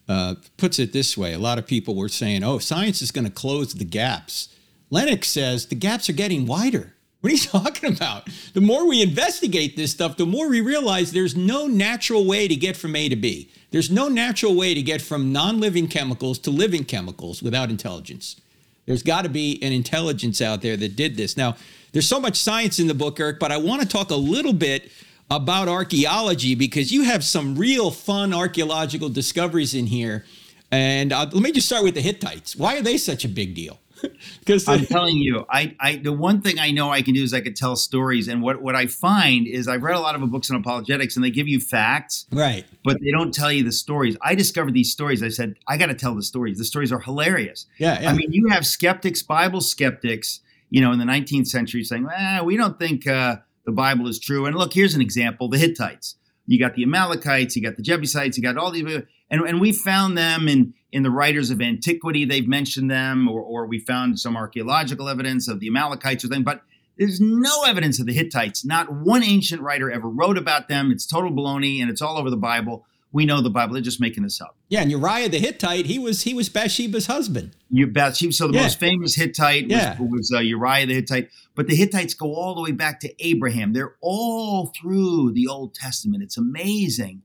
uh, 0.07 0.35
puts 0.57 0.79
it 0.79 0.93
this 0.93 1.17
way: 1.17 1.33
a 1.33 1.39
lot 1.39 1.57
of 1.57 1.67
people 1.67 1.95
were 1.95 2.09
saying, 2.09 2.43
"Oh, 2.43 2.59
science 2.59 3.01
is 3.01 3.11
going 3.11 3.25
to 3.25 3.31
close 3.31 3.73
the 3.73 3.85
gaps." 3.85 4.49
Lennox 4.89 5.29
says 5.29 5.67
the 5.67 5.75
gaps 5.75 6.09
are 6.09 6.13
getting 6.13 6.45
wider. 6.45 6.93
What 7.21 7.31
are 7.31 7.35
you 7.35 7.41
talking 7.47 7.95
about? 7.95 8.27
The 8.53 8.61
more 8.61 8.87
we 8.87 9.01
investigate 9.01 9.77
this 9.77 9.91
stuff, 9.91 10.17
the 10.17 10.25
more 10.25 10.49
we 10.49 10.61
realize 10.61 11.11
there's 11.11 11.35
no 11.35 11.67
natural 11.67 12.25
way 12.25 12.47
to 12.47 12.55
get 12.55 12.75
from 12.75 12.95
A 12.95 13.09
to 13.09 13.15
B. 13.15 13.51
There's 13.71 13.89
no 13.89 14.09
natural 14.09 14.53
way 14.53 14.73
to 14.73 14.81
get 14.81 15.01
from 15.01 15.31
non-living 15.31 15.87
chemicals 15.87 16.39
to 16.39 16.51
living 16.51 16.83
chemicals 16.83 17.41
without 17.41 17.69
intelligence. 17.69 18.41
There's 18.85 19.03
got 19.03 19.21
to 19.21 19.29
be 19.29 19.61
an 19.61 19.71
intelligence 19.71 20.41
out 20.41 20.61
there 20.61 20.75
that 20.75 20.95
did 20.95 21.15
this. 21.15 21.37
Now, 21.37 21.55
there's 21.93 22.07
so 22.07 22.19
much 22.19 22.37
science 22.37 22.79
in 22.79 22.87
the 22.87 22.93
book, 22.93 23.19
Eric, 23.19 23.39
but 23.39 23.51
I 23.51 23.57
want 23.57 23.81
to 23.81 23.87
talk 23.87 24.11
a 24.11 24.15
little 24.15 24.53
bit 24.53 24.91
about 25.31 25.69
archaeology 25.69 26.55
because 26.55 26.91
you 26.91 27.03
have 27.03 27.23
some 27.23 27.55
real 27.55 27.89
fun 27.89 28.33
archaeological 28.33 29.07
discoveries 29.07 29.73
in 29.73 29.87
here. 29.87 30.25
And 30.71 31.13
uh, 31.13 31.27
let 31.31 31.41
me 31.41 31.51
just 31.53 31.67
start 31.67 31.83
with 31.83 31.95
the 31.95 32.01
Hittites. 32.01 32.55
Why 32.55 32.77
are 32.77 32.81
they 32.81 32.97
such 32.97 33.23
a 33.23 33.29
big 33.29 33.55
deal? 33.55 33.79
Because 34.39 34.67
I'm 34.67 34.87
telling 34.87 35.17
you, 35.17 35.45
I, 35.47 35.75
I 35.79 35.97
the 35.97 36.11
one 36.11 36.41
thing 36.41 36.57
I 36.57 36.71
know 36.71 36.89
I 36.89 37.03
can 37.03 37.13
do 37.13 37.21
is 37.21 37.35
I 37.35 37.41
could 37.41 37.55
tell 37.55 37.75
stories. 37.75 38.27
And 38.27 38.41
what, 38.41 38.59
what 38.59 38.75
I 38.75 38.87
find 38.87 39.45
is 39.47 39.67
I've 39.67 39.83
read 39.83 39.95
a 39.95 39.99
lot 39.99 40.15
of 40.15 40.31
books 40.31 40.49
on 40.49 40.57
apologetics 40.57 41.15
and 41.15 41.23
they 41.23 41.29
give 41.29 41.47
you 41.47 41.59
facts, 41.59 42.25
right, 42.31 42.65
but 42.83 42.99
they 42.99 43.11
don't 43.11 43.31
tell 43.31 43.51
you 43.51 43.63
the 43.63 43.71
stories. 43.71 44.17
I 44.23 44.33
discovered 44.33 44.73
these 44.73 44.91
stories. 44.91 45.21
I 45.21 45.29
said, 45.29 45.55
I 45.67 45.77
got 45.77 45.87
to 45.87 45.93
tell 45.93 46.15
the 46.15 46.23
stories. 46.23 46.57
The 46.57 46.65
stories 46.65 46.91
are 46.91 46.99
hilarious. 46.99 47.67
yeah, 47.77 48.01
yeah. 48.01 48.09
I 48.09 48.13
mean, 48.13 48.31
you 48.31 48.47
have 48.49 48.65
skeptics, 48.65 49.21
Bible 49.21 49.61
skeptics, 49.61 50.39
you 50.71 50.81
know, 50.81 50.91
in 50.91 50.97
the 50.97 51.05
19th 51.05 51.47
century 51.47 51.83
saying, 51.83 52.07
ah, 52.11 52.41
we 52.43 52.57
don't 52.57 52.79
think 52.79 53.05
uh, 53.05 53.37
the 53.65 53.71
Bible 53.71 54.07
is 54.07 54.19
true. 54.19 54.45
And 54.45 54.55
look, 54.55 54.73
here's 54.73 54.95
an 54.95 55.01
example 55.01 55.49
the 55.49 55.57
Hittites. 55.57 56.15
You 56.47 56.59
got 56.59 56.75
the 56.75 56.83
Amalekites, 56.83 57.55
you 57.55 57.61
got 57.61 57.77
the 57.77 57.83
Jebusites, 57.83 58.37
you 58.37 58.43
got 58.43 58.57
all 58.57 58.71
these, 58.71 59.03
and, 59.29 59.41
and 59.41 59.61
we 59.61 59.71
found 59.71 60.17
them 60.17 60.47
in, 60.47 60.73
in 60.91 61.03
the 61.03 61.11
writers 61.11 61.49
of 61.49 61.61
antiquity. 61.61 62.25
They've 62.25 62.47
mentioned 62.47 62.89
them, 62.91 63.29
or, 63.29 63.41
or 63.41 63.67
we 63.67 63.79
found 63.79 64.19
some 64.19 64.35
archaeological 64.35 65.07
evidence 65.07 65.47
of 65.47 65.59
the 65.59 65.67
Amalekites 65.67 66.25
or 66.25 66.27
thing, 66.27 66.43
but 66.43 66.63
there's 66.97 67.21
no 67.21 67.63
evidence 67.63 67.99
of 67.99 68.05
the 68.05 68.13
Hittites. 68.13 68.65
Not 68.65 68.91
one 68.91 69.23
ancient 69.23 69.61
writer 69.61 69.89
ever 69.89 70.09
wrote 70.09 70.37
about 70.37 70.67
them. 70.67 70.91
It's 70.91 71.05
total 71.05 71.31
baloney, 71.31 71.81
and 71.81 71.89
it's 71.89 72.01
all 72.01 72.17
over 72.17 72.29
the 72.29 72.37
Bible. 72.37 72.85
We 73.13 73.25
know 73.25 73.41
the 73.41 73.49
Bible. 73.49 73.73
They're 73.73 73.81
just 73.81 73.99
making 73.99 74.23
this 74.23 74.39
up. 74.39 74.55
yeah, 74.69 74.81
and 74.81 74.89
Uriah 74.89 75.27
the 75.27 75.37
Hittite, 75.39 75.85
he 75.85 75.99
was 75.99 76.21
he 76.23 76.33
was 76.33 76.47
Bathsheba's 76.49 77.07
husband. 77.07 77.55
You 77.69 77.87
Bathsheba. 77.87 78.31
So 78.33 78.47
the 78.47 78.53
Yeah. 78.53 78.61
most 78.63 78.79
famous 78.79 79.15
Hittite 79.15 79.63
was, 79.65 79.71
Yeah. 79.71 79.97
was 79.99 80.31
uh, 80.33 80.39
Uriah 80.39 80.85
the 80.85 80.93
Hittite, 80.95 81.29
but 81.55 81.67
the 81.67 81.75
Hittites 81.75 82.13
go 82.13 82.33
all 82.35 82.55
the 82.55 82.61
way 82.61 82.71
back 82.71 82.99
to 83.01 83.13
Abraham. 83.25 83.73
They're 83.73 83.95
all 84.01 84.71
through 84.81 85.33
the 85.33 85.47
Old 85.47 85.73
Testament. 85.75 86.23
It's 86.23 86.37
amazing. 86.37 87.23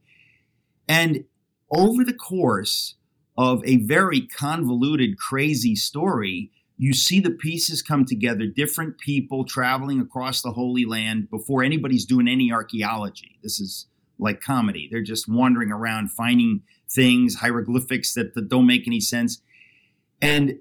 And 0.88 1.24
over 1.70 2.04
the 2.04 2.12
course 2.14 2.94
of 3.38 3.62
a 3.64 3.76
very 3.76 4.22
convoluted, 4.22 5.18
crazy 5.18 5.74
story, 5.76 6.50
you 6.78 6.92
see 6.94 7.20
the 7.20 7.30
pieces 7.30 7.80
come 7.82 8.04
together, 8.04 8.46
different 8.46 8.98
people 8.98 9.44
traveling 9.44 10.00
across 10.00 10.42
the 10.42 10.52
Holy 10.52 10.84
Land 10.84 11.28
before 11.30 11.62
anybody's 11.62 12.04
doing 12.04 12.28
any 12.28 12.50
archaeology. 12.52 13.38
This 13.42 13.60
is 13.60 13.86
like 14.18 14.40
comedy. 14.40 14.88
They're 14.90 15.02
just 15.02 15.28
wandering 15.28 15.70
around 15.70 16.10
finding 16.10 16.62
things, 16.90 17.36
hieroglyphics 17.36 18.14
that, 18.14 18.34
that 18.34 18.48
don't 18.48 18.66
make 18.66 18.86
any 18.86 19.00
sense. 19.00 19.40
And 20.22 20.58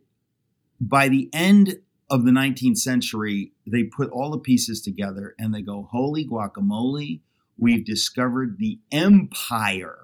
by 0.80 1.08
the 1.08 1.30
end 1.34 1.80
of 2.10 2.26
the 2.26 2.32
19th 2.32 2.78
century, 2.78 3.52
they 3.66 3.84
put 3.84 4.10
all 4.12 4.32
the 4.32 4.38
pieces 4.40 4.82
together 4.82 5.36
and 5.40 5.54
they 5.54 5.62
go, 5.62 5.88
Holy 5.92 6.26
guacamole, 6.28 7.22
we've 7.58 7.86
discovered 7.86 8.58
the 8.60 8.80
empire 8.92 10.00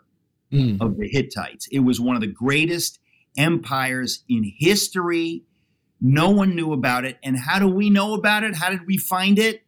Mm. 0.52 0.82
of 0.82 0.98
the 0.98 1.08
Hittites. 1.08 1.68
It 1.72 1.80
was 1.80 2.02
one 2.02 2.16
of 2.18 2.22
the 2.22 2.28
greatest 2.28 3.00
empires 3.38 4.26
in 4.28 4.52
history. 4.58 5.46
No 6.02 6.30
one 6.30 6.56
knew 6.56 6.74
about 6.74 7.06
it. 7.06 7.18
And 7.24 7.38
how 7.38 7.58
do 7.58 7.70
we 7.70 7.90
know 7.90 8.14
about 8.16 8.44
it? 8.44 8.58
How 8.58 8.70
did 8.70 8.86
we 8.86 8.98
find 8.98 9.40
it? 9.40 9.64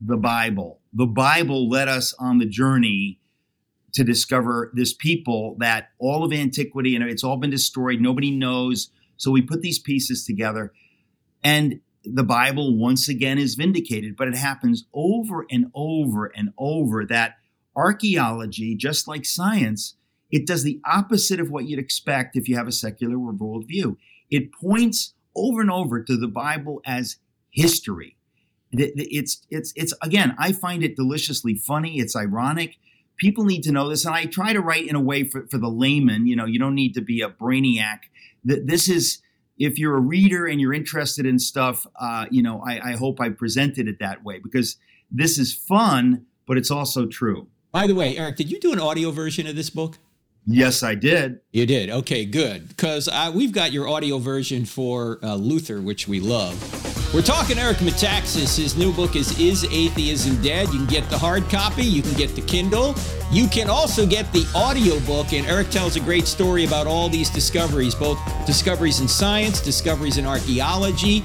The 0.00 0.16
Bible. 0.16 0.78
The 0.94 1.06
Bible 1.06 1.68
led 1.68 1.88
us 1.88 2.14
on 2.18 2.38
the 2.38 2.46
journey 2.46 3.18
to 3.94 4.04
discover 4.04 4.70
this 4.74 4.94
people 4.94 5.56
that 5.58 5.90
all 5.98 6.24
of 6.24 6.32
antiquity 6.32 6.94
and 6.94 7.04
it's 7.04 7.24
all 7.24 7.36
been 7.36 7.50
destroyed. 7.50 8.00
Nobody 8.00 8.30
knows. 8.30 8.90
So 9.16 9.30
we 9.30 9.42
put 9.42 9.60
these 9.60 9.78
pieces 9.78 10.24
together, 10.24 10.72
and 11.42 11.80
the 12.04 12.24
Bible 12.24 12.76
once 12.76 13.08
again 13.08 13.38
is 13.38 13.54
vindicated. 13.54 14.16
But 14.16 14.28
it 14.28 14.36
happens 14.36 14.84
over 14.92 15.46
and 15.50 15.66
over 15.74 16.26
and 16.26 16.50
over 16.58 17.04
that 17.06 17.36
archaeology, 17.76 18.74
just 18.76 19.08
like 19.08 19.24
science, 19.24 19.96
it 20.30 20.46
does 20.46 20.62
the 20.62 20.80
opposite 20.84 21.40
of 21.40 21.50
what 21.50 21.66
you'd 21.66 21.78
expect 21.78 22.36
if 22.36 22.48
you 22.48 22.56
have 22.56 22.68
a 22.68 22.72
secular 22.72 23.16
worldview. 23.16 23.96
It 24.30 24.52
points 24.52 25.14
over 25.36 25.60
and 25.60 25.70
over 25.70 26.02
to 26.02 26.16
the 26.16 26.28
Bible 26.28 26.80
as 26.84 27.16
history. 27.50 28.16
It's 28.80 29.42
it's 29.50 29.72
it's 29.76 29.94
again, 30.02 30.34
I 30.38 30.52
find 30.52 30.82
it 30.82 30.96
deliciously 30.96 31.54
funny. 31.54 31.98
It's 31.98 32.16
ironic. 32.16 32.76
People 33.16 33.44
need 33.44 33.62
to 33.62 33.72
know 33.72 33.88
this, 33.88 34.04
and 34.04 34.14
I 34.14 34.26
try 34.26 34.52
to 34.52 34.60
write 34.60 34.88
in 34.88 34.96
a 34.96 35.00
way 35.00 35.24
for, 35.24 35.46
for 35.46 35.58
the 35.58 35.68
layman. 35.68 36.26
You 36.26 36.36
know, 36.36 36.46
you 36.46 36.58
don't 36.58 36.74
need 36.74 36.94
to 36.94 37.00
be 37.00 37.20
a 37.20 37.28
brainiac. 37.28 38.00
That 38.44 38.66
this 38.66 38.88
is 38.88 39.22
if 39.58 39.78
you're 39.78 39.96
a 39.96 40.00
reader 40.00 40.46
and 40.46 40.60
you're 40.60 40.74
interested 40.74 41.26
in 41.26 41.38
stuff, 41.38 41.86
uh, 41.96 42.26
you 42.30 42.42
know, 42.42 42.62
I, 42.66 42.90
I 42.90 42.92
hope 42.96 43.20
I 43.20 43.28
presented 43.28 43.86
it 43.88 43.98
that 44.00 44.24
way 44.24 44.38
because 44.38 44.76
this 45.10 45.38
is 45.38 45.54
fun, 45.54 46.26
but 46.46 46.58
it's 46.58 46.70
also 46.70 47.06
true. 47.06 47.48
By 47.70 47.86
the 47.86 47.94
way, 47.94 48.16
Eric, 48.16 48.36
did 48.36 48.50
you 48.50 48.60
do 48.60 48.72
an 48.72 48.80
audio 48.80 49.10
version 49.10 49.46
of 49.46 49.56
this 49.56 49.70
book? 49.70 49.98
Yes, 50.46 50.82
I 50.82 50.94
did. 50.94 51.40
You 51.52 51.66
did. 51.66 51.90
Okay, 51.90 52.24
good. 52.24 52.68
Because 52.68 53.08
we've 53.34 53.52
got 53.52 53.72
your 53.72 53.88
audio 53.88 54.18
version 54.18 54.64
for 54.64 55.18
uh, 55.22 55.34
Luther, 55.36 55.80
which 55.80 56.06
we 56.06 56.20
love. 56.20 56.54
We're 57.14 57.22
talking 57.22 57.58
Eric 57.58 57.76
Metaxas. 57.76 58.58
His 58.58 58.76
new 58.76 58.92
book 58.92 59.14
is 59.14 59.38
Is 59.38 59.64
Atheism 59.70 60.42
Dead? 60.42 60.66
You 60.68 60.78
can 60.78 60.86
get 60.86 61.08
the 61.10 61.16
hard 61.16 61.48
copy, 61.48 61.84
you 61.84 62.02
can 62.02 62.14
get 62.14 62.34
the 62.34 62.42
Kindle. 62.42 62.94
You 63.30 63.46
can 63.46 63.70
also 63.70 64.04
get 64.04 64.30
the 64.32 64.44
audio 64.54 64.98
book, 65.00 65.32
and 65.32 65.46
Eric 65.46 65.70
tells 65.70 65.96
a 65.96 66.00
great 66.00 66.26
story 66.26 66.64
about 66.64 66.86
all 66.86 67.08
these 67.08 67.30
discoveries, 67.30 67.94
both 67.94 68.18
discoveries 68.46 69.00
in 69.00 69.06
science, 69.06 69.60
discoveries 69.60 70.18
in 70.18 70.26
archaeology. 70.26 71.22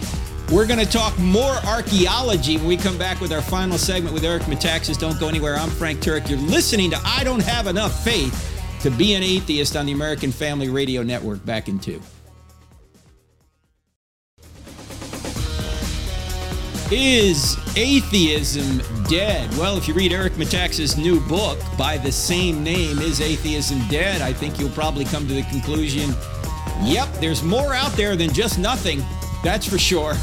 We're 0.51 0.67
going 0.67 0.79
to 0.79 0.89
talk 0.89 1.17
more 1.19 1.55
archaeology 1.65 2.57
when 2.57 2.67
we 2.67 2.77
come 2.77 2.97
back 2.97 3.19
with 3.19 3.31
our 3.31 3.41
final 3.41 3.77
segment 3.77 4.13
with 4.13 4.23
Eric 4.23 4.43
Metaxas. 4.43 4.97
Don't 4.97 5.19
go 5.19 5.27
anywhere. 5.27 5.55
I'm 5.55 5.69
Frank 5.69 5.99
Turek. 5.99 6.29
You're 6.29 6.39
listening 6.39 6.91
to 6.91 6.99
I 7.03 7.23
Don't 7.23 7.43
Have 7.43 7.67
Enough 7.67 8.03
Faith 8.03 8.58
to 8.81 8.89
be 8.91 9.13
an 9.13 9.23
atheist 9.23 9.75
on 9.75 9.85
the 9.85 9.91
American 9.91 10.31
Family 10.31 10.69
Radio 10.69 11.03
Network 11.03 11.45
back 11.45 11.67
in 11.67 11.79
two. 11.79 12.01
Is 16.91 17.55
atheism 17.77 18.81
dead? 19.07 19.49
Well, 19.57 19.77
if 19.77 19.87
you 19.87 19.93
read 19.93 20.11
Eric 20.11 20.33
Metaxas' 20.33 20.97
new 20.97 21.19
book 21.27 21.59
by 21.77 21.97
the 21.97 22.11
same 22.11 22.63
name, 22.63 22.97
Is 22.97 23.21
Atheism 23.21 23.79
Dead? 23.89 24.23
I 24.23 24.33
think 24.33 24.59
you'll 24.59 24.71
probably 24.71 25.05
come 25.05 25.27
to 25.27 25.33
the 25.33 25.43
conclusion 25.43 26.15
yep, 26.83 27.11
there's 27.15 27.43
more 27.43 27.73
out 27.73 27.91
there 27.93 28.15
than 28.15 28.31
just 28.33 28.59
nothing. 28.59 29.03
That's 29.43 29.67
for 29.67 29.77
sure. 29.77 30.15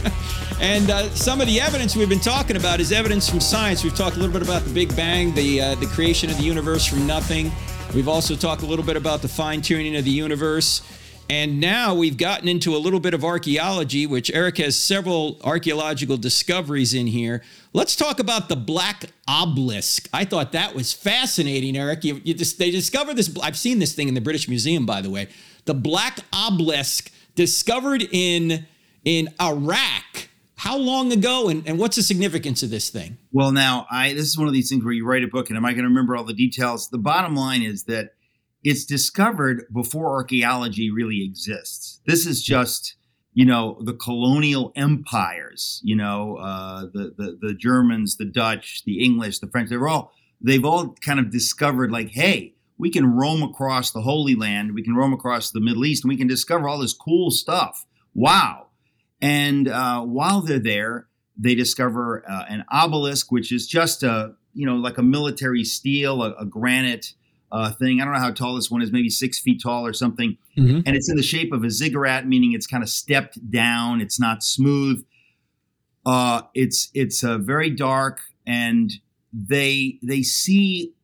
and 0.60 0.90
uh, 0.90 1.10
some 1.10 1.40
of 1.40 1.46
the 1.46 1.60
evidence 1.60 1.96
we've 1.96 2.08
been 2.08 2.20
talking 2.20 2.56
about 2.56 2.80
is 2.80 2.92
evidence 2.92 3.28
from 3.28 3.40
science. 3.40 3.84
We've 3.84 3.96
talked 3.96 4.16
a 4.16 4.18
little 4.18 4.32
bit 4.32 4.42
about 4.42 4.62
the 4.64 4.72
Big 4.72 4.94
Bang, 4.96 5.34
the, 5.34 5.60
uh, 5.60 5.74
the 5.76 5.86
creation 5.86 6.30
of 6.30 6.36
the 6.36 6.44
universe 6.44 6.86
from 6.86 7.06
nothing. 7.06 7.50
We've 7.94 8.08
also 8.08 8.36
talked 8.36 8.62
a 8.62 8.66
little 8.66 8.86
bit 8.86 8.96
about 8.96 9.20
the 9.20 9.28
fine 9.28 9.60
tuning 9.60 9.96
of 9.96 10.06
the 10.06 10.10
universe. 10.10 10.80
And 11.28 11.60
now 11.60 11.94
we've 11.94 12.16
gotten 12.16 12.48
into 12.48 12.74
a 12.74 12.78
little 12.78 13.00
bit 13.00 13.12
of 13.12 13.22
archaeology, 13.22 14.06
which 14.06 14.30
Eric 14.32 14.56
has 14.58 14.76
several 14.76 15.38
archaeological 15.44 16.16
discoveries 16.16 16.94
in 16.94 17.06
here. 17.06 17.42
Let's 17.74 17.94
talk 17.94 18.18
about 18.18 18.48
the 18.48 18.56
black 18.56 19.10
obelisk. 19.28 20.08
I 20.10 20.24
thought 20.24 20.52
that 20.52 20.74
was 20.74 20.94
fascinating, 20.94 21.76
Eric. 21.76 22.02
You, 22.04 22.22
you 22.24 22.32
just, 22.32 22.58
they 22.58 22.70
discovered 22.70 23.16
this. 23.16 23.30
I've 23.42 23.58
seen 23.58 23.78
this 23.78 23.94
thing 23.94 24.08
in 24.08 24.14
the 24.14 24.22
British 24.22 24.48
Museum, 24.48 24.86
by 24.86 25.02
the 25.02 25.10
way. 25.10 25.28
The 25.66 25.74
black 25.74 26.20
obelisk 26.32 27.10
discovered 27.34 28.08
in 28.10 28.66
in 29.04 29.28
Iraq 29.40 30.28
how 30.62 30.78
long 30.78 31.10
ago, 31.10 31.48
and, 31.48 31.66
and 31.66 31.76
what's 31.76 31.96
the 31.96 32.04
significance 32.04 32.62
of 32.62 32.70
this 32.70 32.88
thing? 32.88 33.18
Well, 33.32 33.50
now 33.50 33.84
I 33.90 34.14
this 34.14 34.26
is 34.26 34.38
one 34.38 34.46
of 34.46 34.54
these 34.54 34.70
things 34.70 34.84
where 34.84 34.92
you 34.92 35.04
write 35.04 35.24
a 35.24 35.26
book, 35.26 35.50
and 35.50 35.56
am 35.56 35.64
I 35.64 35.72
going 35.72 35.82
to 35.82 35.88
remember 35.88 36.14
all 36.14 36.22
the 36.22 36.32
details? 36.32 36.88
The 36.88 36.98
bottom 36.98 37.34
line 37.34 37.62
is 37.62 37.82
that 37.84 38.10
it's 38.62 38.84
discovered 38.84 39.64
before 39.74 40.12
archaeology 40.12 40.88
really 40.88 41.24
exists. 41.24 42.00
This 42.06 42.26
is 42.26 42.44
just 42.44 42.94
you 43.34 43.44
know 43.44 43.76
the 43.82 43.94
colonial 43.94 44.72
empires 44.76 45.80
you 45.82 45.96
know 45.96 46.36
uh, 46.36 46.82
the, 46.92 47.12
the 47.16 47.38
the 47.40 47.54
germans 47.54 48.18
the 48.18 48.26
dutch 48.26 48.82
the 48.84 49.02
english 49.02 49.38
the 49.38 49.46
french 49.46 49.70
they're 49.70 49.88
all 49.88 50.12
they've 50.38 50.66
all 50.66 50.94
kind 51.04 51.18
of 51.18 51.30
discovered 51.30 51.90
like 51.90 52.10
hey 52.10 52.54
we 52.76 52.90
can 52.90 53.06
roam 53.06 53.42
across 53.42 53.90
the 53.90 54.02
holy 54.02 54.34
land 54.34 54.74
we 54.74 54.82
can 54.82 54.94
roam 54.94 55.14
across 55.14 55.50
the 55.50 55.60
middle 55.60 55.86
east 55.86 56.04
and 56.04 56.10
we 56.10 56.16
can 56.18 56.28
discover 56.28 56.68
all 56.68 56.78
this 56.78 56.92
cool 56.92 57.30
stuff 57.30 57.86
wow 58.12 58.66
and 59.22 59.68
uh, 59.68 60.02
while 60.02 60.40
they're 60.40 60.58
there, 60.58 61.06
they 61.38 61.54
discover 61.54 62.24
uh, 62.28 62.44
an 62.48 62.64
obelisk, 62.70 63.30
which 63.30 63.52
is 63.52 63.66
just 63.66 64.02
a 64.02 64.34
you 64.52 64.66
know 64.66 64.74
like 64.74 64.98
a 64.98 65.02
military 65.02 65.64
stele, 65.64 66.22
a, 66.22 66.32
a 66.34 66.44
granite 66.44 67.14
uh, 67.52 67.70
thing. 67.70 68.00
I 68.00 68.04
don't 68.04 68.12
know 68.12 68.20
how 68.20 68.32
tall 68.32 68.56
this 68.56 68.70
one 68.70 68.82
is, 68.82 68.90
maybe 68.90 69.08
six 69.08 69.38
feet 69.38 69.62
tall 69.62 69.86
or 69.86 69.92
something. 69.92 70.36
Mm-hmm. 70.58 70.80
And 70.84 70.96
it's 70.96 71.08
in 71.08 71.16
the 71.16 71.22
shape 71.22 71.52
of 71.52 71.62
a 71.62 71.70
ziggurat, 71.70 72.26
meaning 72.26 72.52
it's 72.52 72.66
kind 72.66 72.82
of 72.82 72.88
stepped 72.90 73.50
down. 73.50 74.00
It's 74.00 74.18
not 74.18 74.42
smooth. 74.42 75.04
Uh, 76.04 76.42
it's 76.52 76.90
it's 76.92 77.22
uh, 77.22 77.38
very 77.38 77.70
dark, 77.70 78.20
and 78.46 78.92
they 79.32 80.00
they 80.02 80.22
see. 80.22 80.94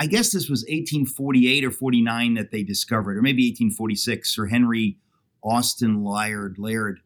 I 0.00 0.06
guess 0.06 0.30
this 0.30 0.48
was 0.48 0.60
1848 0.60 1.64
or 1.64 1.72
49 1.72 2.34
that 2.34 2.52
they 2.52 2.62
discovered, 2.62 3.18
or 3.18 3.22
maybe 3.22 3.42
1846. 3.42 4.34
Sir 4.34 4.46
Henry 4.46 4.96
Austin 5.42 6.04
Layard 6.04 6.56
Laird 6.58 7.00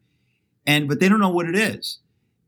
and 0.65 0.87
but 0.87 0.99
they 0.99 1.09
don't 1.09 1.19
know 1.19 1.29
what 1.29 1.47
it 1.47 1.55
is 1.55 1.99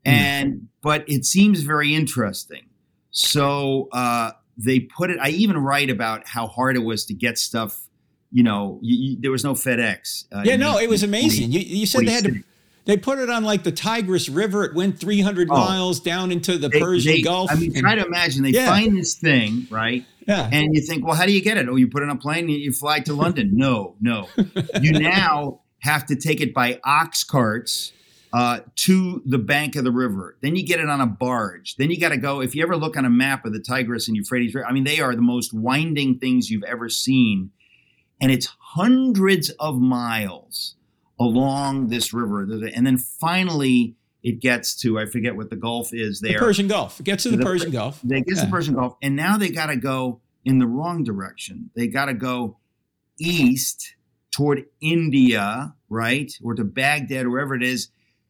hmm. 0.04 0.12
and 0.12 0.68
but 0.82 1.04
it 1.08 1.24
seems 1.24 1.62
very 1.62 1.94
interesting 1.94 2.66
so 3.10 3.88
uh, 3.92 4.32
they 4.56 4.80
put 4.80 5.10
it 5.10 5.18
i 5.20 5.28
even 5.30 5.58
write 5.58 5.90
about 5.90 6.26
how 6.26 6.46
hard 6.46 6.76
it 6.76 6.84
was 6.84 7.04
to 7.06 7.14
get 7.14 7.38
stuff 7.38 7.88
you 8.32 8.42
know 8.42 8.78
you, 8.82 9.10
you, 9.10 9.16
there 9.20 9.30
was 9.30 9.44
no 9.44 9.54
fedex 9.54 10.24
uh, 10.32 10.42
yeah 10.44 10.56
no 10.56 10.78
it 10.78 10.88
was 10.88 11.02
amazing 11.02 11.50
you, 11.50 11.60
you 11.60 11.86
said 11.86 12.06
they 12.06 12.12
had 12.12 12.24
to 12.24 12.42
they 12.86 12.96
put 12.96 13.18
it 13.18 13.28
on 13.28 13.42
like 13.42 13.64
the 13.64 13.72
Tigris 13.72 14.28
River. 14.28 14.64
It 14.64 14.74
went 14.74 14.98
300 14.98 15.48
oh, 15.50 15.54
miles 15.54 15.98
down 15.98 16.30
into 16.30 16.56
the 16.56 16.68
they, 16.68 16.80
Persian 16.80 17.14
they, 17.14 17.22
Gulf. 17.22 17.50
I 17.50 17.56
mean, 17.56 17.72
and, 17.72 17.80
try 17.80 17.96
to 17.96 18.06
imagine 18.06 18.44
they 18.44 18.50
yeah. 18.50 18.66
find 18.66 18.96
this 18.96 19.16
thing, 19.16 19.66
right? 19.70 20.04
Yeah. 20.26 20.48
And 20.50 20.72
you 20.72 20.80
think, 20.80 21.04
well, 21.04 21.16
how 21.16 21.26
do 21.26 21.32
you 21.32 21.42
get 21.42 21.56
it? 21.56 21.68
Oh, 21.68 21.74
you 21.74 21.88
put 21.88 22.04
it 22.04 22.08
on 22.08 22.16
a 22.16 22.20
plane 22.20 22.44
and 22.44 22.52
you 22.52 22.72
fly 22.72 23.00
to 23.00 23.12
London. 23.12 23.50
no, 23.54 23.96
no. 24.00 24.28
you 24.80 24.92
now 24.92 25.60
have 25.80 26.06
to 26.06 26.16
take 26.16 26.40
it 26.40 26.54
by 26.54 26.80
ox 26.84 27.24
carts 27.24 27.92
uh, 28.32 28.60
to 28.74 29.22
the 29.24 29.38
bank 29.38 29.76
of 29.76 29.84
the 29.84 29.90
river. 29.90 30.36
Then 30.40 30.56
you 30.56 30.66
get 30.66 30.80
it 30.80 30.88
on 30.88 31.00
a 31.00 31.06
barge. 31.06 31.76
Then 31.76 31.90
you 31.90 31.98
got 31.98 32.10
to 32.10 32.16
go. 32.16 32.40
If 32.40 32.54
you 32.54 32.62
ever 32.62 32.76
look 32.76 32.96
on 32.96 33.04
a 33.04 33.10
map 33.10 33.44
of 33.44 33.52
the 33.52 33.60
Tigris 33.60 34.08
and 34.08 34.16
Euphrates 34.16 34.56
I 34.56 34.72
mean, 34.72 34.84
they 34.84 35.00
are 35.00 35.14
the 35.14 35.22
most 35.22 35.52
winding 35.52 36.18
things 36.18 36.50
you've 36.50 36.64
ever 36.64 36.88
seen. 36.88 37.50
And 38.20 38.32
it's 38.32 38.46
hundreds 38.58 39.50
of 39.50 39.78
miles 39.78 40.74
along 41.18 41.88
this 41.88 42.12
river. 42.12 42.42
And 42.42 42.86
then 42.86 42.98
finally, 42.98 43.94
it 44.22 44.40
gets 44.40 44.74
to, 44.80 44.98
I 44.98 45.06
forget 45.06 45.36
what 45.36 45.50
the 45.50 45.56
Gulf 45.56 45.92
is 45.92 46.20
there. 46.20 46.34
The 46.34 46.38
Persian 46.38 46.68
Gulf. 46.68 46.98
It 47.00 47.04
gets 47.04 47.22
to 47.24 47.30
the, 47.30 47.36
the 47.36 47.44
Persian 47.44 47.70
Gulf. 47.70 48.00
They 48.02 48.20
get 48.20 48.36
yeah. 48.36 48.40
to 48.40 48.46
the 48.46 48.50
Persian 48.50 48.74
Gulf. 48.74 48.96
And 49.02 49.14
now 49.16 49.36
they 49.36 49.50
got 49.50 49.66
to 49.66 49.76
go 49.76 50.20
in 50.44 50.58
the 50.58 50.66
wrong 50.66 51.04
direction. 51.04 51.70
They 51.74 51.86
got 51.86 52.06
to 52.06 52.14
go 52.14 52.58
east 53.18 53.94
toward 54.30 54.64
India, 54.80 55.74
right? 55.88 56.32
Or 56.42 56.54
to 56.54 56.64
Baghdad, 56.64 57.28
wherever 57.28 57.54
it 57.54 57.62
is 57.62 57.88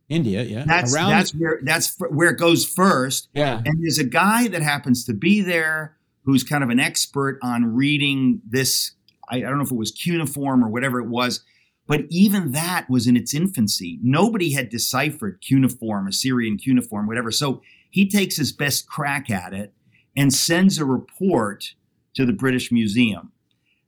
India, 0.09 0.43
yeah. 0.43 0.65
That's 0.67 0.95
Around 0.95 1.11
that's 1.11 1.35
where 1.35 1.61
that's 1.63 1.97
where 2.11 2.31
it 2.31 2.39
goes 2.39 2.65
first. 2.65 3.29
Yeah. 3.35 3.61
And 3.65 3.83
there's 3.83 3.99
a 3.99 4.05
guy 4.05 4.49
that 4.49 4.63
happens 4.63 5.05
to 5.07 5.15
be 5.15 5.41
there 5.41 5.97
who's 6.25 6.45
kind 6.45 6.63
of 6.63 6.71
an 6.71 6.81
expert 6.81 7.39
on 7.43 7.75
reading 7.75 8.41
this. 8.49 8.93
I, 9.29 9.39
I 9.39 9.41
don't 9.41 9.59
know 9.59 9.65
if 9.65 9.73
it 9.73 9.77
was 9.77 9.91
cuneiform 9.91 10.65
or 10.65 10.69
whatever 10.69 11.01
it 11.01 11.09
was, 11.09 11.45
but 11.87 12.03
even 12.09 12.53
that 12.53 12.89
was 12.89 13.07
in 13.07 13.17
its 13.17 13.35
infancy. 13.35 13.99
Nobody 14.03 14.53
had 14.53 14.69
deciphered 14.69 15.41
cuneiform, 15.41 16.07
Assyrian 16.07 16.59
cuneiform, 16.59 17.07
whatever. 17.07 17.31
So 17.31 17.63
he 17.91 18.09
takes 18.09 18.37
his 18.37 18.53
best 18.53 18.89
crack 18.89 19.31
at 19.31 19.53
it 19.53 19.73
and 20.17 20.33
sends 20.33 20.79
a 20.79 20.85
report 20.85 21.75
to 22.15 22.25
the 22.25 22.33
British 22.33 22.71
Museum. 22.71 23.33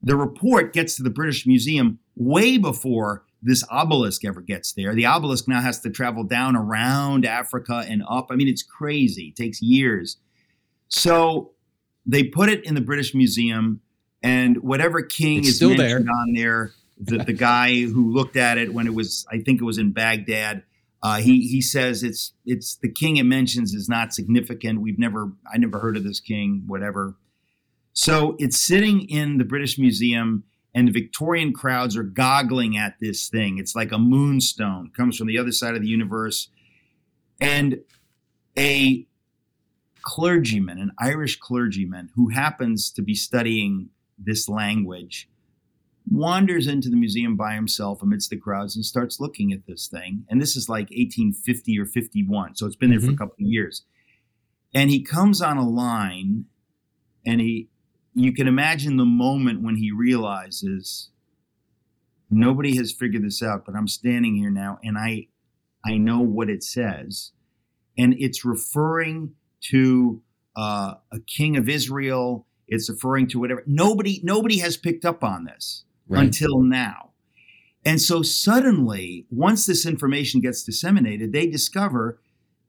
The 0.03 0.16
report 0.16 0.73
gets 0.73 0.97
to 0.97 1.03
the 1.03 1.11
British 1.11 1.47
Museum 1.47 1.99
way 2.14 2.59
before 2.59 3.25
this 3.43 3.64
obelisk 3.70 4.24
ever 4.24 4.41
gets 4.41 4.72
there. 4.72 4.95
The 4.95 5.07
obelisk 5.07 5.47
now 5.47 5.61
has 5.61 5.80
to 5.80 5.91
travel 5.91 6.24
down 6.24 6.57
around 6.57 7.24
Africa 7.24 7.84
and 7.89 8.03
up. 8.09 8.28
I 8.30 8.36
mean, 8.36 8.49
it's 8.49 8.62
crazy. 8.62 9.28
It 9.28 9.36
takes 9.36 9.62
years. 9.62 10.16
So 10.89 11.53
they 12.05 12.24
put 12.24 12.49
it 12.49 12.64
in 12.64 12.74
the 12.74 12.80
British 12.80 13.14
Museum, 13.14 13.80
and 14.22 14.59
whatever 14.62 15.03
king 15.03 15.41
it's 15.41 15.49
is 15.49 15.57
still 15.57 15.76
mentioned 15.76 16.07
there. 16.07 16.14
on 16.14 16.32
there, 16.34 16.72
the, 16.99 17.18
the 17.18 17.32
guy 17.32 17.82
who 17.82 18.12
looked 18.12 18.36
at 18.36 18.59
it 18.59 18.74
when 18.74 18.86
it 18.86 18.95
was, 18.95 19.26
I 19.30 19.39
think 19.39 19.61
it 19.61 19.64
was 19.64 19.78
in 19.78 19.93
Baghdad, 19.93 20.64
uh, 21.03 21.18
he 21.18 21.47
he 21.47 21.61
says 21.61 22.03
it's 22.03 22.32
it's 22.45 22.74
the 22.76 22.89
king 22.89 23.18
it 23.18 23.22
mentions 23.22 23.72
is 23.72 23.89
not 23.89 24.12
significant. 24.12 24.80
We've 24.80 24.99
never 24.99 25.30
I 25.53 25.57
never 25.57 25.78
heard 25.78 25.97
of 25.97 26.03
this 26.03 26.18
king, 26.18 26.64
whatever. 26.66 27.14
So 27.93 28.36
it's 28.39 28.59
sitting 28.59 29.09
in 29.09 29.39
the 29.39 29.45
British 29.45 29.78
Museum, 29.78 30.45
and 30.79 30.87
the 30.87 30.93
Victorian 30.93 31.53
crowds 31.53 31.97
are 31.97 32.05
goggling 32.05 32.76
at 32.76 33.01
this 33.01 33.29
thing. 33.29 33.59
It's 33.59 33.74
like 33.74 33.91
a 33.91 33.99
moonstone, 33.99 34.93
comes 34.97 35.16
from 35.16 35.26
the 35.26 35.37
other 35.37 35.51
side 35.51 35.74
of 35.74 35.83
the 35.83 35.89
universe. 35.89 36.51
And 37.41 37.81
a 38.57 39.05
clergyman, 40.03 40.79
an 40.79 40.93
Irish 40.97 41.37
clergyman 41.41 42.11
who 42.14 42.29
happens 42.29 42.93
to 42.93 43.03
be 43.03 43.16
studying 43.16 43.89
this 44.16 44.49
language, 44.49 45.29
wanders 46.09 46.68
into 46.68 46.89
the 46.89 46.97
museum 46.97 47.37
by 47.37 47.55
himself 47.57 48.01
amidst 48.01 48.31
the 48.31 48.37
crowds 48.37 48.76
and 48.76 48.85
starts 48.85 49.18
looking 49.18 49.53
at 49.53 49.66
this 49.66 49.89
thing. 49.89 50.26
And 50.31 50.41
this 50.41 50.55
is 50.55 50.68
like 50.68 50.91
1850 50.91 51.76
or 51.76 51.87
51. 51.87 52.55
So 52.55 52.66
it's 52.66 52.76
been 52.76 52.91
there 52.91 53.01
mm-hmm. 53.01 53.09
for 53.09 53.14
a 53.14 53.16
couple 53.16 53.45
of 53.45 53.51
years. 53.51 53.83
And 54.72 54.91
he 54.91 55.03
comes 55.03 55.43
on 55.43 55.57
a 55.57 55.68
line 55.68 56.45
and 57.26 57.41
he 57.41 57.68
you 58.14 58.32
can 58.32 58.48
imagine 58.48 58.96
the 58.96 59.04
moment 59.04 59.62
when 59.62 59.76
he 59.76 59.92
realizes 59.92 61.11
nobody 62.30 62.76
has 62.76 62.92
figured 62.92 63.24
this 63.24 63.42
out, 63.42 63.64
but 63.64 63.74
I'm 63.74 63.88
standing 63.88 64.36
here 64.36 64.50
now 64.50 64.78
and 64.82 64.98
I 64.98 65.28
I 65.84 65.96
know 65.96 66.20
what 66.20 66.50
it 66.50 66.62
says. 66.62 67.32
And 67.96 68.14
it's 68.18 68.44
referring 68.44 69.34
to 69.70 70.22
uh, 70.56 70.94
a 71.12 71.20
king 71.26 71.56
of 71.56 71.68
Israel. 71.68 72.46
It's 72.66 72.90
referring 72.90 73.28
to 73.28 73.40
whatever. 73.40 73.62
Nobody 73.66 74.20
nobody 74.22 74.59
has 74.59 74.76
picked 74.76 75.04
up 75.04 75.22
on 75.22 75.44
this 75.44 75.84
right. 76.09 76.24
until 76.24 76.61
now. 76.62 77.11
And 77.84 78.00
so 78.00 78.22
suddenly, 78.22 79.26
once 79.30 79.64
this 79.64 79.86
information 79.86 80.40
gets 80.40 80.64
disseminated, 80.64 81.32
they 81.32 81.46
discover 81.46 82.20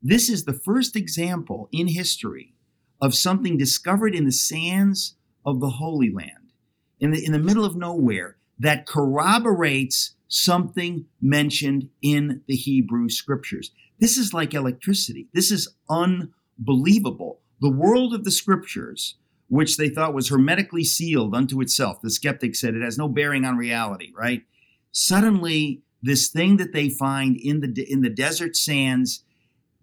this 0.02 0.30
is 0.30 0.46
the 0.46 0.54
first 0.54 0.96
example 0.96 1.68
in 1.72 1.88
history 1.88 2.54
of 3.02 3.16
something 3.16 3.58
discovered 3.58 4.16
in 4.16 4.26
the 4.26 4.32
sands 4.32 5.16
of 5.46 5.60
the 5.60 5.72
Holy 5.72 6.12
Land, 6.12 6.52
in 7.00 7.12
the, 7.12 7.24
in 7.24 7.32
the 7.32 7.40
middle 7.40 7.66
of 7.66 7.76
nowhere, 7.76 8.38
that 8.58 8.86
corroborates 8.86 10.16
something 10.28 11.06
mentioned 11.22 11.90
in 12.02 12.42
the 12.48 12.56
Hebrew 12.56 13.10
scriptures. 13.10 13.72
This 14.00 14.18
is 14.18 14.34
like 14.34 14.54
electricity. 14.54 15.28
This 15.34 15.52
is 15.52 15.76
unbelievable. 15.90 17.40
The 17.62 17.72
world 17.72 18.14
of 18.14 18.24
the 18.24 18.32
scriptures 18.32 19.16
which 19.50 19.78
they 19.78 19.90
thought 19.90 20.14
was 20.14 20.30
hermetically 20.30 20.84
sealed 20.84 21.36
unto 21.36 21.60
itself. 21.60 22.02
The 22.02 22.12
skeptic 22.12 22.56
said 22.56 22.76
it 22.76 22.84
has 22.84 22.98
no 22.98 23.08
bearing 23.08 23.44
on 23.44 23.58
reality, 23.58 24.12
right? 24.16 24.44
Suddenly, 24.92 25.82
this 26.02 26.30
thing 26.30 26.58
that 26.58 26.72
they 26.72 26.88
find 26.88 27.36
in 27.36 27.60
the 27.60 27.86
in 27.92 28.02
the 28.02 28.10
desert 28.10 28.56
sands 28.56 29.24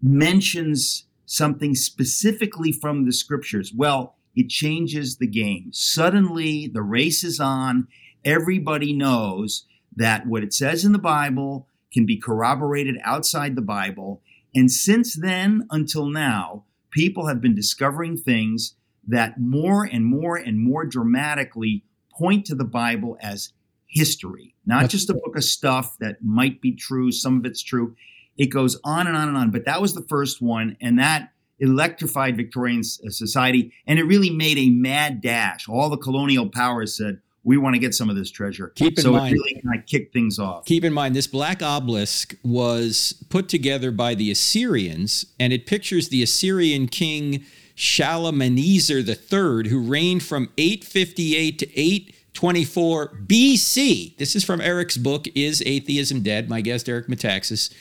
mentions 0.01 1.05
something 1.25 1.75
specifically 1.75 2.71
from 2.71 3.05
the 3.05 3.11
scriptures. 3.11 3.73
Well, 3.75 4.15
it 4.37 4.49
changes 4.49 5.17
the 5.17 5.27
game. 5.27 5.71
Suddenly, 5.73 6.67
the 6.67 6.83
race 6.83 7.23
is 7.23 7.39
on. 7.39 7.87
Everybody 8.23 8.93
knows 8.93 9.65
that 9.95 10.27
what 10.27 10.43
it 10.43 10.53
says 10.53 10.85
in 10.85 10.91
the 10.91 10.99
Bible 10.99 11.67
can 11.91 12.05
be 12.05 12.17
corroborated 12.17 12.97
outside 13.03 13.55
the 13.55 13.63
Bible. 13.63 14.21
And 14.53 14.71
since 14.71 15.15
then 15.15 15.67
until 15.71 16.05
now, 16.05 16.65
people 16.91 17.25
have 17.25 17.41
been 17.41 17.55
discovering 17.55 18.15
things 18.15 18.75
that 19.07 19.39
more 19.39 19.85
and 19.85 20.05
more 20.05 20.37
and 20.37 20.59
more 20.59 20.85
dramatically 20.85 21.83
point 22.11 22.45
to 22.45 22.55
the 22.55 22.63
Bible 22.63 23.17
as 23.19 23.53
history, 23.87 24.53
not 24.67 24.81
That's 24.81 24.91
just 24.91 25.09
a 25.09 25.15
book 25.15 25.35
of 25.35 25.43
stuff 25.43 25.97
that 25.99 26.21
might 26.21 26.61
be 26.61 26.73
true, 26.73 27.11
some 27.11 27.39
of 27.39 27.45
it's 27.45 27.63
true. 27.63 27.95
It 28.37 28.47
goes 28.47 28.79
on 28.83 29.07
and 29.07 29.17
on 29.17 29.29
and 29.29 29.37
on. 29.37 29.49
But 29.49 29.65
that 29.65 29.81
was 29.81 29.95
the 29.95 30.05
first 30.07 30.43
one, 30.43 30.77
and 30.79 30.99
that 30.99 31.31
electrified 31.59 32.37
Victorian 32.37 32.79
uh, 32.79 33.09
society, 33.09 33.73
and 33.85 33.99
it 33.99 34.03
really 34.03 34.29
made 34.29 34.57
a 34.57 34.69
mad 34.69 35.21
dash. 35.21 35.67
All 35.67 35.89
the 35.89 35.97
colonial 35.97 36.49
powers 36.49 36.95
said, 36.95 37.19
we 37.43 37.57
want 37.57 37.75
to 37.75 37.79
get 37.79 37.95
some 37.95 38.09
of 38.09 38.17
this 38.17 38.29
treasure. 38.29 38.73
Keep 38.75 38.97
in 38.97 39.03
so 39.03 39.13
mind, 39.13 39.33
it 39.33 39.39
really 39.39 39.61
kind 39.61 39.79
of 39.79 39.85
kicked 39.85 40.11
things 40.11 40.37
off. 40.37 40.65
Keep 40.65 40.83
in 40.83 40.91
mind, 40.91 41.15
this 41.15 41.27
black 41.27 41.63
obelisk 41.63 42.35
was 42.43 43.23
put 43.29 43.47
together 43.47 43.89
by 43.89 44.15
the 44.15 44.29
Assyrians, 44.29 45.25
and 45.39 45.53
it 45.53 45.65
pictures 45.65 46.09
the 46.09 46.21
Assyrian 46.21 46.89
king 46.89 47.45
Shalmaneser 47.73 48.99
III, 48.99 49.69
who 49.69 49.79
reigned 49.79 50.23
from 50.23 50.49
858 50.57 51.59
to 51.59 51.79
824 51.79 53.07
BC. 53.27 54.17
This 54.17 54.35
is 54.35 54.43
from 54.43 54.59
Eric's 54.59 54.97
book, 54.97 55.27
Is 55.33 55.63
Atheism 55.65 56.23
Dead? 56.23 56.49
My 56.49 56.59
guest, 56.59 56.89
Eric 56.89 57.07
Metaxas. 57.07 57.73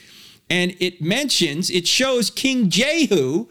And 0.49 0.77
it 0.79 1.03
mentions, 1.03 1.71
it 1.71 1.89
shows 1.89 2.31
King 2.31 2.71
Jehu 2.71 3.49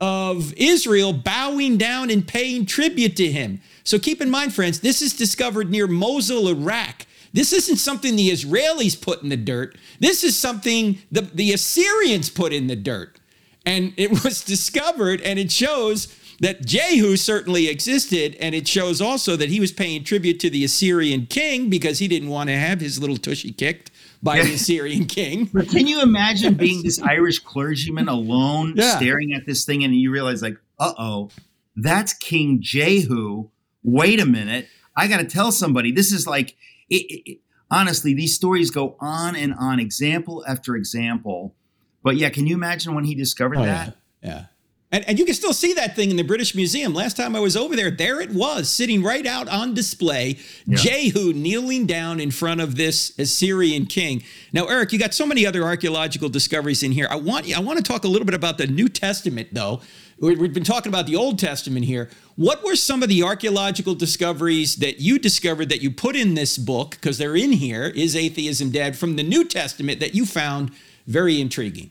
of 0.00 0.54
Israel 0.56 1.12
bowing 1.12 1.76
down 1.76 2.10
and 2.10 2.26
paying 2.26 2.64
tribute 2.64 3.16
to 3.16 3.30
him. 3.30 3.60
So 3.84 3.98
keep 3.98 4.20
in 4.20 4.30
mind, 4.30 4.54
friends, 4.54 4.80
this 4.80 5.02
is 5.02 5.14
discovered 5.14 5.70
near 5.70 5.86
Mosul, 5.86 6.48
Iraq. 6.48 7.06
This 7.32 7.52
isn't 7.52 7.76
something 7.76 8.16
the 8.16 8.30
Israelis 8.30 9.00
put 9.00 9.22
in 9.22 9.28
the 9.28 9.36
dirt. 9.36 9.76
This 10.00 10.24
is 10.24 10.36
something 10.36 10.98
the, 11.12 11.22
the 11.22 11.52
Assyrians 11.52 12.30
put 12.30 12.52
in 12.52 12.66
the 12.66 12.76
dirt. 12.76 13.20
And 13.66 13.92
it 13.98 14.24
was 14.24 14.42
discovered, 14.42 15.20
and 15.20 15.38
it 15.38 15.52
shows 15.52 16.16
that 16.40 16.64
Jehu 16.64 17.16
certainly 17.16 17.68
existed, 17.68 18.34
and 18.40 18.54
it 18.54 18.66
shows 18.66 19.02
also 19.02 19.36
that 19.36 19.50
he 19.50 19.60
was 19.60 19.72
paying 19.72 20.02
tribute 20.04 20.40
to 20.40 20.48
the 20.48 20.64
Assyrian 20.64 21.26
king 21.26 21.68
because 21.68 21.98
he 21.98 22.08
didn't 22.08 22.30
want 22.30 22.48
to 22.48 22.56
have 22.56 22.80
his 22.80 22.98
little 22.98 23.18
tushy 23.18 23.52
kicked 23.52 23.89
by 24.22 24.42
the 24.42 24.54
Assyrian 24.54 25.06
king. 25.06 25.48
But 25.52 25.68
can 25.68 25.86
you 25.86 26.02
imagine 26.02 26.54
being 26.54 26.82
this 26.82 27.00
Irish 27.02 27.38
clergyman 27.38 28.08
alone 28.08 28.74
yeah. 28.76 28.96
staring 28.96 29.32
at 29.32 29.46
this 29.46 29.64
thing 29.64 29.84
and 29.84 29.94
you 29.94 30.10
realize, 30.10 30.42
like, 30.42 30.56
uh 30.78 30.94
oh, 30.98 31.30
that's 31.76 32.12
King 32.12 32.58
Jehu. 32.60 33.48
Wait 33.82 34.20
a 34.20 34.26
minute. 34.26 34.68
I 34.96 35.06
got 35.08 35.18
to 35.18 35.24
tell 35.24 35.52
somebody. 35.52 35.92
This 35.92 36.12
is 36.12 36.26
like, 36.26 36.56
it, 36.88 37.22
it, 37.26 37.38
honestly, 37.70 38.12
these 38.14 38.34
stories 38.34 38.70
go 38.70 38.96
on 39.00 39.36
and 39.36 39.54
on, 39.58 39.80
example 39.80 40.44
after 40.46 40.76
example. 40.76 41.54
But 42.02 42.16
yeah, 42.16 42.30
can 42.30 42.46
you 42.46 42.54
imagine 42.54 42.94
when 42.94 43.04
he 43.04 43.14
discovered 43.14 43.58
oh, 43.58 43.64
that? 43.64 43.96
Yeah. 44.22 44.28
yeah. 44.28 44.44
And, 44.92 45.08
and 45.08 45.18
you 45.20 45.24
can 45.24 45.34
still 45.34 45.52
see 45.52 45.72
that 45.74 45.94
thing 45.94 46.10
in 46.10 46.16
the 46.16 46.24
British 46.24 46.54
Museum. 46.54 46.92
Last 46.92 47.16
time 47.16 47.36
I 47.36 47.40
was 47.40 47.56
over 47.56 47.76
there, 47.76 47.92
there 47.92 48.20
it 48.20 48.32
was, 48.32 48.68
sitting 48.68 49.04
right 49.04 49.24
out 49.24 49.48
on 49.48 49.72
display. 49.72 50.36
Yeah. 50.66 50.78
Jehu 50.78 51.32
kneeling 51.32 51.86
down 51.86 52.18
in 52.18 52.32
front 52.32 52.60
of 52.60 52.74
this 52.74 53.16
Assyrian 53.16 53.86
king. 53.86 54.24
Now, 54.52 54.66
Eric, 54.66 54.92
you 54.92 54.98
got 54.98 55.14
so 55.14 55.26
many 55.26 55.46
other 55.46 55.62
archaeological 55.62 56.28
discoveries 56.28 56.82
in 56.82 56.90
here. 56.90 57.06
I 57.08 57.16
want 57.16 57.56
I 57.56 57.60
want 57.60 57.78
to 57.78 57.84
talk 57.84 58.04
a 58.04 58.08
little 58.08 58.26
bit 58.26 58.34
about 58.34 58.58
the 58.58 58.66
New 58.66 58.88
Testament, 58.88 59.50
though. 59.52 59.80
We've 60.18 60.52
been 60.52 60.64
talking 60.64 60.92
about 60.92 61.06
the 61.06 61.16
Old 61.16 61.38
Testament 61.38 61.86
here. 61.86 62.10
What 62.36 62.62
were 62.62 62.76
some 62.76 63.02
of 63.02 63.08
the 63.08 63.22
archaeological 63.22 63.94
discoveries 63.94 64.76
that 64.76 65.00
you 65.00 65.18
discovered 65.18 65.70
that 65.70 65.80
you 65.82 65.90
put 65.90 66.14
in 66.14 66.34
this 66.34 66.58
book, 66.58 66.90
because 66.90 67.16
they're 67.16 67.36
in 67.36 67.52
here, 67.52 67.84
Is 67.84 68.14
Atheism 68.14 68.70
Dead, 68.70 68.98
from 68.98 69.16
the 69.16 69.22
New 69.22 69.46
Testament 69.46 69.98
that 70.00 70.14
you 70.14 70.26
found 70.26 70.72
very 71.06 71.40
intriguing? 71.40 71.90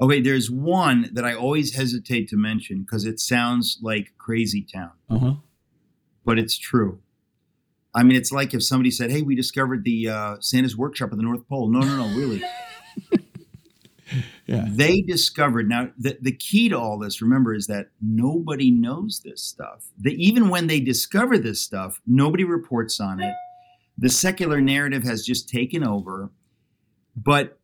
Okay, 0.00 0.20
there's 0.20 0.50
one 0.50 1.10
that 1.12 1.24
I 1.24 1.34
always 1.34 1.74
hesitate 1.74 2.28
to 2.28 2.36
mention 2.36 2.82
because 2.82 3.04
it 3.04 3.18
sounds 3.18 3.78
like 3.82 4.12
crazy 4.16 4.62
town, 4.62 4.92
uh-huh. 5.10 5.34
but 6.24 6.38
it's 6.38 6.56
true. 6.56 7.00
I 7.94 8.04
mean, 8.04 8.16
it's 8.16 8.30
like 8.30 8.54
if 8.54 8.62
somebody 8.62 8.92
said, 8.92 9.10
"Hey, 9.10 9.22
we 9.22 9.34
discovered 9.34 9.82
the 9.82 10.08
uh, 10.08 10.36
Santa's 10.40 10.76
workshop 10.76 11.10
at 11.10 11.16
the 11.16 11.24
North 11.24 11.48
Pole." 11.48 11.68
No, 11.68 11.80
no, 11.80 12.06
no, 12.06 12.16
really. 12.16 12.42
yeah. 14.46 14.66
They 14.68 15.00
discovered 15.00 15.68
now 15.68 15.90
the, 15.98 16.16
the 16.20 16.32
key 16.32 16.68
to 16.68 16.78
all 16.78 16.98
this, 16.98 17.20
remember, 17.20 17.52
is 17.52 17.66
that 17.66 17.88
nobody 18.00 18.70
knows 18.70 19.22
this 19.24 19.42
stuff. 19.42 19.86
That 20.00 20.14
even 20.14 20.48
when 20.48 20.68
they 20.68 20.78
discover 20.78 21.38
this 21.38 21.60
stuff, 21.60 22.00
nobody 22.06 22.44
reports 22.44 23.00
on 23.00 23.20
it. 23.20 23.34
The 23.96 24.10
secular 24.10 24.60
narrative 24.60 25.02
has 25.02 25.24
just 25.24 25.48
taken 25.48 25.84
over. 25.84 26.30
But 27.16 27.58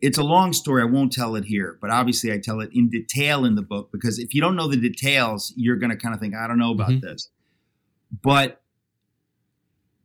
it's 0.00 0.18
a 0.18 0.22
long 0.22 0.52
story. 0.52 0.82
I 0.82 0.86
won't 0.86 1.12
tell 1.12 1.34
it 1.36 1.44
here, 1.44 1.76
but 1.80 1.90
obviously 1.90 2.32
I 2.32 2.38
tell 2.38 2.60
it 2.60 2.70
in 2.72 2.88
detail 2.88 3.44
in 3.44 3.56
the 3.56 3.62
book 3.62 3.90
because 3.90 4.18
if 4.18 4.34
you 4.34 4.40
don't 4.40 4.56
know 4.56 4.68
the 4.68 4.76
details, 4.76 5.52
you're 5.56 5.76
going 5.76 5.90
to 5.90 5.96
kind 5.96 6.14
of 6.14 6.20
think, 6.20 6.34
I 6.34 6.46
don't 6.46 6.58
know 6.58 6.72
about 6.72 6.90
mm-hmm. 6.90 7.06
this. 7.06 7.30
But 8.22 8.62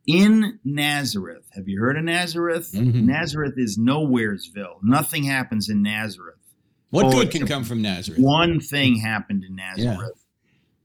in 0.08 0.60
Nazareth, 0.64 1.48
have 1.54 1.68
you 1.68 1.80
heard 1.80 1.98
of 1.98 2.04
Nazareth? 2.04 2.72
Mm-hmm. 2.74 3.06
Nazareth 3.06 3.54
is 3.58 3.78
nowheresville. 3.78 4.82
Nothing 4.82 5.24
happens 5.24 5.70
in 5.70 5.84
Nazareth. 5.84 6.36
What 6.90 7.06
oh, 7.06 7.12
good 7.12 7.32
can 7.32 7.48
come 7.48 7.64
from 7.64 7.82
Nazareth? 7.82 8.20
One 8.20 8.60
thing 8.60 8.98
happened 8.98 9.44
in 9.44 9.56
Nazareth. 9.56 10.26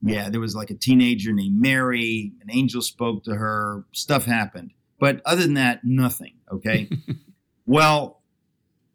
Yeah. 0.01 0.15
yeah, 0.23 0.29
there 0.29 0.39
was 0.39 0.55
like 0.55 0.69
a 0.69 0.75
teenager 0.75 1.33
named 1.33 1.59
Mary. 1.59 2.31
An 2.41 2.49
angel 2.51 2.81
spoke 2.81 3.23
to 3.25 3.35
her. 3.35 3.85
Stuff 3.91 4.25
happened. 4.25 4.71
But 4.99 5.21
other 5.25 5.41
than 5.41 5.55
that, 5.55 5.81
nothing. 5.83 6.35
Okay. 6.51 6.89
well, 7.65 8.18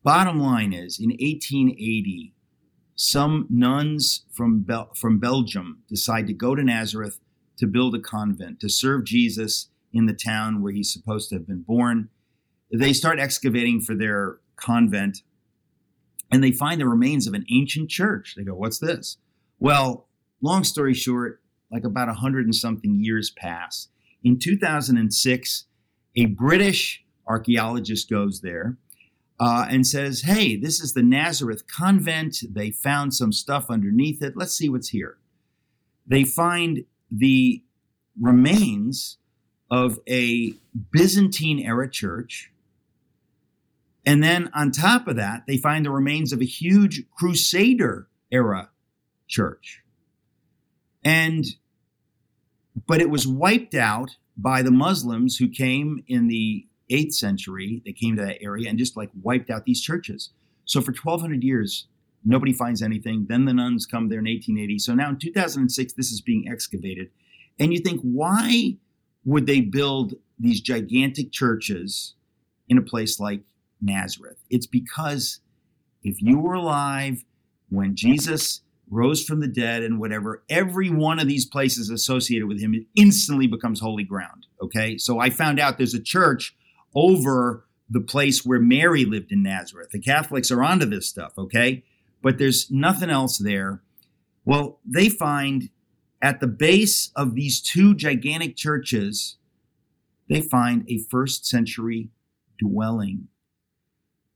Bottom 0.05 0.39
line 0.39 0.75
is, 0.75 1.01
in 1.01 1.09
1880, 1.09 2.35
some 2.95 3.47
nuns 3.49 4.27
from, 4.31 4.61
Bel- 4.61 4.93
from 4.95 5.19
Belgium 5.19 5.83
decide 5.89 6.27
to 6.27 6.35
go 6.35 6.55
to 6.55 6.63
Nazareth 6.63 7.19
to 7.57 7.67
build 7.67 7.95
a 7.95 8.01
convent 8.01 8.61
to 8.61 8.69
serve 8.69 9.05
Jesus 9.05 9.71
in 9.95 10.05
the 10.05 10.13
town 10.13 10.63
where 10.63 10.75
he's 10.75 10.93
supposed 10.93 11.31
to 11.31 11.37
have 11.37 11.47
been 11.47 11.63
born. 11.63 12.11
They 12.71 12.93
start 12.93 13.19
excavating 13.19 13.81
for 13.81 13.95
their 13.95 14.41
convent 14.57 15.23
and 16.31 16.45
they 16.45 16.53
find 16.53 16.81
the 16.81 16.89
remains 16.89 17.27
of 17.27 17.33
an 17.33 17.47
ancient 17.51 17.89
church. 17.89 18.35
They 18.37 18.45
go, 18.45 18.55
What's 18.55 18.79
this? 18.79 19.17
Well, 19.59 20.09
long 20.43 20.65
story 20.65 20.93
short, 20.95 21.41
like 21.71 21.85
about 21.85 22.09
a 22.11 22.15
hundred 22.15 22.45
and 22.45 22.55
something 22.55 22.99
years 23.01 23.31
pass. 23.31 23.89
In 24.23 24.39
2006, 24.39 25.65
a 26.17 26.27
British 26.27 27.05
archaeologist 27.27 28.11
goes 28.11 28.41
there 28.43 28.77
uh, 29.41 29.67
and 29.69 29.87
says, 29.87 30.23
Hey, 30.23 30.57
this 30.57 30.81
is 30.81 30.95
the 30.95 31.03
Nazareth 31.03 31.67
convent. 31.67 32.39
They 32.49 32.71
found 32.71 33.15
some 33.15 33.33
stuff 33.33 33.71
underneath 33.71 34.23
it. 34.23 34.37
Let's 34.37 34.55
see 34.55 34.69
what's 34.69 34.91
here. 34.91 35.19
They 36.07 36.25
find 36.25 36.85
the 37.11 37.63
remains 38.21 39.19
of 39.71 39.99
a 40.09 40.55
Byzantine 40.93 41.59
era 41.59 41.91
church. 41.91 42.53
And 44.07 44.23
then 44.23 44.51
on 44.55 44.71
top 44.71 45.09
of 45.09 45.17
that, 45.17 45.45
they 45.47 45.57
find 45.57 45.85
the 45.85 45.91
remains 45.91 46.33
of 46.33 46.41
a 46.41 46.47
huge 46.47 47.05
Crusader 47.11 48.07
era 48.31 48.71
church. 49.27 49.83
And, 51.03 51.45
but 52.87 53.01
it 53.01 53.11
was 53.11 53.27
wiped 53.27 53.75
out 53.75 54.17
by 54.37 54.63
the 54.63 54.71
Muslims 54.71 55.39
who 55.39 55.49
came 55.49 56.05
in 56.07 56.29
the 56.29 56.67
8th 56.91 57.15
century. 57.15 57.83
They 57.85 57.93
came 57.93 58.17
to 58.17 58.25
that 58.25 58.43
area 58.43 58.69
and 58.69 58.79
just 58.79 58.97
like 58.97 59.11
wiped 59.23 59.51
out 59.51 59.65
these 59.65 59.81
churches. 59.81 60.31
So 60.65 60.81
for 60.81 60.93
1200 60.93 61.43
years, 61.43 61.87
nobody 62.25 62.53
finds 62.53 62.83
anything. 62.83 63.27
Then 63.29 63.45
the 63.45 63.55
nuns 63.55 63.87
come 63.87 64.09
there 64.09 64.19
in 64.19 64.27
1880. 64.27 64.79
So 64.79 64.95
now 64.95 65.11
in 65.11 65.19
2006, 65.19 65.93
this 65.93 66.11
is 66.11 66.21
being 66.21 66.49
excavated. 66.49 67.11
And 67.59 67.73
you 67.73 67.81
think, 67.81 68.01
why 68.01 68.77
would 69.25 69.47
they 69.47 69.61
build 69.61 70.15
these 70.39 70.61
gigantic 70.61 71.33
churches 71.33 72.15
in 72.69 72.79
a 72.79 72.83
place 72.83 73.21
like 73.21 73.43
Nazareth? 73.81 74.39
It's 74.51 74.67
because 74.67 75.41
if 76.03 76.21
you 76.21 76.39
were 76.39 76.55
alive 76.55 77.25
when 77.71 77.95
Jesus 77.95 78.61
rose 78.91 79.25
from 79.25 79.41
the 79.41 79.49
dead 79.49 79.83
and 79.83 79.99
whatever, 79.99 80.43
every 80.49 80.91
one 80.91 81.19
of 81.19 81.27
these 81.27 81.47
places 81.47 81.91
associated 81.91 82.47
with 82.47 82.61
him 82.61 82.87
instantly 82.97 83.47
becomes 83.47 83.81
holy 83.81 84.05
ground. 84.05 84.47
Okay. 84.63 84.99
So 84.99 85.19
I 85.19 85.31
found 85.31 85.59
out 85.59 85.79
there's 85.79 85.95
a 85.95 86.03
church 86.03 86.55
over 86.95 87.65
the 87.89 88.01
place 88.01 88.45
where 88.45 88.61
Mary 88.61 89.05
lived 89.05 89.31
in 89.33 89.43
Nazareth. 89.43 89.91
The 89.91 90.01
Catholics 90.01 90.51
are 90.51 90.63
onto 90.63 90.87
this 90.87 91.09
stuff. 91.09 91.33
Okay. 91.39 91.85
But 92.23 92.39
there's 92.39 92.71
nothing 92.71 93.11
else 93.11 93.39
there. 93.39 93.83
Well, 94.45 94.81
they 94.85 95.09
find 95.09 95.71
at 96.23 96.41
the 96.41 96.47
base 96.47 97.11
of 97.15 97.35
these 97.35 97.61
two 97.61 97.95
gigantic 97.95 98.57
churches, 98.57 99.37
they 100.29 100.41
find 100.41 100.85
a 100.89 100.99
first 100.99 101.47
century 101.47 102.09
dwelling. 102.59 103.29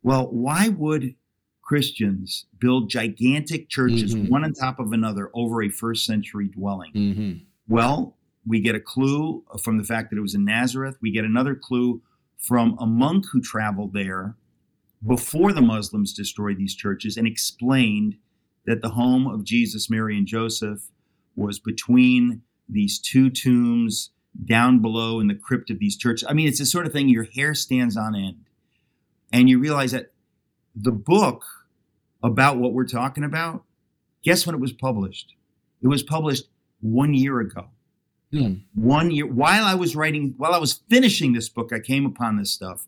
Well, 0.03 0.29
why 0.31 0.69
would 0.69 1.15
Christians 1.63 2.47
build 2.59 2.91
gigantic 2.91 3.69
churches, 3.69 4.15
mm-hmm. 4.15 4.29
one 4.29 4.45
on 4.45 4.53
top 4.53 4.79
of 4.79 4.93
another, 4.93 5.31
over 5.35 5.63
a 5.63 5.71
first 5.71 6.05
century 6.05 6.49
dwelling? 6.49 6.93
Mm-hmm. 6.93 7.33
Well, 7.69 8.17
we 8.47 8.61
get 8.61 8.75
a 8.75 8.81
clue 8.81 9.45
from 9.63 9.79
the 9.79 9.85
fact 9.85 10.11
that 10.11 10.19
it 10.19 10.23
was 10.23 10.35
in 10.35 10.45
Nazareth. 10.45 10.99
We 11.01 11.11
get 11.11 11.25
another 11.25 11.55
clue 11.55 12.03
from 12.39 12.77
a 12.79 12.87
monk 12.87 13.27
who 13.33 13.41
traveled 13.41 13.93
there 13.93 14.37
before 15.07 15.53
the 15.53 15.61
Muslims 15.61 16.13
destroyed 16.13 16.57
these 16.57 16.75
churches 16.75 17.17
and 17.17 17.27
explained 17.27 18.17
that 18.67 18.83
the 18.83 18.91
home 18.91 19.27
of 19.27 19.45
Jesus, 19.45 19.91
Mary, 19.91 20.17
and 20.17 20.27
Joseph 20.27 20.91
was 21.37 21.59
between 21.59 22.43
these 22.69 22.99
two 22.99 23.31
tombs 23.31 24.11
down 24.45 24.81
below 24.81 25.21
in 25.21 25.27
the 25.27 25.35
crypt 25.35 25.71
of 25.71 25.79
these 25.79 25.97
churches. 25.97 26.27
I 26.29 26.33
mean, 26.33 26.49
it's 26.49 26.59
the 26.59 26.67
sort 26.67 26.87
of 26.87 26.93
thing 26.93 27.09
your 27.09 27.25
hair 27.25 27.55
stands 27.55 27.97
on 27.97 28.15
end. 28.15 28.45
And 29.33 29.49
you 29.49 29.59
realize 29.59 29.93
that 29.93 30.13
the 30.75 30.93
book 30.93 31.45
about 32.23 32.59
what 32.59 32.73
we're 32.73 32.87
talking 32.87 33.25
about, 33.25 33.65
guess 34.23 34.47
when 34.47 34.55
it 34.55 34.61
was 34.61 34.73
published? 34.73 35.35
It 35.83 35.89
was 35.89 36.03
published 36.03 36.49
one 36.81 37.15
year 37.15 37.41
ago. 37.41 37.69
Hmm. 38.33 38.55
One 38.75 39.11
year 39.11 39.27
while 39.27 39.65
I 39.65 39.75
was 39.75 39.97
writing, 39.97 40.35
while 40.37 40.53
I 40.53 40.59
was 40.59 40.81
finishing 40.89 41.33
this 41.33 41.49
book, 41.49 41.73
I 41.73 41.81
came 41.81 42.05
upon 42.05 42.37
this 42.37 42.53
stuff. 42.53 42.87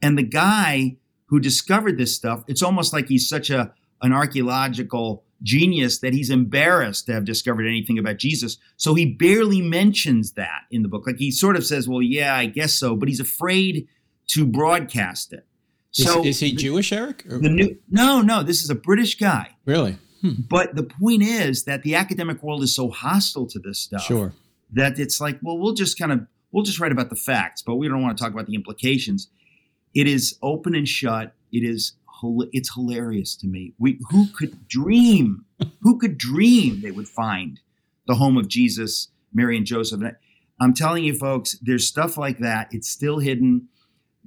And 0.00 0.18
the 0.18 0.24
guy 0.24 0.96
who 1.26 1.38
discovered 1.38 1.98
this 1.98 2.14
stuff, 2.14 2.44
it's 2.48 2.62
almost 2.62 2.92
like 2.92 3.08
he's 3.08 3.28
such 3.28 3.50
a 3.50 3.72
an 4.02 4.12
archaeological 4.12 5.24
genius 5.42 5.98
that 5.98 6.12
he's 6.12 6.30
embarrassed 6.30 7.06
to 7.06 7.12
have 7.12 7.24
discovered 7.24 7.66
anything 7.66 7.98
about 7.98 8.16
Jesus. 8.16 8.58
So 8.76 8.94
he 8.94 9.06
barely 9.06 9.60
mentions 9.60 10.32
that 10.32 10.62
in 10.70 10.82
the 10.82 10.88
book. 10.88 11.06
Like 11.06 11.16
he 11.16 11.30
sort 11.30 11.56
of 11.56 11.64
says, 11.64 11.88
well, 11.88 12.02
yeah, 12.02 12.34
I 12.34 12.46
guess 12.46 12.72
so, 12.72 12.96
but 12.96 13.08
he's 13.08 13.20
afraid 13.20 13.88
to 14.28 14.46
broadcast 14.46 15.32
it. 15.32 15.46
So 15.90 16.20
is, 16.20 16.36
is 16.36 16.40
he 16.40 16.52
Jewish, 16.52 16.92
Eric? 16.92 17.24
The 17.26 17.48
new, 17.48 17.76
no, 17.90 18.22
no, 18.22 18.42
this 18.42 18.62
is 18.62 18.70
a 18.70 18.74
British 18.74 19.16
guy. 19.16 19.50
Really? 19.66 19.98
Hmm. 20.20 20.42
But 20.48 20.74
the 20.74 20.84
point 20.84 21.22
is 21.22 21.64
that 21.64 21.82
the 21.82 21.96
academic 21.96 22.42
world 22.42 22.62
is 22.62 22.74
so 22.74 22.88
hostile 22.88 23.46
to 23.48 23.58
this 23.58 23.78
stuff. 23.78 24.02
Sure. 24.02 24.32
That 24.72 24.98
it's 24.98 25.20
like, 25.20 25.38
well, 25.42 25.58
we'll 25.58 25.74
just 25.74 25.98
kind 25.98 26.12
of 26.12 26.26
we'll 26.50 26.64
just 26.64 26.80
write 26.80 26.92
about 26.92 27.10
the 27.10 27.16
facts, 27.16 27.62
but 27.62 27.76
we 27.76 27.88
don't 27.88 28.02
want 28.02 28.16
to 28.16 28.22
talk 28.22 28.32
about 28.32 28.46
the 28.46 28.54
implications. 28.54 29.28
It 29.94 30.06
is 30.06 30.38
open 30.42 30.74
and 30.74 30.88
shut. 30.88 31.34
It 31.52 31.64
is 31.64 31.94
it's 32.52 32.74
hilarious 32.74 33.34
to 33.36 33.46
me. 33.46 33.74
We 33.78 33.98
who 34.10 34.28
could 34.28 34.68
dream? 34.68 35.44
who 35.82 35.98
could 35.98 36.18
dream 36.18 36.80
they 36.80 36.90
would 36.90 37.08
find 37.08 37.60
the 38.06 38.14
home 38.14 38.36
of 38.36 38.48
Jesus, 38.48 39.08
Mary, 39.32 39.56
and 39.56 39.66
Joseph? 39.66 40.00
And 40.00 40.16
I'm 40.60 40.74
telling 40.74 41.04
you, 41.04 41.14
folks, 41.14 41.58
there's 41.60 41.86
stuff 41.86 42.16
like 42.16 42.38
that. 42.38 42.68
It's 42.70 42.88
still 42.88 43.18
hidden. 43.18 43.68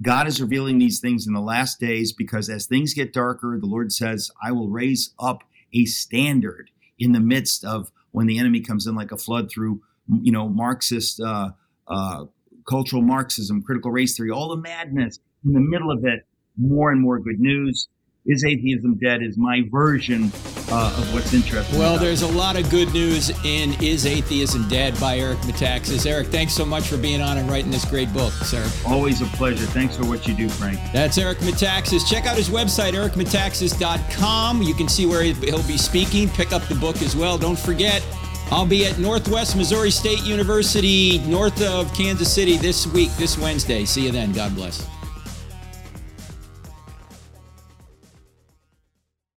God 0.02 0.26
is 0.26 0.40
revealing 0.40 0.78
these 0.78 1.00
things 1.00 1.26
in 1.26 1.32
the 1.32 1.40
last 1.40 1.80
days 1.80 2.12
because 2.12 2.50
as 2.50 2.66
things 2.66 2.92
get 2.92 3.12
darker, 3.14 3.56
the 3.58 3.66
Lord 3.66 3.92
says, 3.92 4.30
I 4.42 4.52
will 4.52 4.68
raise 4.68 5.14
up 5.18 5.42
a 5.72 5.86
standard 5.86 6.70
in 6.98 7.12
the 7.12 7.20
midst 7.20 7.64
of 7.64 7.90
when 8.10 8.26
the 8.26 8.38
enemy 8.38 8.60
comes 8.60 8.86
in 8.86 8.94
like 8.94 9.12
a 9.12 9.16
flood 9.16 9.50
through, 9.50 9.80
you 10.08 10.32
know, 10.32 10.48
Marxist, 10.48 11.20
uh, 11.20 11.50
uh, 11.88 12.24
cultural 12.68 13.02
Marxism, 13.02 13.62
critical 13.62 13.90
race 13.90 14.16
theory, 14.16 14.30
all 14.30 14.48
the 14.48 14.60
madness 14.60 15.18
in 15.44 15.52
the 15.52 15.60
middle 15.60 15.90
of 15.90 16.04
it 16.04 16.26
more 16.56 16.90
and 16.90 17.00
more 17.00 17.18
good 17.18 17.40
news. 17.40 17.88
Is 18.28 18.44
Atheism 18.44 18.98
Dead 19.00 19.22
is 19.22 19.38
my 19.38 19.62
version 19.70 20.32
uh, 20.68 20.96
of 20.98 21.14
what's 21.14 21.32
interesting. 21.32 21.78
Well, 21.78 21.96
there's 21.96 22.22
a 22.22 22.26
lot 22.26 22.58
of 22.58 22.68
good 22.70 22.92
news 22.92 23.30
in 23.44 23.80
Is 23.80 24.04
Atheism 24.04 24.66
Dead 24.68 24.98
by 24.98 25.18
Eric 25.18 25.38
Metaxas. 25.40 26.06
Eric, 26.06 26.26
thanks 26.26 26.52
so 26.52 26.64
much 26.64 26.88
for 26.88 26.96
being 26.96 27.20
on 27.20 27.38
and 27.38 27.48
writing 27.48 27.70
this 27.70 27.84
great 27.84 28.12
book, 28.12 28.32
sir. 28.32 28.68
Always 28.84 29.20
a 29.20 29.26
pleasure. 29.26 29.64
Thanks 29.66 29.96
for 29.96 30.04
what 30.06 30.26
you 30.26 30.34
do, 30.34 30.48
Frank. 30.48 30.80
That's 30.92 31.18
Eric 31.18 31.38
Metaxas. 31.38 32.04
Check 32.04 32.26
out 32.26 32.36
his 32.36 32.48
website, 32.48 32.94
ericmetaxas.com. 32.94 34.62
You 34.62 34.74
can 34.74 34.88
see 34.88 35.06
where 35.06 35.22
he'll 35.22 35.62
be 35.62 35.78
speaking. 35.78 36.28
Pick 36.30 36.52
up 36.52 36.62
the 36.62 36.74
book 36.74 37.00
as 37.02 37.14
well. 37.14 37.38
Don't 37.38 37.58
forget, 37.58 38.04
I'll 38.50 38.66
be 38.66 38.86
at 38.86 38.98
Northwest 38.98 39.56
Missouri 39.56 39.90
State 39.90 40.22
University, 40.22 41.18
north 41.26 41.62
of 41.62 41.92
Kansas 41.94 42.32
City, 42.32 42.56
this 42.56 42.86
week, 42.86 43.10
this 43.16 43.36
Wednesday. 43.36 43.84
See 43.84 44.06
you 44.06 44.12
then. 44.12 44.32
God 44.32 44.54
bless. 44.54 44.95